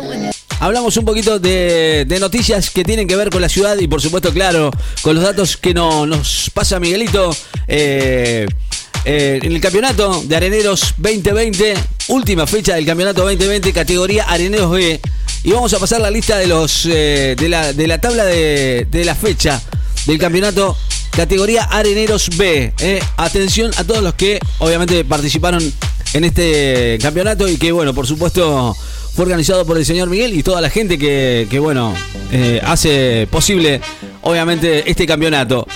Hablamos 0.61 0.95
un 0.99 1.07
poquito 1.07 1.39
de, 1.39 2.05
noticias 2.21 2.69
que 2.69 2.85
tienen 2.85 3.09
que 3.09 3.17
ver 3.17 3.31
con 3.31 3.41
la 3.41 3.49
ciudad 3.49 3.79
y 3.79 3.89
por 3.89 4.03
supuesto, 4.03 4.31
claro, 4.31 4.71
con 5.01 5.15
los 5.15 5.25
datos 5.25 5.57
que 5.57 5.73
no- 5.73 6.05
nos 6.05 6.51
pasa 6.53 6.79
Miguelito. 6.79 7.35
eh, 7.67 8.47
eh, 9.05 9.41
en 9.43 9.53
el 9.53 9.61
campeonato 9.61 10.23
de 10.27 10.37
Areneros 10.37 10.95
2020, 10.99 11.75
última 12.09 12.47
fecha 12.47 12.75
del 12.75 12.85
campeonato 12.85 13.23
2020, 13.23 13.73
categoría 13.73 14.25
Areneros 14.25 14.71
B. 14.71 15.01
Y 15.43 15.53
vamos 15.53 15.73
a 15.73 15.79
pasar 15.79 16.01
la 16.01 16.11
lista 16.11 16.37
de 16.37 16.47
los 16.47 16.87
eh, 16.87 17.35
de, 17.39 17.49
la, 17.49 17.73
de 17.73 17.87
la 17.87 17.99
tabla 17.99 18.25
de, 18.25 18.87
de 18.91 19.05
la 19.05 19.15
fecha 19.15 19.61
del 20.07 20.19
campeonato 20.19 20.77
categoría 21.11 21.65
Areneros 21.65 22.37
B. 22.37 22.75
eh. 22.79 23.01
Atención 23.17 23.71
a 23.79 23.85
todos 23.85 24.03
los 24.03 24.15
que 24.15 24.39
obviamente 24.59 25.03
participaron 25.05 25.73
en 26.13 26.25
este 26.25 26.99
campeonato 27.01 27.49
y 27.49 27.57
que 27.57 27.73
bueno, 27.73 27.95
por 27.95 28.07
supuesto 28.07 28.77
fue 29.15 29.25
organizado 29.25 29.65
por 29.65 29.79
el 29.79 29.87
señor 29.87 30.11
Miguel 30.11 30.35
y 30.35 30.43
toda 30.43 30.61
la 30.61 30.69
gente 30.69 30.99
que, 30.99 31.47
que, 31.51 31.59
bueno, 31.59 31.95
hace 32.65 33.27
posible 33.31 33.81
obviamente 34.23 34.89
este 34.91 35.07
campeonato. 35.07 35.67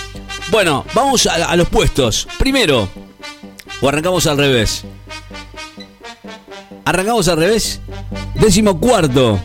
Bueno, 0.51 0.85
vamos 0.93 1.25
a 1.25 1.55
los 1.55 1.67
puestos. 1.69 2.27
Primero, 2.37 2.87
o 3.81 3.87
arrancamos 3.87 4.27
al 4.27 4.37
revés. 4.37 4.83
Arrancamos 6.85 7.27
al 7.27 7.37
revés. 7.37 7.79
Décimo 8.35 8.79
cuarto. 8.79 9.39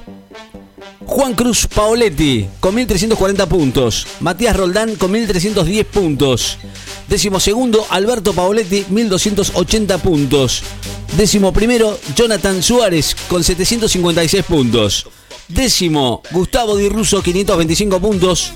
Juan 1.07 1.35
Cruz 1.35 1.66
Paoletti 1.66 2.49
con 2.61 2.74
1340 2.74 3.47
puntos. 3.47 4.07
Matías 4.20 4.57
Roldán 4.57 4.95
con 4.97 5.11
1310 5.11 5.87
puntos. 5.87 6.59
Décimo 7.09 7.41
segundo, 7.41 7.85
Alberto 7.91 8.33
Paoletti, 8.33 8.87
1280 8.89 9.99
puntos. 9.99 10.62
Décimo 11.16 11.53
primero, 11.53 11.99
Jonathan 12.14 12.62
Suárez 12.62 13.16
con 13.28 13.43
756 13.43 14.45
puntos. 14.45 15.07
Décimo, 15.49 16.22
Gustavo 16.31 16.76
Di 16.76 16.89
Russo, 16.89 17.20
525 17.20 17.99
puntos. 17.99 18.53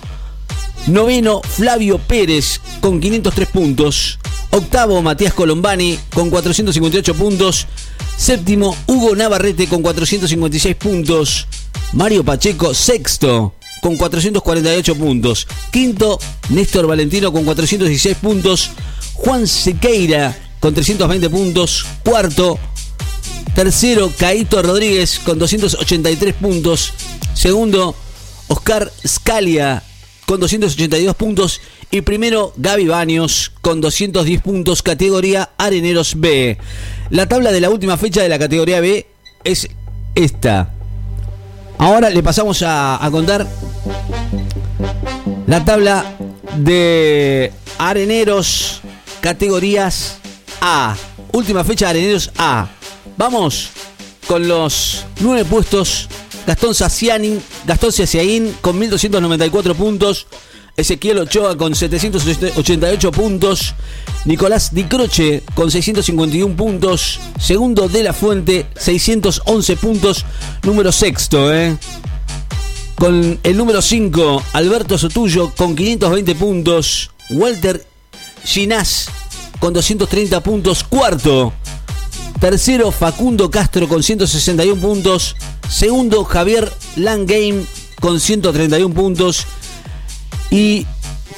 Noveno, 0.87 1.41
Flavio 1.43 1.99
Pérez 1.99 2.61
con 2.81 3.01
503 3.01 3.49
puntos. 3.49 4.19
Octavo, 4.51 5.01
Matías 5.03 5.33
Colombani 5.33 5.99
con 6.13 6.31
458 6.31 7.15
puntos. 7.15 7.67
Séptimo, 8.17 8.77
Hugo 8.87 9.17
Navarrete 9.17 9.67
con 9.67 9.83
456 9.83 10.77
puntos. 10.77 11.47
Mario 11.93 12.25
Pacheco, 12.25 12.75
sexto, 12.75 13.55
con 13.81 13.97
448 13.97 14.95
puntos. 14.95 15.47
Quinto, 15.71 16.19
Néstor 16.51 16.87
Valentino 16.87 17.33
con 17.33 17.45
416 17.45 18.17
puntos. 18.19 18.71
Juan 19.15 19.47
Sequeira 19.47 20.37
con 20.61 20.75
320 20.75 21.31
puntos. 21.31 21.87
Cuarto, 22.05 22.59
Tercero, 23.55 24.13
Caito 24.17 24.63
Rodríguez 24.63 25.21
con 25.21 25.39
283 25.39 26.35
puntos. 26.35 26.93
Segundo, 27.35 27.95
Oscar 28.49 28.93
Scalia 29.07 29.83
con 30.27 30.41
282 30.41 31.15
puntos. 31.17 31.61
Y 31.91 32.01
primero, 32.01 32.53
Gaby 32.57 32.87
Baños 32.87 33.53
con 33.61 33.81
210 33.81 34.43
puntos, 34.43 34.83
categoría 34.83 35.51
Areneros 35.59 36.15
B. 36.19 36.59
La 37.11 37.27
tabla 37.27 37.53
de 37.53 37.61
la 37.61 37.71
última 37.71 37.97
fecha 37.97 38.23
de 38.23 38.29
la 38.29 38.39
categoría 38.39 38.81
B 38.81 39.07
es 39.45 39.69
esta. 40.15 40.73
Ahora 41.79 42.11
le 42.11 42.23
pasamos 42.23 42.63
a, 42.63 43.05
a 43.05 43.11
contar 43.11 43.47
la 45.47 45.65
tabla 45.65 46.17
de 46.57 47.53
Areneros 47.79 48.81
categorías 49.21 50.19
A. 50.61 50.97
Última 51.33 51.65
fecha 51.65 51.87
de 51.87 51.91
Areneros 51.91 52.31
A. 52.39 52.69
Vamos 53.17 53.71
con 54.27 54.47
los 54.49 55.05
nueve 55.21 55.45
puestos. 55.45 56.09
Gastón 56.47 56.75
Saciani, 56.75 57.41
Gastón 57.67 57.93
con 58.61 58.79
1294 58.79 59.75
puntos. 59.75 60.27
Ezequiel 60.77 61.19
Ochoa 61.19 61.57
con 61.57 61.75
788 61.75 63.13
puntos. 63.13 63.75
Nicolás 64.25 64.75
Di 64.75 64.85
Croce 64.85 65.43
con 65.55 65.71
651 65.71 66.57
puntos. 66.57 67.21
Segundo 67.39 67.89
de 67.89 68.03
la 68.03 68.13
Fuente, 68.13 68.67
611 68.77 69.77
puntos. 69.77 70.25
Número 70.65 70.91
sexto, 70.91 71.55
¿eh? 71.55 71.77
Con 72.97 73.39
el 73.43 73.57
número 73.57 73.83
5, 73.83 74.43
Alberto 74.53 74.99
Sotullo 74.99 75.53
con 75.57 75.75
520 75.77 76.35
puntos. 76.35 77.11
Walter 77.31 77.85
Ginás 78.45 79.09
con 79.61 79.73
230 79.73 80.43
puntos. 80.43 80.85
Cuarto. 80.85 81.53
Tercero, 82.41 82.91
Facundo 82.91 83.51
Castro 83.51 83.89
con 83.89 84.03
161 84.03 84.81
puntos. 84.81 85.37
Segundo, 85.69 86.25
Javier 86.25 86.71
Langame 86.97 87.65
con 88.01 88.21
131 88.21 88.95
puntos. 88.95 89.47
Y 90.51 90.87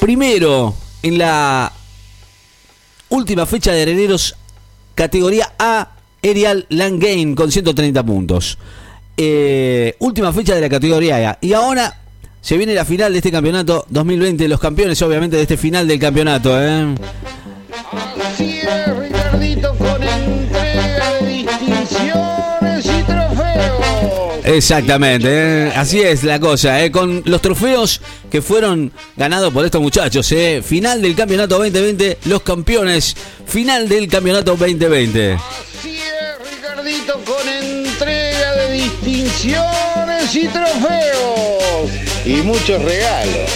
primero 0.01 0.74
en 1.03 1.18
la 1.18 1.72
última 3.09 3.47
fecha 3.47 3.72
de 3.72 3.82
Areneros, 3.82 4.34
categoría 4.94 5.53
A, 5.59 5.92
Erial 6.22 6.66
Langain 6.70 7.34
con 7.34 7.53
130 7.53 8.03
puntos. 8.05 8.59
Eh, 9.16 9.94
última 10.01 10.32
fecha 10.32 10.55
de 10.55 10.61
la 10.61 10.68
categoría 10.68 11.30
A. 11.30 11.38
Y 11.40 11.53
ahora 11.53 12.01
se 12.40 12.57
viene 12.57 12.74
la 12.74 12.84
final 12.84 13.12
de 13.12 13.18
este 13.18 13.30
campeonato 13.30 13.86
2020. 13.88 14.49
Los 14.49 14.61
campeones, 14.61 15.01
obviamente, 15.03 15.36
de 15.36 15.42
este 15.42 15.57
final 15.57 15.86
del 15.86 15.99
campeonato. 15.99 16.51
¿eh? 16.61 16.94
Exactamente, 24.47 25.28
¿eh? 25.28 25.72
así 25.74 26.01
es 26.01 26.22
la 26.22 26.38
cosa, 26.38 26.82
¿eh? 26.84 26.92
con 26.92 27.20
los 27.24 27.42
trofeos 27.42 28.01
que 28.30 28.40
fueron 28.40 28.92
ganados 29.16 29.53
por 29.53 29.64
estos 29.64 29.82
muchachos. 29.82 30.30
¿eh? 30.30 30.62
Final 30.64 31.03
del 31.03 31.16
campeonato 31.16 31.59
2020, 31.59 32.18
los 32.26 32.42
campeones. 32.42 33.16
Final 33.44 33.88
del 33.88 34.07
campeonato 34.07 34.57
2020. 34.57 35.32
Así 35.32 35.97
es, 35.97 36.51
Ricardito, 36.51 37.14
con 37.24 37.49
entrega 37.49 38.55
de 38.55 38.72
distinciones 38.72 40.34
y 40.36 40.47
trofeos. 40.47 41.90
Y 42.24 42.36
muchos 42.42 42.82
regalos. 42.84 43.51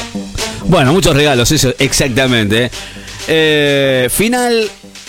Bueno, 0.65 0.93
muchos 0.93 1.15
regalos, 1.15 1.53
eso, 1.53 1.73
exactamente. 1.79 2.65
¿eh? 2.65 2.71
Eh, 3.29 4.09
final 4.11 4.69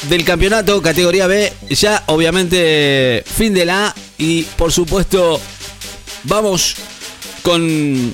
del 0.09 0.23
campeonato, 0.23 0.79
categoría 0.79 1.25
B. 1.25 1.51
Ya, 1.69 2.03
obviamente, 2.05 3.23
fin 3.25 3.53
de 3.53 3.65
la 3.65 3.87
A. 3.87 3.95
Y 4.19 4.43
por 4.43 4.71
supuesto, 4.71 5.41
vamos 6.23 6.75
con 7.41 8.13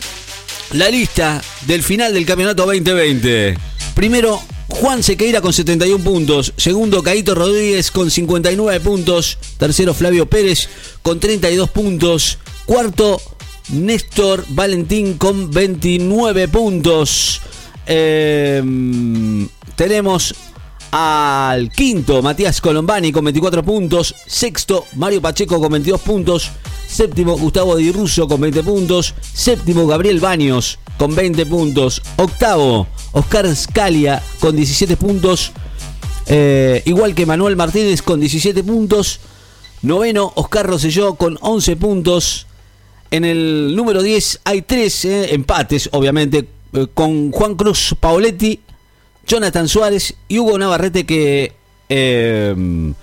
la 0.71 0.89
lista 0.89 1.41
del 1.65 1.83
final 1.83 2.13
del 2.13 2.25
campeonato 2.25 2.65
2020. 2.65 3.57
Primero, 3.95 4.41
Juan 4.67 5.03
Sequeira 5.03 5.41
con 5.41 5.53
71 5.53 6.03
puntos. 6.03 6.53
Segundo, 6.57 7.03
Caito 7.03 7.35
Rodríguez 7.35 7.91
con 7.91 8.11
59 8.11 8.79
puntos. 8.81 9.37
Tercero, 9.57 9.93
Flavio 9.93 10.27
Pérez 10.27 10.69
con 11.01 11.19
32 11.19 11.69
puntos. 11.69 12.37
Cuarto, 12.65 13.21
Néstor 13.69 14.45
Valentín 14.49 15.17
con 15.17 15.51
29 15.51 16.47
puntos. 16.47 17.41
Eh, 17.85 18.61
tenemos 19.75 20.35
al 20.91 21.69
quinto, 21.71 22.21
Matías 22.21 22.61
Colombani 22.61 23.11
con 23.11 23.25
24 23.25 23.63
puntos. 23.63 24.15
Sexto, 24.25 24.85
Mario 24.93 25.21
Pacheco 25.21 25.59
con 25.59 25.71
22 25.71 26.01
puntos. 26.01 26.51
Séptimo, 26.87 27.37
Gustavo 27.37 27.75
Di 27.75 27.91
Russo 27.91 28.27
con 28.27 28.41
20 28.41 28.63
puntos. 28.63 29.13
Séptimo, 29.33 29.85
Gabriel 29.87 30.19
Baños 30.19 30.79
con 30.97 31.13
20 31.13 31.45
puntos. 31.45 32.01
Octavo, 32.15 32.87
Oscar 33.11 33.55
Scalia 33.55 34.21
con 34.39 34.55
17 34.55 34.97
puntos. 34.97 35.51
Eh, 36.27 36.81
igual 36.85 37.15
que 37.15 37.25
Manuel 37.25 37.55
Martínez 37.55 38.01
con 38.01 38.19
17 38.19 38.63
puntos. 38.63 39.19
Noveno, 39.81 40.31
Oscar 40.35 40.65
Rosselló 40.65 41.15
con 41.15 41.37
11 41.41 41.75
puntos. 41.75 42.47
En 43.11 43.23
el 43.23 43.73
número 43.75 44.01
10 44.01 44.41
hay 44.43 44.61
tres 44.61 45.05
eh, 45.05 45.33
empates, 45.33 45.89
obviamente, 45.93 46.47
eh, 46.73 46.87
con 46.93 47.31
Juan 47.31 47.55
Cruz 47.55 47.95
Paoletti, 47.99 48.59
Jonathan 49.27 49.67
Suárez 49.67 50.15
y 50.27 50.39
Hugo 50.39 50.57
Navarrete 50.57 51.05
que 51.05 51.53
eh, 51.89 52.93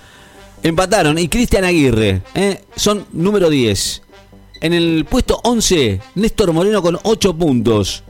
empataron. 0.62 1.18
Y 1.18 1.29
Cristian 1.29 1.64
Aguirre 1.64 2.22
eh, 2.35 2.62
son 2.75 3.07
número 3.12 3.51
10. 3.51 4.03
En 4.61 4.72
el 4.72 5.05
puesto 5.05 5.41
11, 5.45 6.01
Néstor 6.14 6.53
Moreno 6.53 6.83
con 6.83 6.99
8 7.03 7.37
puntos. 7.37 8.03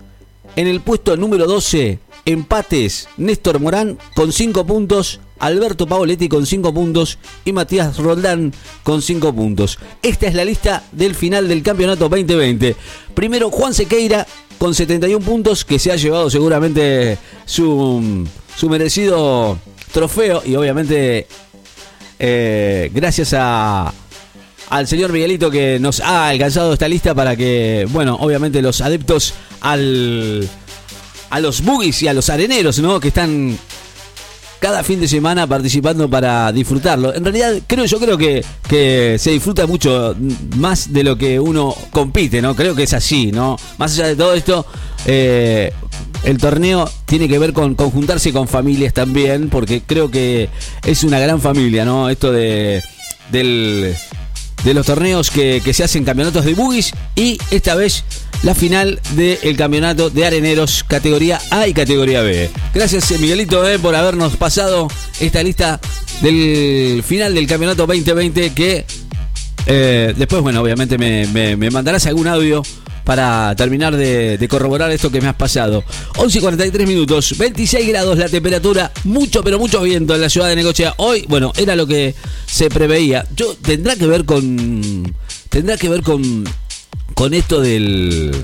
En 0.56 0.68
el 0.68 0.80
puesto 0.80 1.16
número 1.16 1.46
12, 1.46 1.98
empates, 2.24 3.08
Néstor 3.16 3.58
Morán 3.58 3.98
con 4.14 4.32
5 4.32 4.64
puntos, 4.64 5.20
Alberto 5.40 5.86
Paoletti 5.88 6.28
con 6.28 6.46
5 6.46 6.72
puntos 6.72 7.18
y 7.44 7.52
Matías 7.52 7.98
Roldán 7.98 8.54
con 8.84 9.02
5 9.02 9.34
puntos. 9.34 9.78
Esta 10.02 10.28
es 10.28 10.34
la 10.34 10.44
lista 10.44 10.84
del 10.92 11.16
final 11.16 11.48
del 11.48 11.64
campeonato 11.64 12.08
2020. 12.08 12.76
Primero 13.14 13.50
Juan 13.50 13.74
Sequeira 13.74 14.26
con 14.58 14.74
71 14.74 15.24
puntos, 15.24 15.64
que 15.64 15.78
se 15.78 15.92
ha 15.92 15.96
llevado 15.96 16.30
seguramente 16.30 17.18
su, 17.44 18.26
su 18.56 18.68
merecido 18.68 19.58
trofeo 19.92 20.42
y 20.44 20.56
obviamente 20.56 21.26
eh, 22.18 22.90
gracias 22.92 23.34
a, 23.36 23.92
al 24.70 24.88
señor 24.88 25.12
Miguelito 25.12 25.50
que 25.50 25.78
nos 25.78 26.00
ha 26.00 26.28
alcanzado 26.28 26.72
esta 26.72 26.88
lista 26.88 27.14
para 27.14 27.36
que, 27.36 27.86
bueno, 27.90 28.16
obviamente 28.20 28.62
los 28.62 28.80
adeptos 28.80 29.34
al, 29.60 30.48
a 31.30 31.40
los 31.40 31.62
boogies 31.62 32.02
y 32.02 32.08
a 32.08 32.14
los 32.14 32.30
areneros, 32.30 32.78
¿no? 32.78 33.00
Que 33.00 33.08
están 33.08 33.58
cada 34.60 34.82
fin 34.82 35.00
de 35.00 35.08
semana 35.08 35.46
participando 35.46 36.08
para 36.08 36.50
disfrutarlo. 36.52 37.14
En 37.14 37.24
realidad, 37.24 37.54
creo, 37.66 37.84
yo 37.84 37.98
creo 37.98 38.16
que, 38.16 38.44
que 38.68 39.16
se 39.18 39.30
disfruta 39.30 39.66
mucho 39.66 40.14
más 40.56 40.92
de 40.92 41.04
lo 41.04 41.16
que 41.16 41.38
uno 41.38 41.74
compite, 41.90 42.40
¿no? 42.40 42.54
Creo 42.54 42.74
que 42.74 42.84
es 42.84 42.92
así, 42.92 43.32
¿no? 43.32 43.56
Más 43.78 43.92
allá 43.92 44.08
de 44.08 44.16
todo 44.16 44.34
esto, 44.34 44.66
eh, 45.06 45.72
el 46.24 46.38
torneo 46.38 46.90
tiene 47.04 47.28
que 47.28 47.38
ver 47.38 47.52
con, 47.52 47.74
con 47.74 47.90
juntarse 47.90 48.32
con 48.32 48.48
familias 48.48 48.94
también, 48.94 49.50
porque 49.50 49.82
creo 49.84 50.10
que 50.10 50.48
es 50.84 51.04
una 51.04 51.18
gran 51.18 51.40
familia, 51.40 51.84
¿no? 51.84 52.08
Esto 52.08 52.32
de 52.32 52.82
del 53.30 53.94
de 54.64 54.74
los 54.74 54.86
torneos 54.86 55.30
que, 55.30 55.60
que 55.64 55.74
se 55.74 55.84
hacen 55.84 56.04
campeonatos 56.04 56.44
de 56.44 56.54
boogies 56.54 56.92
y 57.16 57.38
esta 57.50 57.74
vez 57.74 58.04
la 58.42 58.54
final 58.54 59.00
del 59.14 59.56
campeonato 59.56 60.10
de 60.10 60.26
areneros 60.26 60.84
categoría 60.84 61.40
A 61.50 61.66
y 61.68 61.74
categoría 61.74 62.22
B. 62.22 62.50
Gracias 62.74 63.10
eh, 63.10 63.18
Miguelito 63.18 63.66
eh, 63.68 63.78
por 63.78 63.94
habernos 63.94 64.36
pasado 64.36 64.88
esta 65.20 65.42
lista 65.42 65.80
del 66.22 67.02
final 67.06 67.34
del 67.34 67.46
campeonato 67.46 67.86
2020 67.86 68.52
que 68.54 68.84
eh, 69.66 70.14
después, 70.16 70.42
bueno, 70.42 70.60
obviamente 70.60 70.98
me, 70.98 71.26
me- 71.28 71.56
me 71.56 71.70
mandarás 71.70 72.06
algún 72.06 72.26
audio 72.28 72.62
para 73.04 73.54
terminar 73.54 73.96
de, 73.96 74.44
corroborar 74.48 74.90
esto 74.90 75.10
que 75.10 75.20
me 75.20 75.28
has 75.28 75.36
pasado. 75.36 75.84
11 76.16 76.38
y 76.38 76.40
43 76.40 76.88
minutos, 76.88 77.34
26 77.38 77.88
grados 77.88 78.18
la 78.18 78.28
temperatura, 78.28 78.90
mucho, 79.04 79.44
pero 79.44 79.58
mucho 79.58 79.80
viento 79.82 80.14
en 80.14 80.20
la 80.22 80.30
ciudad 80.30 80.48
de 80.48 80.56
Necochea. 80.56 80.94
Hoy, 80.96 81.24
bueno, 81.28 81.52
era 81.56 81.76
lo 81.76 81.86
que 81.86 82.14
se 82.46 82.68
preveía. 82.70 83.26
Yo 83.36 83.54
tendrá 83.54 83.96
que 83.96 84.06
ver 84.06 84.24
con. 84.24 85.14
Tendrá 85.50 85.76
que 85.76 85.88
ver 85.88 86.02
con. 86.02 86.44
Con 87.14 87.34
esto 87.34 87.60
del. 87.60 88.34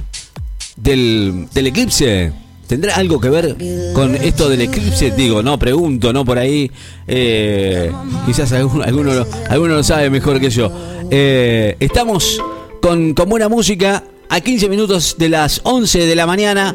Del, 0.77 1.47
del 1.53 1.67
eclipse. 1.67 2.33
¿Tendrá 2.67 2.95
algo 2.95 3.21
que 3.21 3.29
ver 3.29 3.57
con 3.95 4.15
esto 4.15 4.49
del 4.49 4.61
eclipse? 4.61 5.11
Digo, 5.11 5.43
no, 5.43 5.59
pregunto, 5.59 6.13
no 6.13 6.25
por 6.25 6.39
ahí. 6.39 6.71
eh, 7.09 7.91
quizás 8.27 8.53
alguno, 8.53 8.85
alguno, 8.85 9.13
lo, 9.13 9.27
alguno 9.49 9.75
lo 9.75 9.83
sabe 9.83 10.09
mejor 10.09 10.39
que 10.39 10.51
yo. 10.51 10.71
Eh, 11.11 11.77
estamos 11.81 12.41
con, 12.81 13.15
con 13.15 13.29
buena 13.29 13.49
música 13.49 14.05
a 14.31 14.41
15 14.41 14.68
minutos 14.68 15.16
de 15.18 15.28
las 15.28 15.61
11 15.64 16.07
de 16.07 16.14
la 16.14 16.26
mañana. 16.26 16.74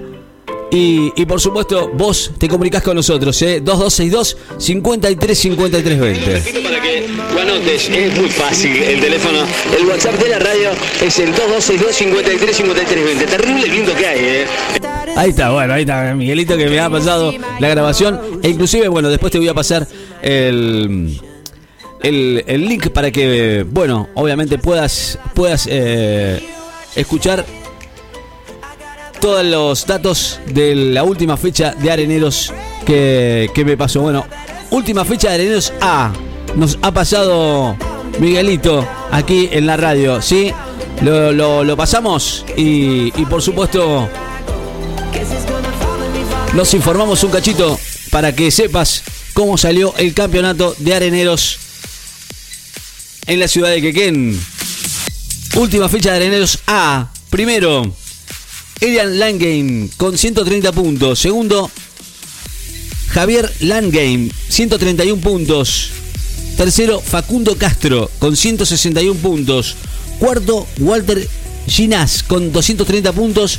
Y, 0.71 1.13
y 1.15 1.25
por 1.25 1.39
supuesto, 1.39 1.89
vos 1.93 2.31
te 2.37 2.49
comunicás 2.49 2.83
con 2.83 2.95
nosotros, 2.97 3.41
¿eh? 3.43 3.61
2262 3.63 4.37
53 4.57 5.37
53 5.37 5.99
20. 5.99 6.61
Para 6.63 6.81
que 6.81 7.07
lo 7.33 7.41
anotes, 7.41 7.89
es 7.89 8.17
muy 8.19 8.29
fácil 8.29 8.75
el 8.83 8.99
teléfono. 8.99 9.39
El 9.77 9.85
WhatsApp 9.85 10.15
de 10.15 10.29
la 10.29 10.39
radio 10.39 10.71
es 11.01 11.17
el 11.19 11.27
2262 11.27 11.95
53 11.95 12.57
53 12.57 13.05
20. 13.05 13.25
Terrible 13.25 13.67
lindo 13.67 13.95
que 13.95 14.05
hay, 14.05 14.19
¿eh? 14.19 14.45
Ahí 15.15 15.29
está, 15.29 15.51
bueno, 15.51 15.73
ahí 15.73 15.83
está 15.83 16.13
Miguelito 16.13 16.57
que 16.57 16.67
me 16.67 16.79
ha 16.79 16.89
pasado 16.89 17.33
la 17.59 17.69
grabación. 17.69 18.19
E 18.43 18.49
inclusive, 18.49 18.89
bueno, 18.89 19.07
después 19.09 19.31
te 19.31 19.37
voy 19.37 19.47
a 19.47 19.53
pasar 19.53 19.87
el, 20.21 21.21
el, 22.03 22.43
el 22.47 22.65
link 22.67 22.89
para 22.89 23.11
que, 23.11 23.65
bueno, 23.69 24.09
obviamente 24.15 24.57
puedas, 24.57 25.19
puedas 25.33 25.69
eh, 25.71 26.43
escuchar 26.95 27.45
todos 29.19 29.43
los 29.45 29.85
datos 29.87 30.39
de 30.47 30.75
la 30.75 31.03
última 31.03 31.37
fecha 31.37 31.73
de 31.73 31.91
Areneros 31.91 32.53
que, 32.85 33.49
que 33.53 33.65
me 33.65 33.75
pasó. 33.77 34.01
Bueno, 34.01 34.25
última 34.71 35.03
fecha 35.05 35.29
de 35.29 35.35
Areneros 35.35 35.73
A. 35.81 36.11
Nos 36.55 36.77
ha 36.81 36.91
pasado 36.91 37.75
Miguelito 38.19 38.87
aquí 39.11 39.49
en 39.51 39.65
la 39.65 39.77
radio, 39.77 40.21
¿sí? 40.21 40.53
Lo, 41.01 41.31
lo- 41.33 41.63
lo 41.63 41.75
pasamos 41.75 42.45
y, 42.55 43.07
y 43.19 43.25
por 43.25 43.41
supuesto 43.41 44.09
nos 46.53 46.73
informamos 46.73 47.23
un 47.23 47.31
cachito 47.31 47.77
para 48.11 48.33
que 48.33 48.49
sepas 48.51 49.03
cómo 49.33 49.57
salió 49.57 49.93
el 49.97 50.13
campeonato 50.13 50.73
de 50.77 50.93
areneros 50.95 51.57
en 53.27 53.39
la 53.39 53.47
ciudad 53.49 53.69
de 53.71 53.81
Quequén. 53.81 54.39
Última 55.55 55.87
fecha 55.87 56.11
de 56.11 56.17
areneros 56.17 56.59
A. 56.67 57.07
Primero, 57.29 57.89
Elian 58.81 59.17
Langame 59.17 59.89
con 59.95 60.17
130 60.17 60.73
puntos. 60.73 61.17
Segundo, 61.17 61.71
Javier 63.07 63.49
Langame, 63.61 64.29
131 64.49 65.21
puntos. 65.21 65.91
Tercero, 66.57 66.99
Facundo 66.99 67.57
Castro 67.57 68.11
con 68.19 68.35
161 68.35 69.17
puntos. 69.21 69.77
Cuarto, 70.19 70.67
Walter 70.79 71.25
Ginás 71.67 72.23
con 72.23 72.51
230 72.51 73.13
puntos. 73.13 73.57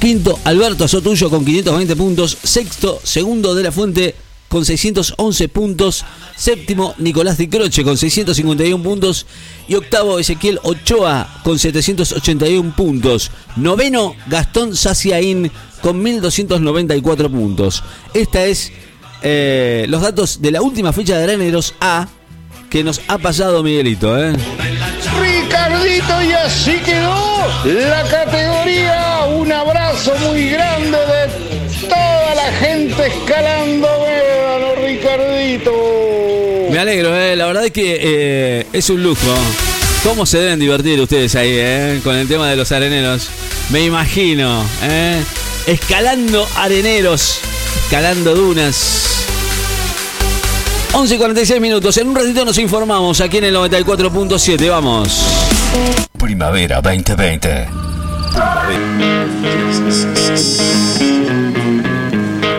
Quinto, 0.00 0.40
Alberto 0.42 0.88
Sotuyo 0.88 1.30
con 1.30 1.44
520 1.44 1.94
puntos. 1.94 2.36
Sexto, 2.42 3.00
segundo 3.04 3.54
de 3.54 3.62
la 3.62 3.70
Fuente 3.70 4.16
con 4.52 4.66
611 4.66 5.48
puntos. 5.48 6.04
Séptimo, 6.36 6.94
Nicolás 6.98 7.38
Di 7.38 7.48
Croce 7.48 7.82
con 7.82 7.96
651 7.96 8.84
puntos. 8.84 9.26
Y 9.66 9.76
octavo, 9.76 10.18
Ezequiel 10.18 10.60
Ochoa 10.62 11.40
con 11.42 11.58
781 11.58 12.76
puntos. 12.76 13.30
Noveno, 13.56 14.14
Gastón 14.26 14.76
Saciaín 14.76 15.50
con 15.80 16.02
1294 16.02 17.30
puntos. 17.30 17.82
Esta 18.12 18.44
es 18.44 18.72
eh, 19.22 19.86
los 19.88 20.02
datos 20.02 20.42
de 20.42 20.50
la 20.50 20.60
última 20.60 20.92
fecha 20.92 21.16
de 21.16 21.24
Areneros 21.24 21.74
A 21.80 22.06
que 22.68 22.84
nos 22.84 23.00
ha 23.08 23.16
pasado 23.16 23.62
Miguelito. 23.62 24.22
¿eh? 24.22 24.34
Ricardito, 25.18 26.22
y 26.22 26.32
así 26.32 26.78
quedó 26.84 27.48
la 27.64 28.02
categoría. 28.02 29.24
Un 29.34 29.50
abrazo 29.50 30.12
muy 30.28 30.50
grande 30.50 30.98
de 30.98 31.88
toda 31.88 32.34
la 32.34 32.52
gente 32.60 33.06
escalando 33.06 34.11
Ricardito. 35.16 35.72
Me 36.70 36.78
alegro, 36.78 37.14
¿eh? 37.16 37.36
la 37.36 37.46
verdad 37.46 37.66
es 37.66 37.72
que 37.72 37.98
eh, 38.00 38.66
es 38.72 38.90
un 38.90 39.02
lujo. 39.02 39.34
¿Cómo 40.02 40.26
se 40.26 40.38
deben 40.38 40.58
divertir 40.58 41.00
ustedes 41.00 41.34
ahí, 41.36 41.50
eh? 41.52 42.00
Con 42.02 42.16
el 42.16 42.26
tema 42.26 42.48
de 42.48 42.56
los 42.56 42.72
areneros. 42.72 43.28
Me 43.70 43.84
imagino, 43.84 44.64
¿eh? 44.82 45.22
Escalando 45.66 46.48
areneros, 46.56 47.40
escalando 47.84 48.34
dunas. 48.34 49.26
11 50.94 51.14
y 51.14 51.18
46 51.18 51.60
minutos. 51.60 51.96
En 51.98 52.08
un 52.08 52.16
ratito 52.16 52.44
nos 52.44 52.58
informamos 52.58 53.20
aquí 53.20 53.38
en 53.38 53.44
el 53.44 53.54
94.7. 53.54 54.68
Vamos. 54.68 55.22
Primavera 56.18 56.80
2020. 56.82 57.68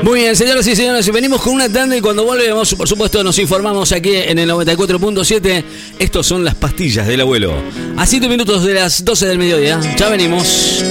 Muy 0.03 0.19
bien, 0.19 0.35
señoras 0.35 0.67
y 0.67 0.75
señores, 0.75 1.09
venimos 1.13 1.41
con 1.41 1.53
una 1.53 1.69
tanda 1.69 1.95
y 1.95 2.01
cuando 2.01 2.25
volvemos, 2.25 2.75
por 2.75 2.89
supuesto, 2.89 3.23
nos 3.23 3.39
informamos 3.39 3.93
aquí 3.93 4.13
en 4.13 4.37
el 4.37 4.49
94.7. 4.49 5.63
Estos 5.97 6.27
son 6.27 6.43
las 6.43 6.55
pastillas 6.55 7.07
del 7.07 7.21
abuelo. 7.21 7.53
A 7.95 8.05
7 8.05 8.27
minutos 8.27 8.65
de 8.65 8.73
las 8.73 9.05
12 9.05 9.25
del 9.27 9.39
mediodía. 9.39 9.79
Ya 9.95 10.09
venimos. 10.09 10.83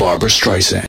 Barbara 0.00 0.30
Streisand. 0.30 0.84